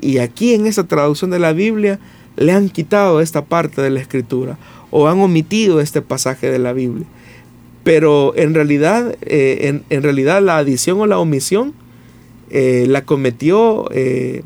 y 0.00 0.18
aquí 0.18 0.54
en 0.54 0.66
esa 0.66 0.86
traducción 0.86 1.30
de 1.30 1.38
la 1.38 1.52
Biblia 1.52 1.98
le 2.36 2.52
han 2.52 2.68
quitado 2.68 3.20
esta 3.20 3.44
parte 3.44 3.82
de 3.82 3.90
la 3.90 4.00
escritura 4.00 4.58
o 4.90 5.08
han 5.08 5.18
omitido 5.20 5.80
este 5.80 6.02
pasaje 6.02 6.50
de 6.50 6.58
la 6.58 6.72
Biblia. 6.72 7.06
Pero 7.82 8.34
en 8.36 8.54
realidad, 8.54 9.16
eh, 9.22 9.80
en, 9.88 10.02
realidad 10.02 10.42
la 10.42 10.58
adición 10.58 11.00
o 11.00 11.06
la 11.06 11.18
omisión 11.18 11.72
eh, 12.50 12.84
la 12.88 13.04
cometió 13.04 13.88
eh, 13.92 14.42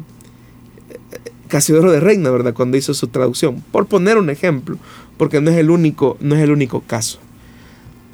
Casiodoro 1.49 1.91
de 1.91 2.01
Reina, 2.01 2.31
¿verdad? 2.31 2.55
Cuando 2.55 2.77
hizo 2.77 2.95
su 2.95 3.09
traducción. 3.09 3.63
Por 3.73 3.87
poner 3.87 4.19
un 4.19 4.31
ejemplo, 4.31 4.79
porque 5.17 5.41
no 5.41 5.51
es 5.51 5.57
el 5.57 5.71
único, 5.71 6.17
no 6.21 6.35
es 6.35 6.43
el 6.43 6.51
único 6.51 6.81
caso. 6.81 7.19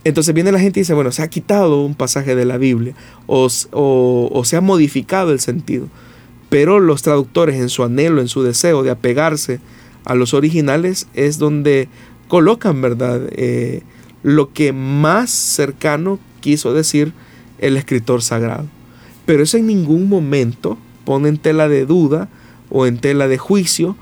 Entonces 0.04 0.34
viene 0.34 0.52
la 0.52 0.60
gente 0.60 0.80
y 0.80 0.82
dice, 0.82 0.94
bueno, 0.94 1.12
se 1.12 1.22
ha 1.22 1.28
quitado 1.28 1.82
un 1.82 1.94
pasaje 1.94 2.34
de 2.34 2.44
la 2.44 2.56
Biblia 2.56 2.94
o, 3.26 3.48
o 3.72 4.44
se 4.44 4.56
ha 4.56 4.60
modificado 4.60 5.32
el 5.32 5.40
sentido. 5.40 5.88
Pero 6.48 6.80
los 6.80 7.02
traductores 7.02 7.56
en 7.56 7.68
su 7.68 7.84
anhelo, 7.84 8.20
en 8.20 8.28
su 8.28 8.42
deseo 8.42 8.82
de 8.82 8.90
apegarse 8.90 9.60
a 10.04 10.14
los 10.14 10.34
originales, 10.34 11.06
es 11.14 11.38
donde 11.38 11.88
colocan, 12.28 12.80
¿verdad? 12.80 13.20
Eh, 13.32 13.82
lo 14.22 14.52
que 14.52 14.72
más 14.72 15.30
cercano 15.30 16.18
quiso 16.40 16.72
decir 16.72 17.12
el 17.58 17.76
escritor 17.76 18.22
sagrado. 18.22 18.66
Pero 19.26 19.42
eso 19.42 19.58
en 19.58 19.66
ningún 19.66 20.08
momento 20.08 20.78
pone 21.04 21.28
en 21.28 21.38
tela 21.38 21.68
de 21.68 21.86
duda 21.86 22.28
o 22.70 22.86
en 22.86 22.98
tela 22.98 23.28
de 23.28 23.38
juicio 23.38 23.96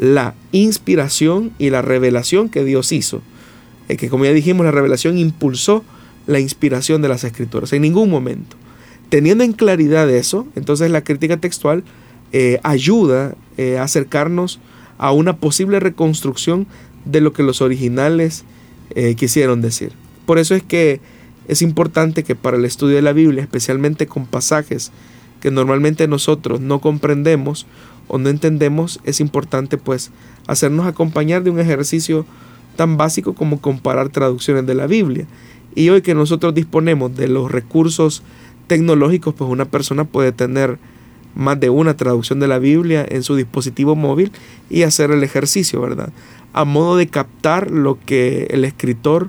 la 0.00 0.34
inspiración 0.50 1.52
y 1.58 1.68
la 1.68 1.82
revelación 1.82 2.48
que 2.48 2.64
Dios 2.64 2.90
hizo. 2.90 3.20
Que 3.86 4.08
como 4.08 4.24
ya 4.24 4.32
dijimos, 4.32 4.64
la 4.64 4.72
revelación 4.72 5.18
impulsó 5.18 5.84
la 6.26 6.40
inspiración 6.40 7.02
de 7.02 7.08
las 7.08 7.22
escrituras. 7.22 7.72
En 7.74 7.82
ningún 7.82 8.08
momento. 8.08 8.56
Teniendo 9.10 9.44
en 9.44 9.52
claridad 9.52 10.08
eso, 10.08 10.46
entonces 10.56 10.90
la 10.90 11.04
crítica 11.04 11.36
textual 11.36 11.84
eh, 12.32 12.60
ayuda 12.62 13.34
eh, 13.58 13.76
a 13.76 13.82
acercarnos 13.82 14.58
a 14.96 15.12
una 15.12 15.36
posible 15.36 15.80
reconstrucción 15.80 16.66
de 17.04 17.20
lo 17.20 17.34
que 17.34 17.42
los 17.42 17.60
originales 17.60 18.44
eh, 18.94 19.16
quisieron 19.16 19.60
decir. 19.60 19.92
Por 20.24 20.38
eso 20.38 20.54
es 20.54 20.62
que 20.62 21.00
es 21.46 21.60
importante 21.60 22.22
que 22.22 22.36
para 22.36 22.56
el 22.56 22.64
estudio 22.64 22.96
de 22.96 23.02
la 23.02 23.12
Biblia, 23.12 23.42
especialmente 23.42 24.06
con 24.06 24.24
pasajes 24.24 24.92
que 25.40 25.50
normalmente 25.50 26.06
nosotros 26.06 26.60
no 26.60 26.80
comprendemos 26.80 27.66
o 28.10 28.18
no 28.18 28.28
entendemos, 28.28 29.00
es 29.04 29.20
importante 29.20 29.78
pues 29.78 30.10
hacernos 30.46 30.86
acompañar 30.86 31.42
de 31.44 31.50
un 31.50 31.60
ejercicio 31.60 32.26
tan 32.76 32.96
básico 32.96 33.34
como 33.34 33.60
comparar 33.60 34.08
traducciones 34.08 34.66
de 34.66 34.74
la 34.74 34.86
Biblia. 34.86 35.26
Y 35.74 35.88
hoy 35.90 36.02
que 36.02 36.14
nosotros 36.14 36.54
disponemos 36.54 37.16
de 37.16 37.28
los 37.28 37.50
recursos 37.50 38.22
tecnológicos, 38.66 39.34
pues 39.34 39.48
una 39.48 39.64
persona 39.64 40.04
puede 40.04 40.32
tener 40.32 40.78
más 41.34 41.60
de 41.60 41.70
una 41.70 41.96
traducción 41.96 42.40
de 42.40 42.48
la 42.48 42.58
Biblia 42.58 43.06
en 43.08 43.22
su 43.22 43.36
dispositivo 43.36 43.94
móvil 43.94 44.32
y 44.68 44.82
hacer 44.82 45.12
el 45.12 45.22
ejercicio, 45.22 45.80
¿verdad? 45.80 46.12
A 46.52 46.64
modo 46.64 46.96
de 46.96 47.06
captar 47.06 47.70
lo 47.70 47.98
que 48.04 48.48
el 48.50 48.64
escritor 48.64 49.28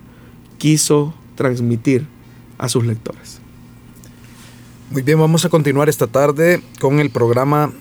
quiso 0.58 1.14
transmitir 1.36 2.08
a 2.58 2.68
sus 2.70 2.86
lectores. 2.86 3.40
Muy 4.90 5.04
bien, 5.04 5.20
vamos 5.20 5.46
a 5.46 5.50
continuar 5.50 5.88
esta 5.88 6.08
tarde 6.08 6.62
con 6.80 7.00
el 7.00 7.12
programa 7.12 7.72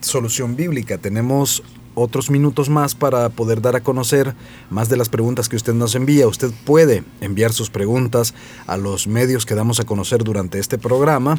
Solución 0.00 0.56
Bíblica. 0.56 0.98
Tenemos 0.98 1.62
otros 1.94 2.30
minutos 2.30 2.68
más 2.68 2.94
para 2.94 3.28
poder 3.28 3.60
dar 3.62 3.76
a 3.76 3.82
conocer 3.82 4.34
más 4.70 4.88
de 4.88 4.96
las 4.96 5.08
preguntas 5.08 5.48
que 5.48 5.56
usted 5.56 5.74
nos 5.74 5.94
envía. 5.94 6.26
Usted 6.26 6.50
puede 6.64 7.04
enviar 7.20 7.52
sus 7.52 7.70
preguntas 7.70 8.34
a 8.66 8.76
los 8.76 9.06
medios 9.06 9.46
que 9.46 9.54
damos 9.54 9.80
a 9.80 9.84
conocer 9.84 10.24
durante 10.24 10.58
este 10.58 10.78
programa 10.78 11.38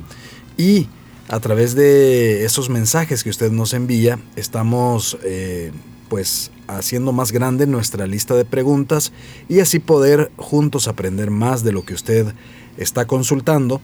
y 0.57 0.87
a 1.27 1.39
través 1.39 1.75
de 1.75 2.45
esos 2.45 2.69
mensajes 2.69 3.23
que 3.23 3.29
usted 3.29 3.51
nos 3.51 3.73
envía 3.73 4.19
estamos 4.35 5.17
eh, 5.23 5.71
pues 6.07 6.51
haciendo 6.67 7.11
más 7.11 7.31
grande 7.31 7.65
nuestra 7.65 8.05
lista 8.05 8.35
de 8.35 8.45
preguntas 8.45 9.11
y 9.49 9.59
así 9.59 9.79
poder 9.79 10.31
juntos 10.37 10.87
aprender 10.87 11.31
más 11.31 11.63
de 11.63 11.71
lo 11.71 11.83
que 11.83 11.95
usted 11.95 12.33
está 12.77 13.07
consultando 13.07 13.81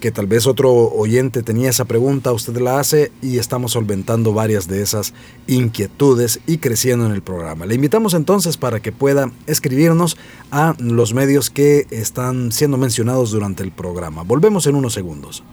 que 0.00 0.10
tal 0.10 0.26
vez 0.26 0.46
otro 0.46 0.72
oyente 0.72 1.42
tenía 1.42 1.70
esa 1.70 1.84
pregunta, 1.84 2.32
usted 2.32 2.56
la 2.56 2.80
hace 2.80 3.12
y 3.22 3.38
estamos 3.38 3.72
solventando 3.72 4.32
varias 4.32 4.66
de 4.66 4.82
esas 4.82 5.12
inquietudes 5.46 6.40
y 6.46 6.58
creciendo 6.58 7.06
en 7.06 7.12
el 7.12 7.22
programa. 7.22 7.66
Le 7.66 7.74
invitamos 7.74 8.14
entonces 8.14 8.56
para 8.56 8.80
que 8.80 8.92
pueda 8.92 9.30
escribirnos 9.46 10.16
a 10.50 10.74
los 10.78 11.14
medios 11.14 11.50
que 11.50 11.86
están 11.90 12.50
siendo 12.50 12.78
mencionados 12.78 13.30
durante 13.30 13.62
el 13.62 13.70
programa. 13.70 14.22
Volvemos 14.22 14.66
en 14.66 14.74
unos 14.74 14.94
segundos. 14.94 15.44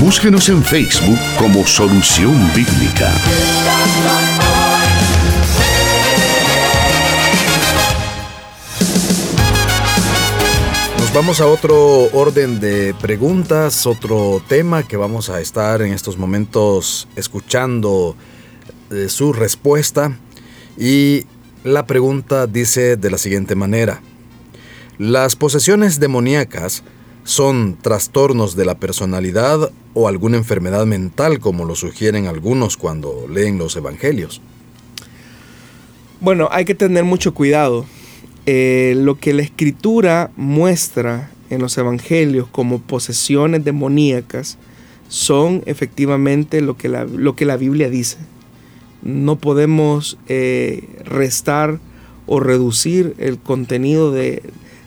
Búsquenos 0.00 0.48
en 0.48 0.62
Facebook 0.64 1.18
como 1.38 1.64
Solución 1.64 2.34
Bíblica. 2.54 3.12
Vamos 11.14 11.42
a 11.42 11.46
otro 11.46 12.10
orden 12.12 12.58
de 12.58 12.94
preguntas, 12.94 13.86
otro 13.86 14.42
tema 14.48 14.82
que 14.82 14.96
vamos 14.96 15.28
a 15.28 15.40
estar 15.40 15.82
en 15.82 15.92
estos 15.92 16.16
momentos 16.16 17.06
escuchando 17.16 18.16
eh, 18.90 19.08
su 19.08 19.32
respuesta. 19.34 20.16
Y 20.78 21.26
la 21.64 21.86
pregunta 21.86 22.46
dice 22.46 22.96
de 22.96 23.10
la 23.10 23.18
siguiente 23.18 23.54
manera. 23.54 24.00
¿Las 24.98 25.36
posesiones 25.36 26.00
demoníacas 26.00 26.82
son 27.24 27.76
trastornos 27.80 28.56
de 28.56 28.64
la 28.64 28.76
personalidad 28.76 29.70
o 29.92 30.08
alguna 30.08 30.38
enfermedad 30.38 30.86
mental 30.86 31.40
como 31.40 31.66
lo 31.66 31.74
sugieren 31.74 32.26
algunos 32.26 32.78
cuando 32.78 33.26
leen 33.28 33.58
los 33.58 33.76
evangelios? 33.76 34.40
Bueno, 36.20 36.48
hay 36.50 36.64
que 36.64 36.74
tener 36.74 37.04
mucho 37.04 37.34
cuidado 37.34 37.84
eh, 38.46 38.94
lo 38.96 39.18
que 39.18 39.32
la 39.32 39.42
escritura 39.42 40.30
muestra 40.36 41.30
en 41.50 41.60
los 41.60 41.76
evangelios 41.78 42.48
como 42.48 42.80
posesiones 42.80 43.64
demoníacas 43.64 44.58
son 45.08 45.62
efectivamente 45.66 46.60
lo 46.60 46.76
que 46.76 46.88
la, 46.88 47.04
lo 47.04 47.36
que 47.36 47.44
la 47.44 47.56
Biblia 47.56 47.90
dice. 47.90 48.16
No 49.02 49.36
podemos 49.36 50.18
eh, 50.28 50.88
restar 51.04 51.78
o 52.26 52.40
reducir 52.40 53.14
el 53.18 53.38
contenido 53.38 54.10
de, 54.10 54.42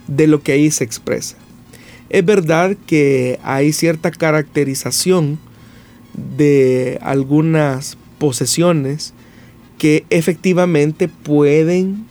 de 0.08 0.28
lo 0.28 0.42
que 0.42 0.54
ahí 0.54 0.72
se 0.72 0.84
expresa. 0.84 1.38
Es 2.10 2.26
verdad 2.26 2.76
que 2.88 3.40
hay 3.44 3.72
cierta 3.72 4.12
caracterización 4.12 5.38
de 6.38 6.98
algunas 7.02 7.98
posesiones 8.18 9.14
que 9.78 10.06
efectivamente 10.10 11.08
pueden 11.08 12.06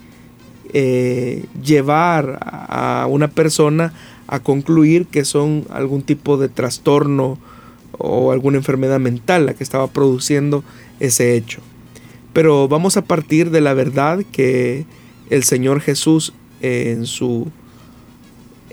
eh, 0.77 1.45
llevar 1.63 2.41
a 2.43 3.07
una 3.09 3.29
persona 3.29 3.93
a 4.27 4.41
concluir 4.41 5.07
que 5.07 5.25
son 5.25 5.65
algún 5.71 6.03
tipo 6.03 6.37
de 6.37 6.49
trastorno 6.49 7.39
o 7.97 8.33
alguna 8.33 8.59
enfermedad 8.59 8.99
mental 8.99 9.47
la 9.47 9.55
que 9.55 9.63
estaba 9.63 9.87
produciendo 9.87 10.65
ese 10.99 11.37
hecho. 11.37 11.61
Pero 12.33 12.67
vamos 12.67 12.97
a 12.97 13.05
partir 13.05 13.53
de 13.53 13.61
la 13.61 13.73
verdad 13.73 14.25
que 14.33 14.85
el 15.31 15.45
Señor 15.45 15.81
Jesús 15.81 16.33
en 16.61 17.07
su, 17.07 17.53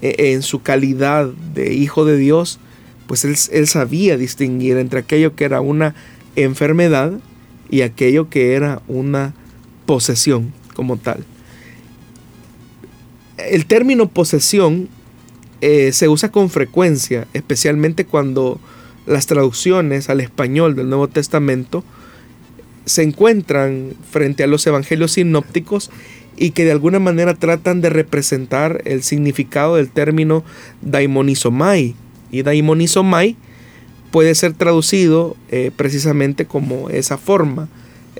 en 0.01 0.41
su 0.41 0.63
calidad 0.63 1.27
de 1.53 1.75
Hijo 1.75 2.03
de 2.03 2.17
Dios, 2.17 2.57
pues 3.05 3.25
él, 3.25 3.35
él 3.51 3.67
sabía 3.67 4.17
distinguir 4.17 4.77
entre 4.77 5.01
aquello 5.01 5.35
que 5.35 5.43
era 5.43 5.61
una 5.61 5.93
enfermedad 6.35 7.13
y 7.69 7.81
aquello 7.81 8.27
que 8.27 8.55
era 8.55 8.81
una 8.87 9.35
posesión 9.85 10.51
como 10.73 10.97
tal 10.97 11.25
el 13.49 13.65
término 13.65 14.09
posesión 14.09 14.89
eh, 15.61 15.91
se 15.93 16.07
usa 16.07 16.31
con 16.31 16.49
frecuencia, 16.49 17.27
especialmente 17.33 18.05
cuando 18.05 18.59
las 19.05 19.25
traducciones 19.27 20.09
al 20.09 20.21
español 20.21 20.75
del 20.75 20.89
Nuevo 20.89 21.07
Testamento 21.07 21.83
se 22.85 23.03
encuentran 23.03 23.93
frente 24.09 24.43
a 24.43 24.47
los 24.47 24.65
evangelios 24.65 25.13
sinópticos 25.13 25.91
y 26.37 26.51
que 26.51 26.65
de 26.65 26.71
alguna 26.71 26.99
manera 26.99 27.35
tratan 27.35 27.81
de 27.81 27.89
representar 27.89 28.81
el 28.85 29.03
significado 29.03 29.75
del 29.75 29.91
término 29.91 30.43
daimonizomai. 30.81 31.93
Y 32.31 32.41
daimonizomai 32.41 33.35
puede 34.09 34.33
ser 34.33 34.53
traducido 34.53 35.35
eh, 35.49 35.71
precisamente 35.75 36.45
como 36.45 36.89
esa 36.89 37.17
forma, 37.17 37.69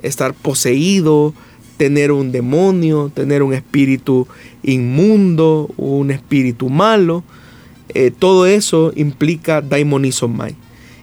estar 0.02 0.34
poseído, 0.34 1.34
tener 1.82 2.12
un 2.12 2.30
demonio, 2.30 3.10
tener 3.12 3.42
un 3.42 3.52
espíritu 3.54 4.28
inmundo, 4.62 5.68
un 5.76 6.12
espíritu 6.12 6.68
malo. 6.68 7.24
Eh, 7.88 8.12
todo 8.16 8.46
eso 8.46 8.92
implica 8.94 9.60
daimonizomai. 9.62 10.54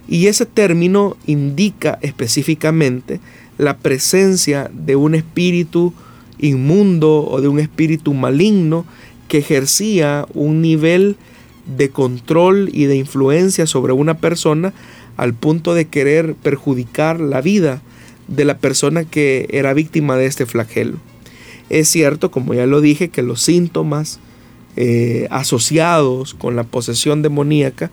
Y 0.07 0.27
ese 0.27 0.45
término 0.45 1.17
indica 1.25 1.99
específicamente 2.01 3.19
la 3.57 3.75
presencia 3.75 4.71
de 4.73 4.95
un 4.95 5.15
espíritu 5.15 5.93
inmundo 6.37 7.27
o 7.29 7.41
de 7.41 7.49
un 7.49 7.59
espíritu 7.59 8.13
maligno 8.13 8.85
que 9.27 9.39
ejercía 9.39 10.25
un 10.33 10.61
nivel 10.61 11.17
de 11.77 11.89
control 11.89 12.69
y 12.71 12.85
de 12.85 12.95
influencia 12.95 13.67
sobre 13.67 13.91
una 13.91 14.13
persona 14.13 14.71
al 15.17 15.33
punto 15.33 15.73
de 15.73 15.89
querer 15.89 16.35
perjudicar 16.35 17.19
la 17.19 17.41
vida 17.41 17.81
de 18.29 18.45
la 18.45 18.57
persona 18.57 19.03
que 19.03 19.47
era 19.51 19.73
víctima 19.73 20.15
de 20.15 20.25
este 20.25 20.45
flagelo. 20.45 20.97
Es 21.69 21.89
cierto, 21.89 22.31
como 22.31 22.53
ya 22.53 22.65
lo 22.65 22.81
dije, 22.81 23.09
que 23.09 23.21
los 23.21 23.41
síntomas 23.41 24.19
eh, 24.75 25.27
asociados 25.29 26.33
con 26.33 26.55
la 26.55 26.63
posesión 26.63 27.21
demoníaca 27.21 27.91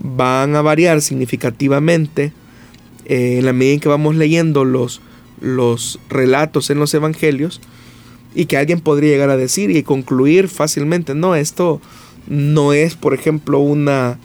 van 0.00 0.56
a 0.56 0.62
variar 0.62 1.00
significativamente 1.00 2.32
eh, 3.06 3.36
en 3.38 3.46
la 3.46 3.52
medida 3.52 3.74
en 3.74 3.80
que 3.80 3.88
vamos 3.88 4.16
leyendo 4.16 4.64
los, 4.64 5.00
los 5.40 6.00
relatos 6.08 6.70
en 6.70 6.78
los 6.78 6.92
evangelios 6.94 7.60
y 8.34 8.46
que 8.46 8.56
alguien 8.56 8.80
podría 8.80 9.10
llegar 9.10 9.30
a 9.30 9.36
decir 9.36 9.70
y 9.70 9.82
concluir 9.82 10.48
fácilmente, 10.48 11.14
no, 11.14 11.36
esto 11.36 11.80
no 12.26 12.72
es, 12.72 12.96
por 12.96 13.14
ejemplo, 13.14 13.60
una 13.60 14.18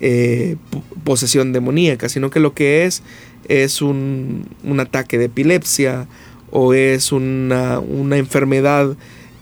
eh, 0.00 0.56
posesión 1.04 1.52
demoníaca, 1.52 2.08
sino 2.08 2.30
que 2.30 2.40
lo 2.40 2.52
que 2.52 2.84
es 2.84 3.02
es 3.48 3.82
un, 3.82 4.46
un 4.62 4.80
ataque 4.80 5.18
de 5.18 5.26
epilepsia 5.26 6.06
o 6.50 6.74
es 6.74 7.12
una, 7.12 7.78
una 7.80 8.16
enfermedad 8.16 8.96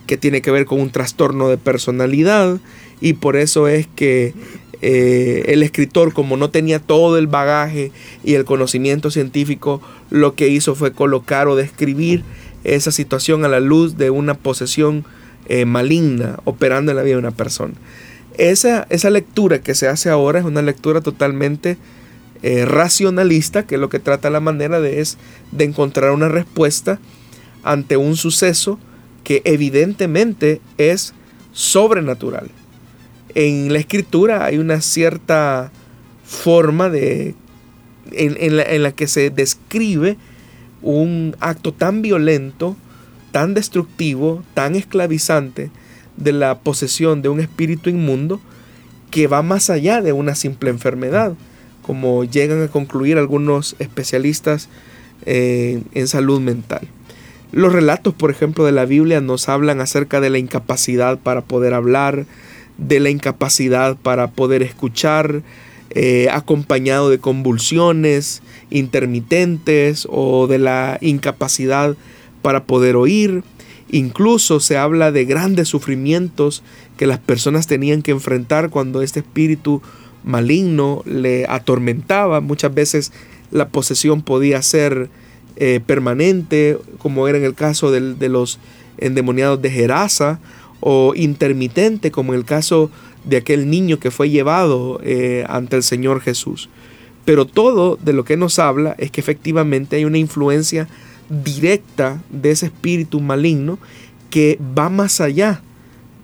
que 0.06 0.16
tiene 0.16 0.40
que 0.40 0.50
ver 0.50 0.66
con 0.66 0.80
un 0.80 0.90
trastorno 0.90 1.48
de 1.48 1.58
personalidad 1.58 2.58
y 3.00 3.14
por 3.14 3.36
eso 3.36 3.68
es 3.68 3.86
que 3.86 4.34
eh, 4.82 5.44
el 5.48 5.62
escritor, 5.62 6.12
como 6.12 6.36
no 6.36 6.50
tenía 6.50 6.78
todo 6.78 7.18
el 7.18 7.26
bagaje 7.26 7.92
y 8.24 8.34
el 8.34 8.44
conocimiento 8.44 9.10
científico, 9.10 9.80
lo 10.10 10.34
que 10.34 10.48
hizo 10.48 10.74
fue 10.74 10.92
colocar 10.92 11.48
o 11.48 11.56
describir 11.56 12.22
esa 12.64 12.92
situación 12.92 13.44
a 13.44 13.48
la 13.48 13.60
luz 13.60 13.96
de 13.96 14.10
una 14.10 14.34
posesión 14.34 15.04
eh, 15.48 15.64
maligna 15.64 16.38
operando 16.44 16.90
en 16.92 16.96
la 16.96 17.02
vida 17.02 17.14
de 17.14 17.20
una 17.20 17.30
persona. 17.30 17.74
Esa, 18.36 18.86
esa, 18.90 19.08
lectura 19.08 19.60
que 19.60 19.74
se 19.74 19.88
hace 19.88 20.10
ahora 20.10 20.40
es 20.40 20.44
una 20.44 20.60
lectura 20.60 21.00
totalmente 21.00 21.78
eh, 22.48 22.64
racionalista, 22.64 23.66
que 23.66 23.76
lo 23.76 23.88
que 23.88 23.98
trata 23.98 24.30
la 24.30 24.38
manera 24.38 24.80
de 24.80 25.00
es 25.00 25.18
de 25.50 25.64
encontrar 25.64 26.12
una 26.12 26.28
respuesta 26.28 27.00
ante 27.64 27.96
un 27.96 28.16
suceso 28.16 28.78
que 29.24 29.42
evidentemente 29.44 30.60
es 30.78 31.12
sobrenatural. 31.50 32.48
En 33.34 33.72
la 33.72 33.80
escritura 33.80 34.44
hay 34.44 34.58
una 34.58 34.80
cierta 34.80 35.72
forma 36.24 36.88
de, 36.88 37.34
en, 38.12 38.82
la, 38.82 38.92
que 38.92 39.08
se 39.08 39.30
describe 39.30 40.16
un 40.82 41.34
acto 41.40 41.74
tan 41.74 42.00
violento, 42.00 42.76
tan 43.32 43.54
destructivo, 43.54 44.44
tan 44.54 44.76
esclavizante 44.76 45.72
de 46.16 46.30
la 46.30 46.60
posesión 46.60 47.22
de 47.22 47.28
un 47.28 47.40
espíritu 47.40 47.90
inmundo 47.90 48.40
que 49.10 49.26
va 49.26 49.42
más 49.42 49.68
allá 49.68 50.00
de 50.00 50.12
una 50.12 50.36
simple 50.36 50.70
enfermedad, 50.70 51.34
como 51.86 52.24
llegan 52.24 52.62
a 52.62 52.68
concluir 52.68 53.16
algunos 53.16 53.76
especialistas 53.78 54.68
eh, 55.24 55.82
en 55.94 56.08
salud 56.08 56.40
mental. 56.40 56.88
Los 57.52 57.72
relatos, 57.72 58.12
por 58.12 58.30
ejemplo, 58.30 58.64
de 58.64 58.72
la 58.72 58.84
Biblia 58.84 59.20
nos 59.20 59.48
hablan 59.48 59.80
acerca 59.80 60.20
de 60.20 60.30
la 60.30 60.38
incapacidad 60.38 61.18
para 61.18 61.42
poder 61.42 61.74
hablar, 61.74 62.26
de 62.76 63.00
la 63.00 63.08
incapacidad 63.08 63.96
para 63.96 64.32
poder 64.32 64.62
escuchar, 64.62 65.42
eh, 65.90 66.28
acompañado 66.30 67.08
de 67.08 67.20
convulsiones 67.20 68.42
intermitentes 68.70 70.06
o 70.10 70.48
de 70.48 70.58
la 70.58 70.98
incapacidad 71.00 71.96
para 72.42 72.64
poder 72.64 72.96
oír. 72.96 73.44
Incluso 73.90 74.58
se 74.58 74.76
habla 74.76 75.12
de 75.12 75.24
grandes 75.24 75.68
sufrimientos 75.68 76.64
que 76.96 77.06
las 77.06 77.20
personas 77.20 77.68
tenían 77.68 78.02
que 78.02 78.10
enfrentar 78.10 78.70
cuando 78.70 79.00
este 79.00 79.20
espíritu 79.20 79.80
maligno 80.26 81.02
le 81.06 81.46
atormentaba. 81.48 82.42
Muchas 82.42 82.74
veces 82.74 83.12
la 83.50 83.68
posesión 83.68 84.20
podía 84.20 84.60
ser 84.60 85.08
eh, 85.56 85.80
permanente, 85.84 86.78
como 86.98 87.28
era 87.28 87.38
en 87.38 87.44
el 87.44 87.54
caso 87.54 87.90
de, 87.90 88.14
de 88.14 88.28
los 88.28 88.58
endemoniados 88.98 89.62
de 89.62 89.70
Gerasa, 89.70 90.38
o 90.80 91.14
intermitente, 91.16 92.10
como 92.10 92.34
en 92.34 92.40
el 92.40 92.44
caso 92.44 92.90
de 93.24 93.38
aquel 93.38 93.68
niño 93.68 93.98
que 93.98 94.10
fue 94.10 94.30
llevado 94.30 95.00
eh, 95.02 95.44
ante 95.48 95.76
el 95.76 95.82
Señor 95.82 96.20
Jesús. 96.20 96.68
Pero 97.24 97.44
todo 97.44 97.96
de 97.96 98.12
lo 98.12 98.24
que 98.24 98.36
nos 98.36 98.58
habla 98.58 98.94
es 98.98 99.10
que 99.10 99.20
efectivamente 99.20 99.96
hay 99.96 100.04
una 100.04 100.18
influencia 100.18 100.88
directa 101.28 102.22
de 102.30 102.52
ese 102.52 102.66
espíritu 102.66 103.20
maligno 103.20 103.78
que 104.30 104.60
va 104.78 104.88
más 104.90 105.20
allá 105.20 105.60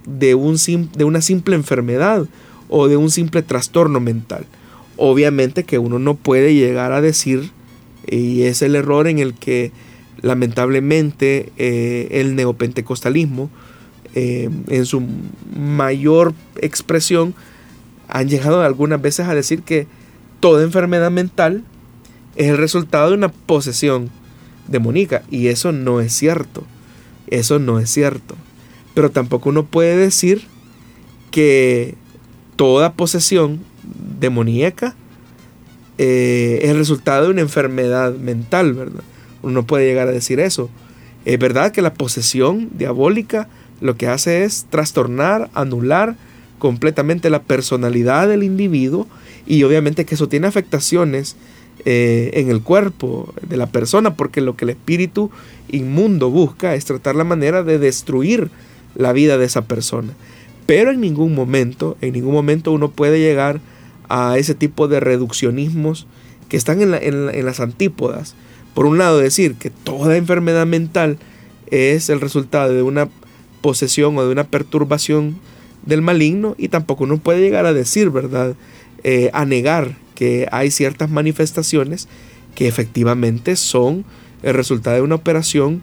de, 0.07 0.34
un, 0.34 0.57
de 0.94 1.05
una 1.05 1.20
simple 1.20 1.57
enfermedad 1.57 2.26
o 2.74 2.88
de 2.88 2.96
un 2.96 3.10
simple 3.10 3.42
trastorno 3.42 4.00
mental. 4.00 4.46
Obviamente 4.96 5.64
que 5.64 5.78
uno 5.78 5.98
no 5.98 6.14
puede 6.14 6.54
llegar 6.54 6.92
a 6.92 7.02
decir, 7.02 7.50
y 8.06 8.42
es 8.42 8.62
el 8.62 8.74
error 8.74 9.06
en 9.08 9.18
el 9.18 9.34
que 9.34 9.72
lamentablemente 10.22 11.52
eh, 11.58 12.08
el 12.12 12.34
neopentecostalismo 12.34 13.50
eh, 14.14 14.48
en 14.68 14.86
su 14.86 15.02
mayor 15.54 16.32
expresión, 16.60 17.34
han 18.08 18.28
llegado 18.28 18.62
algunas 18.62 19.02
veces 19.02 19.26
a 19.28 19.34
decir 19.34 19.62
que 19.62 19.86
toda 20.40 20.64
enfermedad 20.64 21.10
mental 21.10 21.64
es 22.36 22.48
el 22.48 22.56
resultado 22.56 23.10
de 23.10 23.16
una 23.16 23.28
posesión 23.30 24.10
demoníaca. 24.66 25.22
Y 25.30 25.48
eso 25.48 25.72
no 25.72 26.00
es 26.00 26.14
cierto. 26.14 26.64
Eso 27.26 27.58
no 27.58 27.78
es 27.78 27.90
cierto. 27.90 28.34
Pero 28.94 29.10
tampoco 29.10 29.50
uno 29.50 29.64
puede 29.64 29.96
decir 29.96 30.42
que 31.30 31.96
toda 32.57 32.92
posesión 32.92 33.61
demoníaca 34.20 34.94
eh, 35.98 36.61
es 36.62 36.76
resultado 36.76 37.24
de 37.24 37.30
una 37.30 37.40
enfermedad 37.40 38.14
mental, 38.14 38.74
¿verdad? 38.74 39.03
Uno 39.42 39.53
no 39.53 39.66
puede 39.66 39.86
llegar 39.86 40.09
a 40.09 40.12
decir 40.12 40.40
eso. 40.40 40.70
Es 41.24 41.38
verdad 41.38 41.72
que 41.72 41.82
la 41.82 41.94
posesión 41.94 42.68
diabólica 42.72 43.48
lo 43.80 43.96
que 43.96 44.07
hace 44.07 44.44
es 44.44 44.66
trastornar, 44.70 45.50
anular 45.55 46.16
completamente 46.59 47.30
la 47.30 47.42
personalidad 47.42 48.28
del 48.28 48.42
individuo 48.44 49.07
y 49.46 49.64
obviamente 49.64 50.05
que 50.05 50.14
eso 50.14 50.28
tiene 50.28 50.46
afectaciones 50.46 51.36
eh, 51.84 52.30
en 52.34 52.50
el 52.50 52.62
cuerpo 52.62 53.34
de 53.42 53.57
la 53.57 53.66
persona 53.66 54.14
porque 54.14 54.40
lo 54.40 54.57
que 54.57 54.64
el 54.64 54.70
espíritu 54.70 55.32
inmundo 55.68 56.30
busca 56.30 56.76
es 56.76 56.84
tratar 56.84 57.16
la 57.16 57.24
manera 57.24 57.64
de 57.64 57.78
destruir 57.80 58.50
la 58.94 59.12
vida 59.12 59.38
de 59.38 59.46
esa 59.46 59.62
persona. 59.62 60.12
Pero 60.66 60.90
en 60.90 61.00
ningún 61.00 61.34
momento, 61.34 61.96
en 62.00 62.12
ningún 62.12 62.32
momento 62.32 62.72
uno 62.72 62.90
puede 62.90 63.18
llegar 63.18 63.60
a 64.08 64.38
ese 64.38 64.54
tipo 64.54 64.88
de 64.88 65.00
reduccionismos 65.00 66.06
que 66.48 66.56
están 66.56 66.82
en, 66.82 66.94
en 66.94 67.44
las 67.44 67.60
antípodas. 67.60 68.34
Por 68.74 68.86
un 68.86 68.98
lado, 68.98 69.18
decir 69.18 69.54
que 69.54 69.70
toda 69.70 70.16
enfermedad 70.16 70.66
mental 70.66 71.18
es 71.70 72.10
el 72.10 72.20
resultado 72.20 72.72
de 72.74 72.82
una 72.82 73.08
posesión 73.60 74.16
o 74.18 74.24
de 74.24 74.32
una 74.32 74.44
perturbación 74.44 75.36
del 75.86 76.02
maligno 76.02 76.54
y 76.58 76.68
tampoco 76.68 77.04
uno 77.04 77.18
puede 77.18 77.40
llegar 77.40 77.66
a 77.66 77.72
decir, 77.72 78.10
¿verdad? 78.10 78.54
Eh, 79.04 79.30
a 79.32 79.44
negar 79.44 79.96
que 80.14 80.46
hay 80.52 80.70
ciertas 80.70 81.10
manifestaciones 81.10 82.08
que 82.54 82.68
efectivamente 82.68 83.56
son 83.56 84.04
el 84.42 84.54
resultado 84.54 84.96
de 84.96 85.02
una 85.02 85.14
operación 85.14 85.82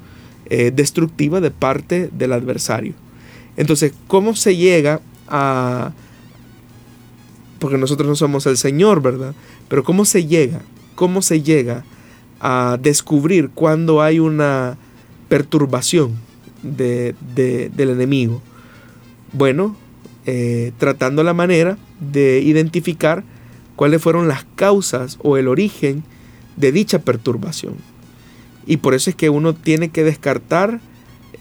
eh, 0.49 0.71
destructiva 0.73 1.41
de 1.41 1.51
parte 1.51 2.09
del 2.11 2.33
adversario. 2.33 2.93
Entonces, 3.59 3.91
¿cómo 4.07 4.37
se 4.37 4.55
llega 4.55 5.01
a... 5.27 5.91
Porque 7.59 7.77
nosotros 7.77 8.07
no 8.07 8.15
somos 8.15 8.45
el 8.45 8.55
Señor, 8.55 9.01
¿verdad? 9.01 9.35
Pero 9.67 9.83
¿cómo 9.83 10.05
se 10.05 10.25
llega? 10.25 10.61
¿Cómo 10.95 11.21
se 11.21 11.41
llega 11.41 11.83
a 12.39 12.79
descubrir 12.81 13.49
cuando 13.49 14.01
hay 14.01 14.19
una 14.19 14.77
perturbación 15.27 16.13
de, 16.63 17.13
del 17.35 17.89
enemigo? 17.89 18.41
Bueno, 19.33 19.75
eh, 20.25 20.71
tratando 20.77 21.21
la 21.25 21.33
manera 21.33 21.77
de 21.99 22.39
identificar 22.39 23.25
cuáles 23.75 24.01
fueron 24.01 24.29
las 24.29 24.45
causas 24.55 25.17
o 25.21 25.35
el 25.35 25.49
origen 25.49 26.05
de 26.55 26.71
dicha 26.71 26.99
perturbación. 26.99 27.75
Y 28.65 28.77
por 28.77 28.93
eso 28.93 29.09
es 29.09 29.17
que 29.17 29.29
uno 29.29 29.53
tiene 29.53 29.89
que 29.89 30.05
descartar 30.05 30.79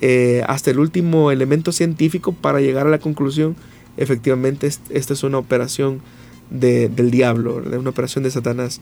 eh, 0.00 0.42
hasta 0.46 0.70
el 0.70 0.78
último 0.78 1.30
elemento 1.30 1.72
científico 1.72 2.32
para 2.32 2.60
llegar 2.60 2.86
a 2.86 2.90
la 2.90 2.98
conclusión, 2.98 3.56
efectivamente, 3.96 4.68
esta 4.90 5.12
es 5.12 5.22
una 5.22 5.38
operación 5.38 6.00
del 6.50 7.10
diablo, 7.10 7.60
de 7.60 7.78
una 7.78 7.90
operación 7.90 8.24
de 8.24 8.30
Satanás. 8.30 8.80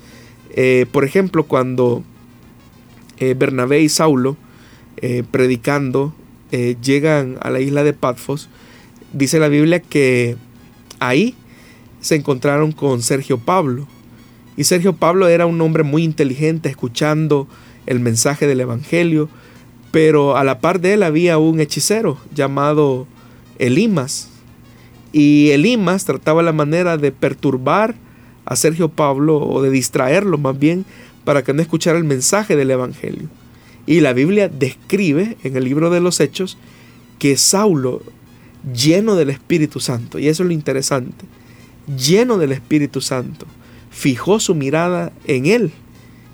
Eh, 0.51 0.87
por 0.93 1.05
ejemplo, 1.05 1.45
cuando 1.45 2.05
eh, 3.19 3.35
Bernabé 3.37 3.81
y 3.81 3.89
Saulo, 3.89 4.37
predicando, 5.31 6.15
llegan 6.51 7.37
a 7.43 7.51
la 7.51 7.61
isla 7.61 7.85
de 7.85 7.93
Patfos, 7.93 8.49
dice 9.13 9.39
la 9.39 9.49
Biblia 9.49 9.81
que 9.81 10.37
ahí 11.01 11.35
se 12.01 12.15
encontraron 12.15 12.73
con 12.73 13.03
Sergio 13.03 13.39
Pablo. 13.39 13.87
Y 14.57 14.65
Sergio 14.65 14.95
Pablo 14.95 15.29
era 15.29 15.45
un 15.45 15.61
hombre 15.61 15.83
muy 15.83 16.03
inteligente, 16.03 16.69
escuchando 16.71 17.47
el 17.85 18.01
mensaje 18.01 18.47
del 18.47 18.61
Evangelio, 18.61 19.29
pero 19.91 20.37
a 20.37 20.45
la 20.45 20.61
par 20.61 20.81
de 20.81 20.95
él 20.95 21.03
había 21.03 21.39
un 21.39 21.61
hechicero 21.61 22.19
llamado 22.35 23.07
Elimas. 23.59 24.29
Y 25.13 25.51
Elimas 25.51 26.05
trataba 26.05 26.43
la 26.43 26.53
manera 26.53 26.99
de 26.99 27.13
perturbar 27.13 27.95
a 28.45 28.57
Sergio 28.57 28.89
Pablo 28.89 29.39
o 29.39 29.63
de 29.63 29.71
distraerlo 29.71 30.39
más 30.39 30.59
bien 30.59 30.85
para 31.25 31.43
que 31.43 31.53
no 31.53 31.63
escuchara 31.63 31.99
el 31.99 32.05
mensaje 32.05 32.57
del 32.57 32.71
Evangelio. 32.71 33.29
Y 33.87 34.01
la 34.01 34.13
Biblia 34.13 34.49
describe 34.49 35.37
en 35.43 35.57
el 35.57 35.65
libro 35.65 35.91
de 35.91 36.01
los 36.01 36.21
Hechos 36.21 36.59
que 37.19 37.37
Saulo, 37.37 38.03
lleno 38.75 39.15
del 39.15 39.31
Espíritu 39.31 39.81
Santo, 39.81 40.19
y 40.19 40.29
eso 40.29 40.43
es 40.43 40.49
lo 40.49 40.53
interesante, 40.53 41.25
lleno 41.97 42.37
del 42.37 42.53
Espíritu 42.53 43.01
Santo, 43.01 43.47
fijó 43.91 44.41
su 44.41 44.55
mirada 44.55 45.13
en 45.27 45.47
él 45.47 45.71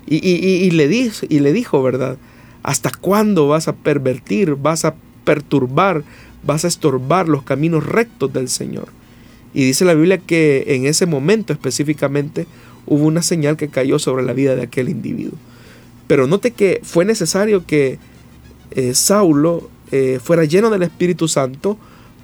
y, 0.05 0.71
le, 0.71 0.87
dijo, 0.87 1.25
y 1.29 1.39
le 1.39 1.53
dijo, 1.53 1.81
¿verdad? 1.81 2.17
¿Hasta 2.63 2.91
cuándo 2.91 3.47
vas 3.49 3.67
a 3.67 3.75
pervertir, 3.75 4.55
vas 4.55 4.85
a 4.85 4.95
perturbar, 5.25 6.03
vas 6.43 6.63
a 6.63 6.69
estorbar 6.69 7.27
los 7.27 7.43
caminos 7.43 7.85
rectos 7.85 8.31
del 8.31 8.47
Señor? 8.49 8.87
Y 9.53 9.65
dice 9.65 9.85
la 9.85 9.93
Biblia 9.93 10.17
que 10.17 10.63
en 10.67 10.85
ese 10.85 11.05
momento 11.05 11.53
específicamente 11.53 12.47
hubo 12.85 13.05
una 13.05 13.21
señal 13.21 13.57
que 13.57 13.67
cayó 13.67 13.99
sobre 13.99 14.23
la 14.23 14.33
vida 14.33 14.55
de 14.55 14.63
aquel 14.63 14.89
individuo. 14.89 15.37
Pero 16.07 16.25
note 16.27 16.51
que 16.51 16.79
fue 16.83 17.05
necesario 17.05 17.65
que 17.65 17.99
eh, 18.71 18.93
Saulo 18.93 19.69
eh, 19.91 20.19
fuera 20.23 20.45
lleno 20.45 20.69
del 20.69 20.83
Espíritu 20.83 21.27
Santo 21.27 21.77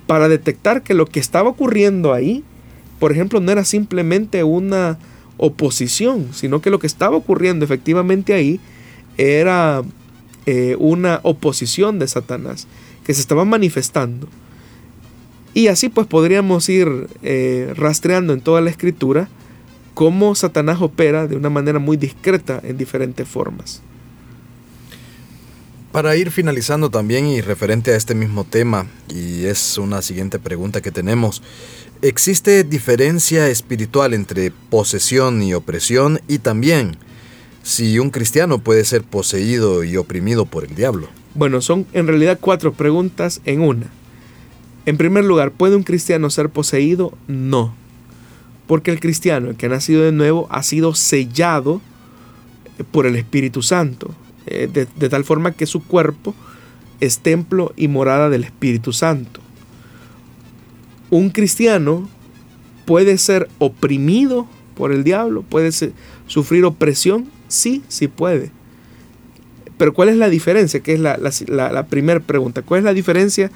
para 0.08 0.28
detectar 0.28 0.84
que 0.84 0.94
lo 0.94 1.06
que 1.06 1.20
estaba 1.20 1.50
ocurriendo 1.50 2.14
ahí, 2.14 2.44
por 3.00 3.12
ejemplo, 3.12 3.40
no 3.40 3.52
era 3.52 3.64
simplemente 3.64 4.44
una 4.44 4.98
oposición, 5.38 6.30
sino 6.34 6.62
que 6.62 6.70
lo 6.70 6.80
que 6.80 6.88
estaba 6.88 7.16
ocurriendo 7.16 7.64
efectivamente 7.64 8.34
ahí 8.34 8.60
era 9.18 9.84
eh, 10.46 10.76
una 10.80 11.20
oposición 11.24 12.00
de 12.00 12.08
Satanás 12.08 12.68
que 13.04 13.14
se 13.14 13.22
estaba 13.22 13.46
manifestando. 13.46 14.28
Y 15.54 15.68
así 15.68 15.90
pues 15.90 16.08
podríamos 16.08 16.70
ir 16.70 17.08
eh, 17.24 17.74
rastreando 17.76 18.34
en 18.34 18.42
toda 18.42 18.62
la 18.62 18.70
escritura 18.70 19.30
cómo 19.94 20.36
Satanás 20.36 20.82
opera 20.82 21.28
de 21.28 21.36
una 21.36 21.50
manera 21.50 21.80
muy 21.80 21.98
discreta 21.98 22.62
en 22.64 22.78
diferentes 22.78 23.28
formas. 23.28 23.82
Para 25.92 26.16
ir 26.16 26.30
finalizando 26.30 26.92
también 26.92 27.26
y 27.26 27.42
referente 27.42 27.92
a 27.92 27.96
este 27.96 28.14
mismo 28.14 28.44
tema, 28.44 28.86
y 29.10 29.46
es 29.46 29.78
una 29.80 30.04
siguiente 30.04 30.38
pregunta 30.38 30.82
que 30.82 30.92
tenemos, 30.92 31.42
¿existe 32.04 32.64
diferencia 32.64 33.50
espiritual 33.50 34.14
entre 34.14 34.52
posesión 34.52 35.42
y 35.42 35.56
opresión 35.56 36.22
y 36.28 36.38
también 36.38 36.96
si 37.64 38.00
un 38.00 38.10
cristiano 38.10 38.60
puede 38.60 38.84
ser 38.86 39.04
poseído 39.04 39.84
y 39.84 39.98
oprimido 39.98 40.46
por 40.46 40.64
el 40.64 40.76
diablo? 40.76 41.08
Bueno, 41.36 41.62
son 41.62 41.86
en 41.94 42.08
realidad 42.08 42.38
cuatro 42.42 42.74
preguntas 42.74 43.42
en 43.46 43.62
una. 43.62 43.88
En 44.86 44.98
primer 44.98 45.26
lugar, 45.26 45.52
¿puede 45.52 45.76
un 45.76 45.84
cristiano 45.84 46.30
ser 46.30 46.50
poseído? 46.50 47.14
No. 47.28 47.76
Porque 48.66 48.92
el 48.92 49.00
cristiano, 49.00 49.50
el 49.50 49.56
que 49.56 49.68
ha 49.68 49.70
nacido 49.70 50.04
de 50.04 50.12
nuevo, 50.12 50.48
ha 50.50 50.64
sido 50.64 50.96
sellado 50.96 51.82
por 52.92 53.06
el 53.06 53.16
Espíritu 53.16 53.62
Santo. 53.62 54.14
Eh, 54.46 54.68
de, 54.68 55.10
tal 55.10 55.24
forma 55.26 55.52
que 55.52 55.66
su 55.66 55.84
cuerpo 55.84 56.34
es 57.00 57.20
templo 57.20 57.74
y 57.76 57.88
morada 57.88 58.30
del 58.30 58.44
Espíritu 58.44 58.94
Santo. 58.94 59.42
Un 61.10 61.30
cristiano 61.30 62.10
puede 62.86 63.18
ser 63.18 63.48
oprimido 63.60 64.48
por 64.76 64.92
el 64.92 65.04
diablo, 65.04 65.44
puede 65.44 65.72
sufrir 66.28 66.66
opresión, 66.66 67.28
sí, 67.50 67.84
sí 67.90 68.08
puede. 68.08 68.52
Pero 69.78 69.94
¿cuál 69.94 70.08
es 70.10 70.16
la 70.16 70.30
diferencia? 70.30 70.80
Que 70.80 70.94
es 70.94 71.00
la, 71.00 71.18
la 71.18 71.86
primera 71.88 72.22
pregunta. 72.22 72.62
¿Cuál 72.62 72.80
es 72.80 72.84
la 72.86 72.94
diferencia 72.94 73.52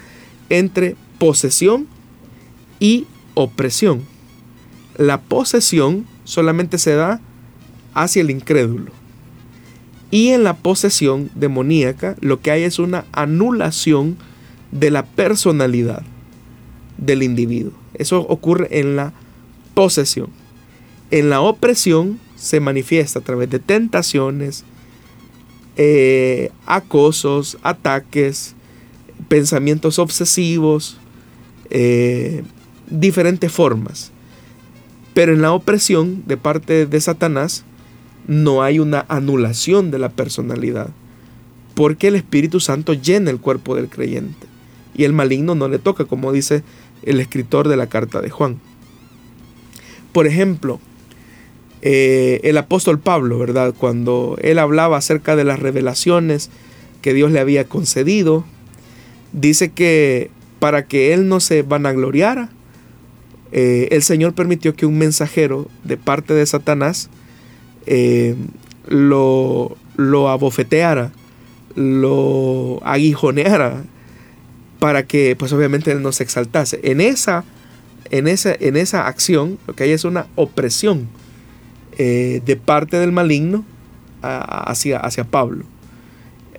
entre 0.49 0.95
posesión 1.19 1.87
y 2.79 3.07
opresión? 3.33 4.01
La 4.97 5.21
posesión 5.21 6.05
solamente 6.25 6.77
se 6.77 6.95
da 6.95 7.21
hacia 7.93 8.21
el 8.21 8.29
incrédulo. 8.29 8.91
Y 10.11 10.29
en 10.29 10.43
la 10.43 10.55
posesión 10.57 11.31
demoníaca 11.33 12.15
lo 12.21 12.39
que 12.39 12.51
hay 12.51 12.63
es 12.63 12.79
una 12.79 13.05
anulación 13.11 14.17
de 14.71 14.91
la 14.91 15.05
personalidad 15.05 16.03
del 16.97 17.23
individuo. 17.23 17.73
Eso 17.95 18.21
ocurre 18.21 18.79
en 18.79 18.95
la 18.95 19.13
posesión. 19.73 20.29
En 21.11 21.29
la 21.29 21.41
opresión 21.41 22.19
se 22.43 22.59
manifiesta 22.59 23.19
a 23.19 23.21
través 23.21 23.49
de 23.49 23.59
tentaciones, 23.59 24.65
eh, 25.77 26.51
acosos, 26.65 27.57
ataques, 27.63 28.53
pensamientos 29.29 29.97
obsesivos, 29.97 30.97
eh, 31.69 32.43
diferentes 32.89 33.49
formas. 33.49 34.11
Pero 35.13 35.31
en 35.31 35.41
la 35.41 35.53
opresión 35.53 36.23
de 36.25 36.35
parte 36.35 36.85
de 36.85 36.99
Satanás 36.99 37.63
no 38.27 38.61
hay 38.61 38.79
una 38.79 39.05
anulación 39.07 39.89
de 39.89 39.99
la 39.99 40.09
personalidad, 40.09 40.89
porque 41.75 42.09
el 42.09 42.15
Espíritu 42.15 42.59
Santo 42.59 42.93
llena 42.93 43.31
el 43.31 43.39
cuerpo 43.39 43.73
del 43.77 43.87
creyente 43.87 44.47
y 44.93 45.05
el 45.05 45.13
maligno 45.13 45.55
no 45.55 45.69
le 45.69 45.79
toca, 45.79 46.03
como 46.03 46.33
dice 46.33 46.61
el 47.03 47.21
escritor 47.21 47.69
de 47.69 47.77
la 47.77 47.87
carta 47.87 48.19
de 48.19 48.29
Juan. 48.29 48.59
Por 50.11 50.27
ejemplo, 50.27 50.81
eh, 51.85 52.39
el 52.45 52.57
apóstol 52.57 52.97
Pablo, 52.97 53.37
¿verdad? 53.37 53.73
Cuando 53.77 54.37
él 54.41 54.57
hablaba 54.57 54.95
acerca 54.95 55.35
de 55.35 55.43
las 55.43 55.59
revelaciones 55.59 56.49
que 57.01 57.13
Dios 57.13 57.29
le 57.29 57.41
había 57.41 57.65
concedido, 57.65 58.45
dice 59.33 59.73
que 59.73 60.31
para 60.59 60.85
que 60.85 61.13
él 61.13 61.27
no 61.27 61.41
se 61.41 61.61
vanagloriara, 61.61 62.49
eh, 63.51 63.89
el 63.91 64.01
Señor 64.01 64.33
permitió 64.33 64.73
que 64.75 64.85
un 64.85 64.97
mensajero 64.97 65.67
de 65.83 65.97
parte 65.97 66.33
de 66.33 66.45
Satanás 66.45 67.09
eh, 67.85 68.35
lo, 68.87 69.75
lo 69.97 70.29
abofeteara, 70.29 71.11
lo 71.75 72.79
aguijoneara, 72.85 73.83
para 74.79 75.05
que 75.05 75.35
pues 75.35 75.51
obviamente 75.51 75.91
él 75.91 76.01
no 76.01 76.13
se 76.13 76.23
exaltase. 76.23 76.79
En 76.83 77.01
esa, 77.01 77.43
en 78.09 78.29
esa, 78.29 78.55
en 78.57 78.77
esa 78.77 79.05
acción 79.05 79.59
lo 79.67 79.75
que 79.75 79.83
hay 79.83 79.91
es 79.91 80.05
una 80.05 80.27
opresión 80.35 81.09
eh, 81.97 82.41
de 82.45 82.55
parte 82.55 82.97
del 82.97 83.11
maligno 83.11 83.63
hacia, 84.21 84.99
hacia 84.99 85.25
Pablo. 85.25 85.65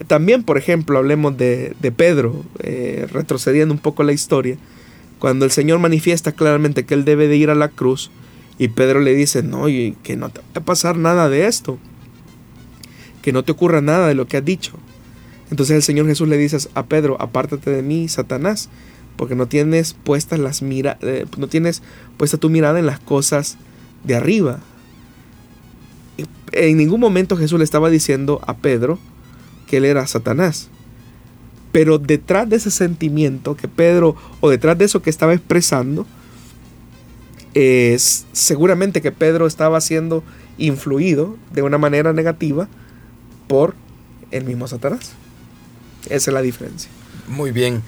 También, 0.06 0.42
por 0.42 0.58
ejemplo, 0.58 0.98
hablemos 0.98 1.36
de, 1.36 1.74
Pedro, 1.96 2.44
eh, 2.58 3.06
retrocediendo 3.10 3.72
un 3.72 3.80
poco 3.80 4.02
la 4.02 4.12
historia, 4.12 4.56
cuando 5.18 5.44
el 5.44 5.50
Señor 5.50 5.78
manifiesta 5.78 6.32
claramente 6.32 6.84
que 6.84 6.94
él 6.94 7.04
debe 7.04 7.28
de 7.28 7.36
ir 7.36 7.50
a 7.50 7.54
la 7.54 7.68
cruz, 7.68 8.10
y 8.58 8.68
Pedro 8.68 9.00
le 9.00 9.14
dice, 9.14 9.42
no, 9.42 9.68
y 9.68 9.96
que 10.02 10.16
no 10.16 10.28
te 10.28 10.40
va 10.40 10.46
a 10.54 10.60
pasar 10.60 10.96
nada 10.96 11.28
de 11.28 11.46
esto. 11.46 11.78
Que 13.22 13.32
no 13.32 13.42
te 13.42 13.52
ocurra 13.52 13.80
nada 13.80 14.06
de 14.06 14.14
lo 14.14 14.26
que 14.26 14.36
has 14.36 14.44
dicho. 14.44 14.72
Entonces 15.50 15.76
el 15.76 15.82
Señor 15.82 16.06
Jesús 16.06 16.28
le 16.28 16.36
dice 16.36 16.58
a 16.74 16.86
Pedro, 16.86 17.16
apártate 17.20 17.70
de 17.70 17.82
mí, 17.82 18.08
Satanás, 18.08 18.68
porque 19.16 19.34
no 19.34 19.46
tienes 19.46 19.94
puestas 19.94 20.38
las 20.38 20.62
mira, 20.62 20.98
eh, 21.02 21.26
no 21.36 21.48
tienes 21.48 21.82
puesta 22.16 22.38
tu 22.38 22.50
mirada 22.50 22.78
en 22.78 22.86
las 22.86 23.00
cosas 23.00 23.56
de 24.04 24.14
arriba. 24.14 24.60
En 26.54 26.76
ningún 26.76 27.00
momento 27.00 27.36
Jesús 27.36 27.58
le 27.58 27.64
estaba 27.64 27.90
diciendo 27.90 28.40
a 28.46 28.56
Pedro 28.56 28.98
que 29.66 29.78
él 29.78 29.84
era 29.84 30.06
Satanás. 30.06 30.68
Pero 31.72 31.98
detrás 31.98 32.48
de 32.48 32.56
ese 32.56 32.70
sentimiento 32.70 33.56
que 33.56 33.66
Pedro, 33.66 34.14
o 34.40 34.48
detrás 34.48 34.78
de 34.78 34.84
eso 34.84 35.02
que 35.02 35.10
estaba 35.10 35.34
expresando, 35.34 36.06
es 37.54 38.26
seguramente 38.32 39.00
que 39.00 39.12
Pedro 39.12 39.46
estaba 39.46 39.80
siendo 39.80 40.22
influido 40.58 41.36
de 41.52 41.62
una 41.62 41.78
manera 41.78 42.12
negativa 42.12 42.68
por 43.48 43.74
el 44.30 44.44
mismo 44.44 44.68
Satanás. 44.68 45.12
Esa 46.06 46.30
es 46.30 46.34
la 46.34 46.42
diferencia. 46.42 46.90
Muy 47.28 47.50
bien. 47.50 47.82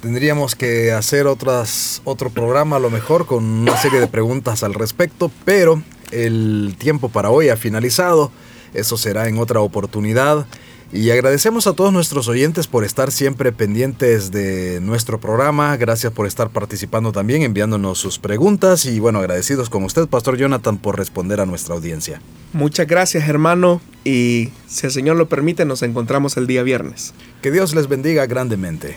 Tendríamos 0.00 0.56
que 0.56 0.90
hacer 0.90 1.28
otras, 1.28 2.02
otro 2.04 2.30
programa 2.30 2.76
a 2.76 2.80
lo 2.80 2.90
mejor 2.90 3.26
con 3.26 3.44
una 3.44 3.76
serie 3.76 4.00
de 4.00 4.08
preguntas 4.08 4.64
al 4.64 4.74
respecto, 4.74 5.30
pero 5.44 5.80
el 6.12 6.76
tiempo 6.78 7.08
para 7.08 7.30
hoy 7.30 7.48
ha 7.48 7.56
finalizado. 7.56 8.30
Eso 8.74 8.96
será 8.96 9.28
en 9.28 9.38
otra 9.38 9.60
oportunidad. 9.60 10.46
Y 10.94 11.10
agradecemos 11.10 11.66
a 11.66 11.72
todos 11.72 11.90
nuestros 11.90 12.28
oyentes 12.28 12.66
por 12.66 12.84
estar 12.84 13.10
siempre 13.10 13.50
pendientes 13.50 14.30
de 14.30 14.78
nuestro 14.82 15.18
programa. 15.18 15.74
Gracias 15.78 16.12
por 16.12 16.26
estar 16.26 16.50
participando 16.50 17.12
también, 17.12 17.40
enviándonos 17.40 17.98
sus 17.98 18.18
preguntas. 18.18 18.84
Y 18.84 19.00
bueno, 19.00 19.18
agradecidos 19.18 19.70
con 19.70 19.84
usted, 19.84 20.06
Pastor 20.06 20.36
Jonathan, 20.36 20.76
por 20.76 20.98
responder 20.98 21.40
a 21.40 21.46
nuestra 21.46 21.74
audiencia. 21.74 22.20
Muchas 22.52 22.86
gracias, 22.86 23.26
hermano. 23.26 23.80
Y 24.04 24.50
si 24.66 24.86
el 24.86 24.92
Señor 24.92 25.16
lo 25.16 25.30
permite, 25.30 25.64
nos 25.64 25.82
encontramos 25.82 26.36
el 26.36 26.46
día 26.46 26.62
viernes. 26.62 27.14
Que 27.40 27.50
Dios 27.50 27.74
les 27.74 27.88
bendiga 27.88 28.26
grandemente. 28.26 28.96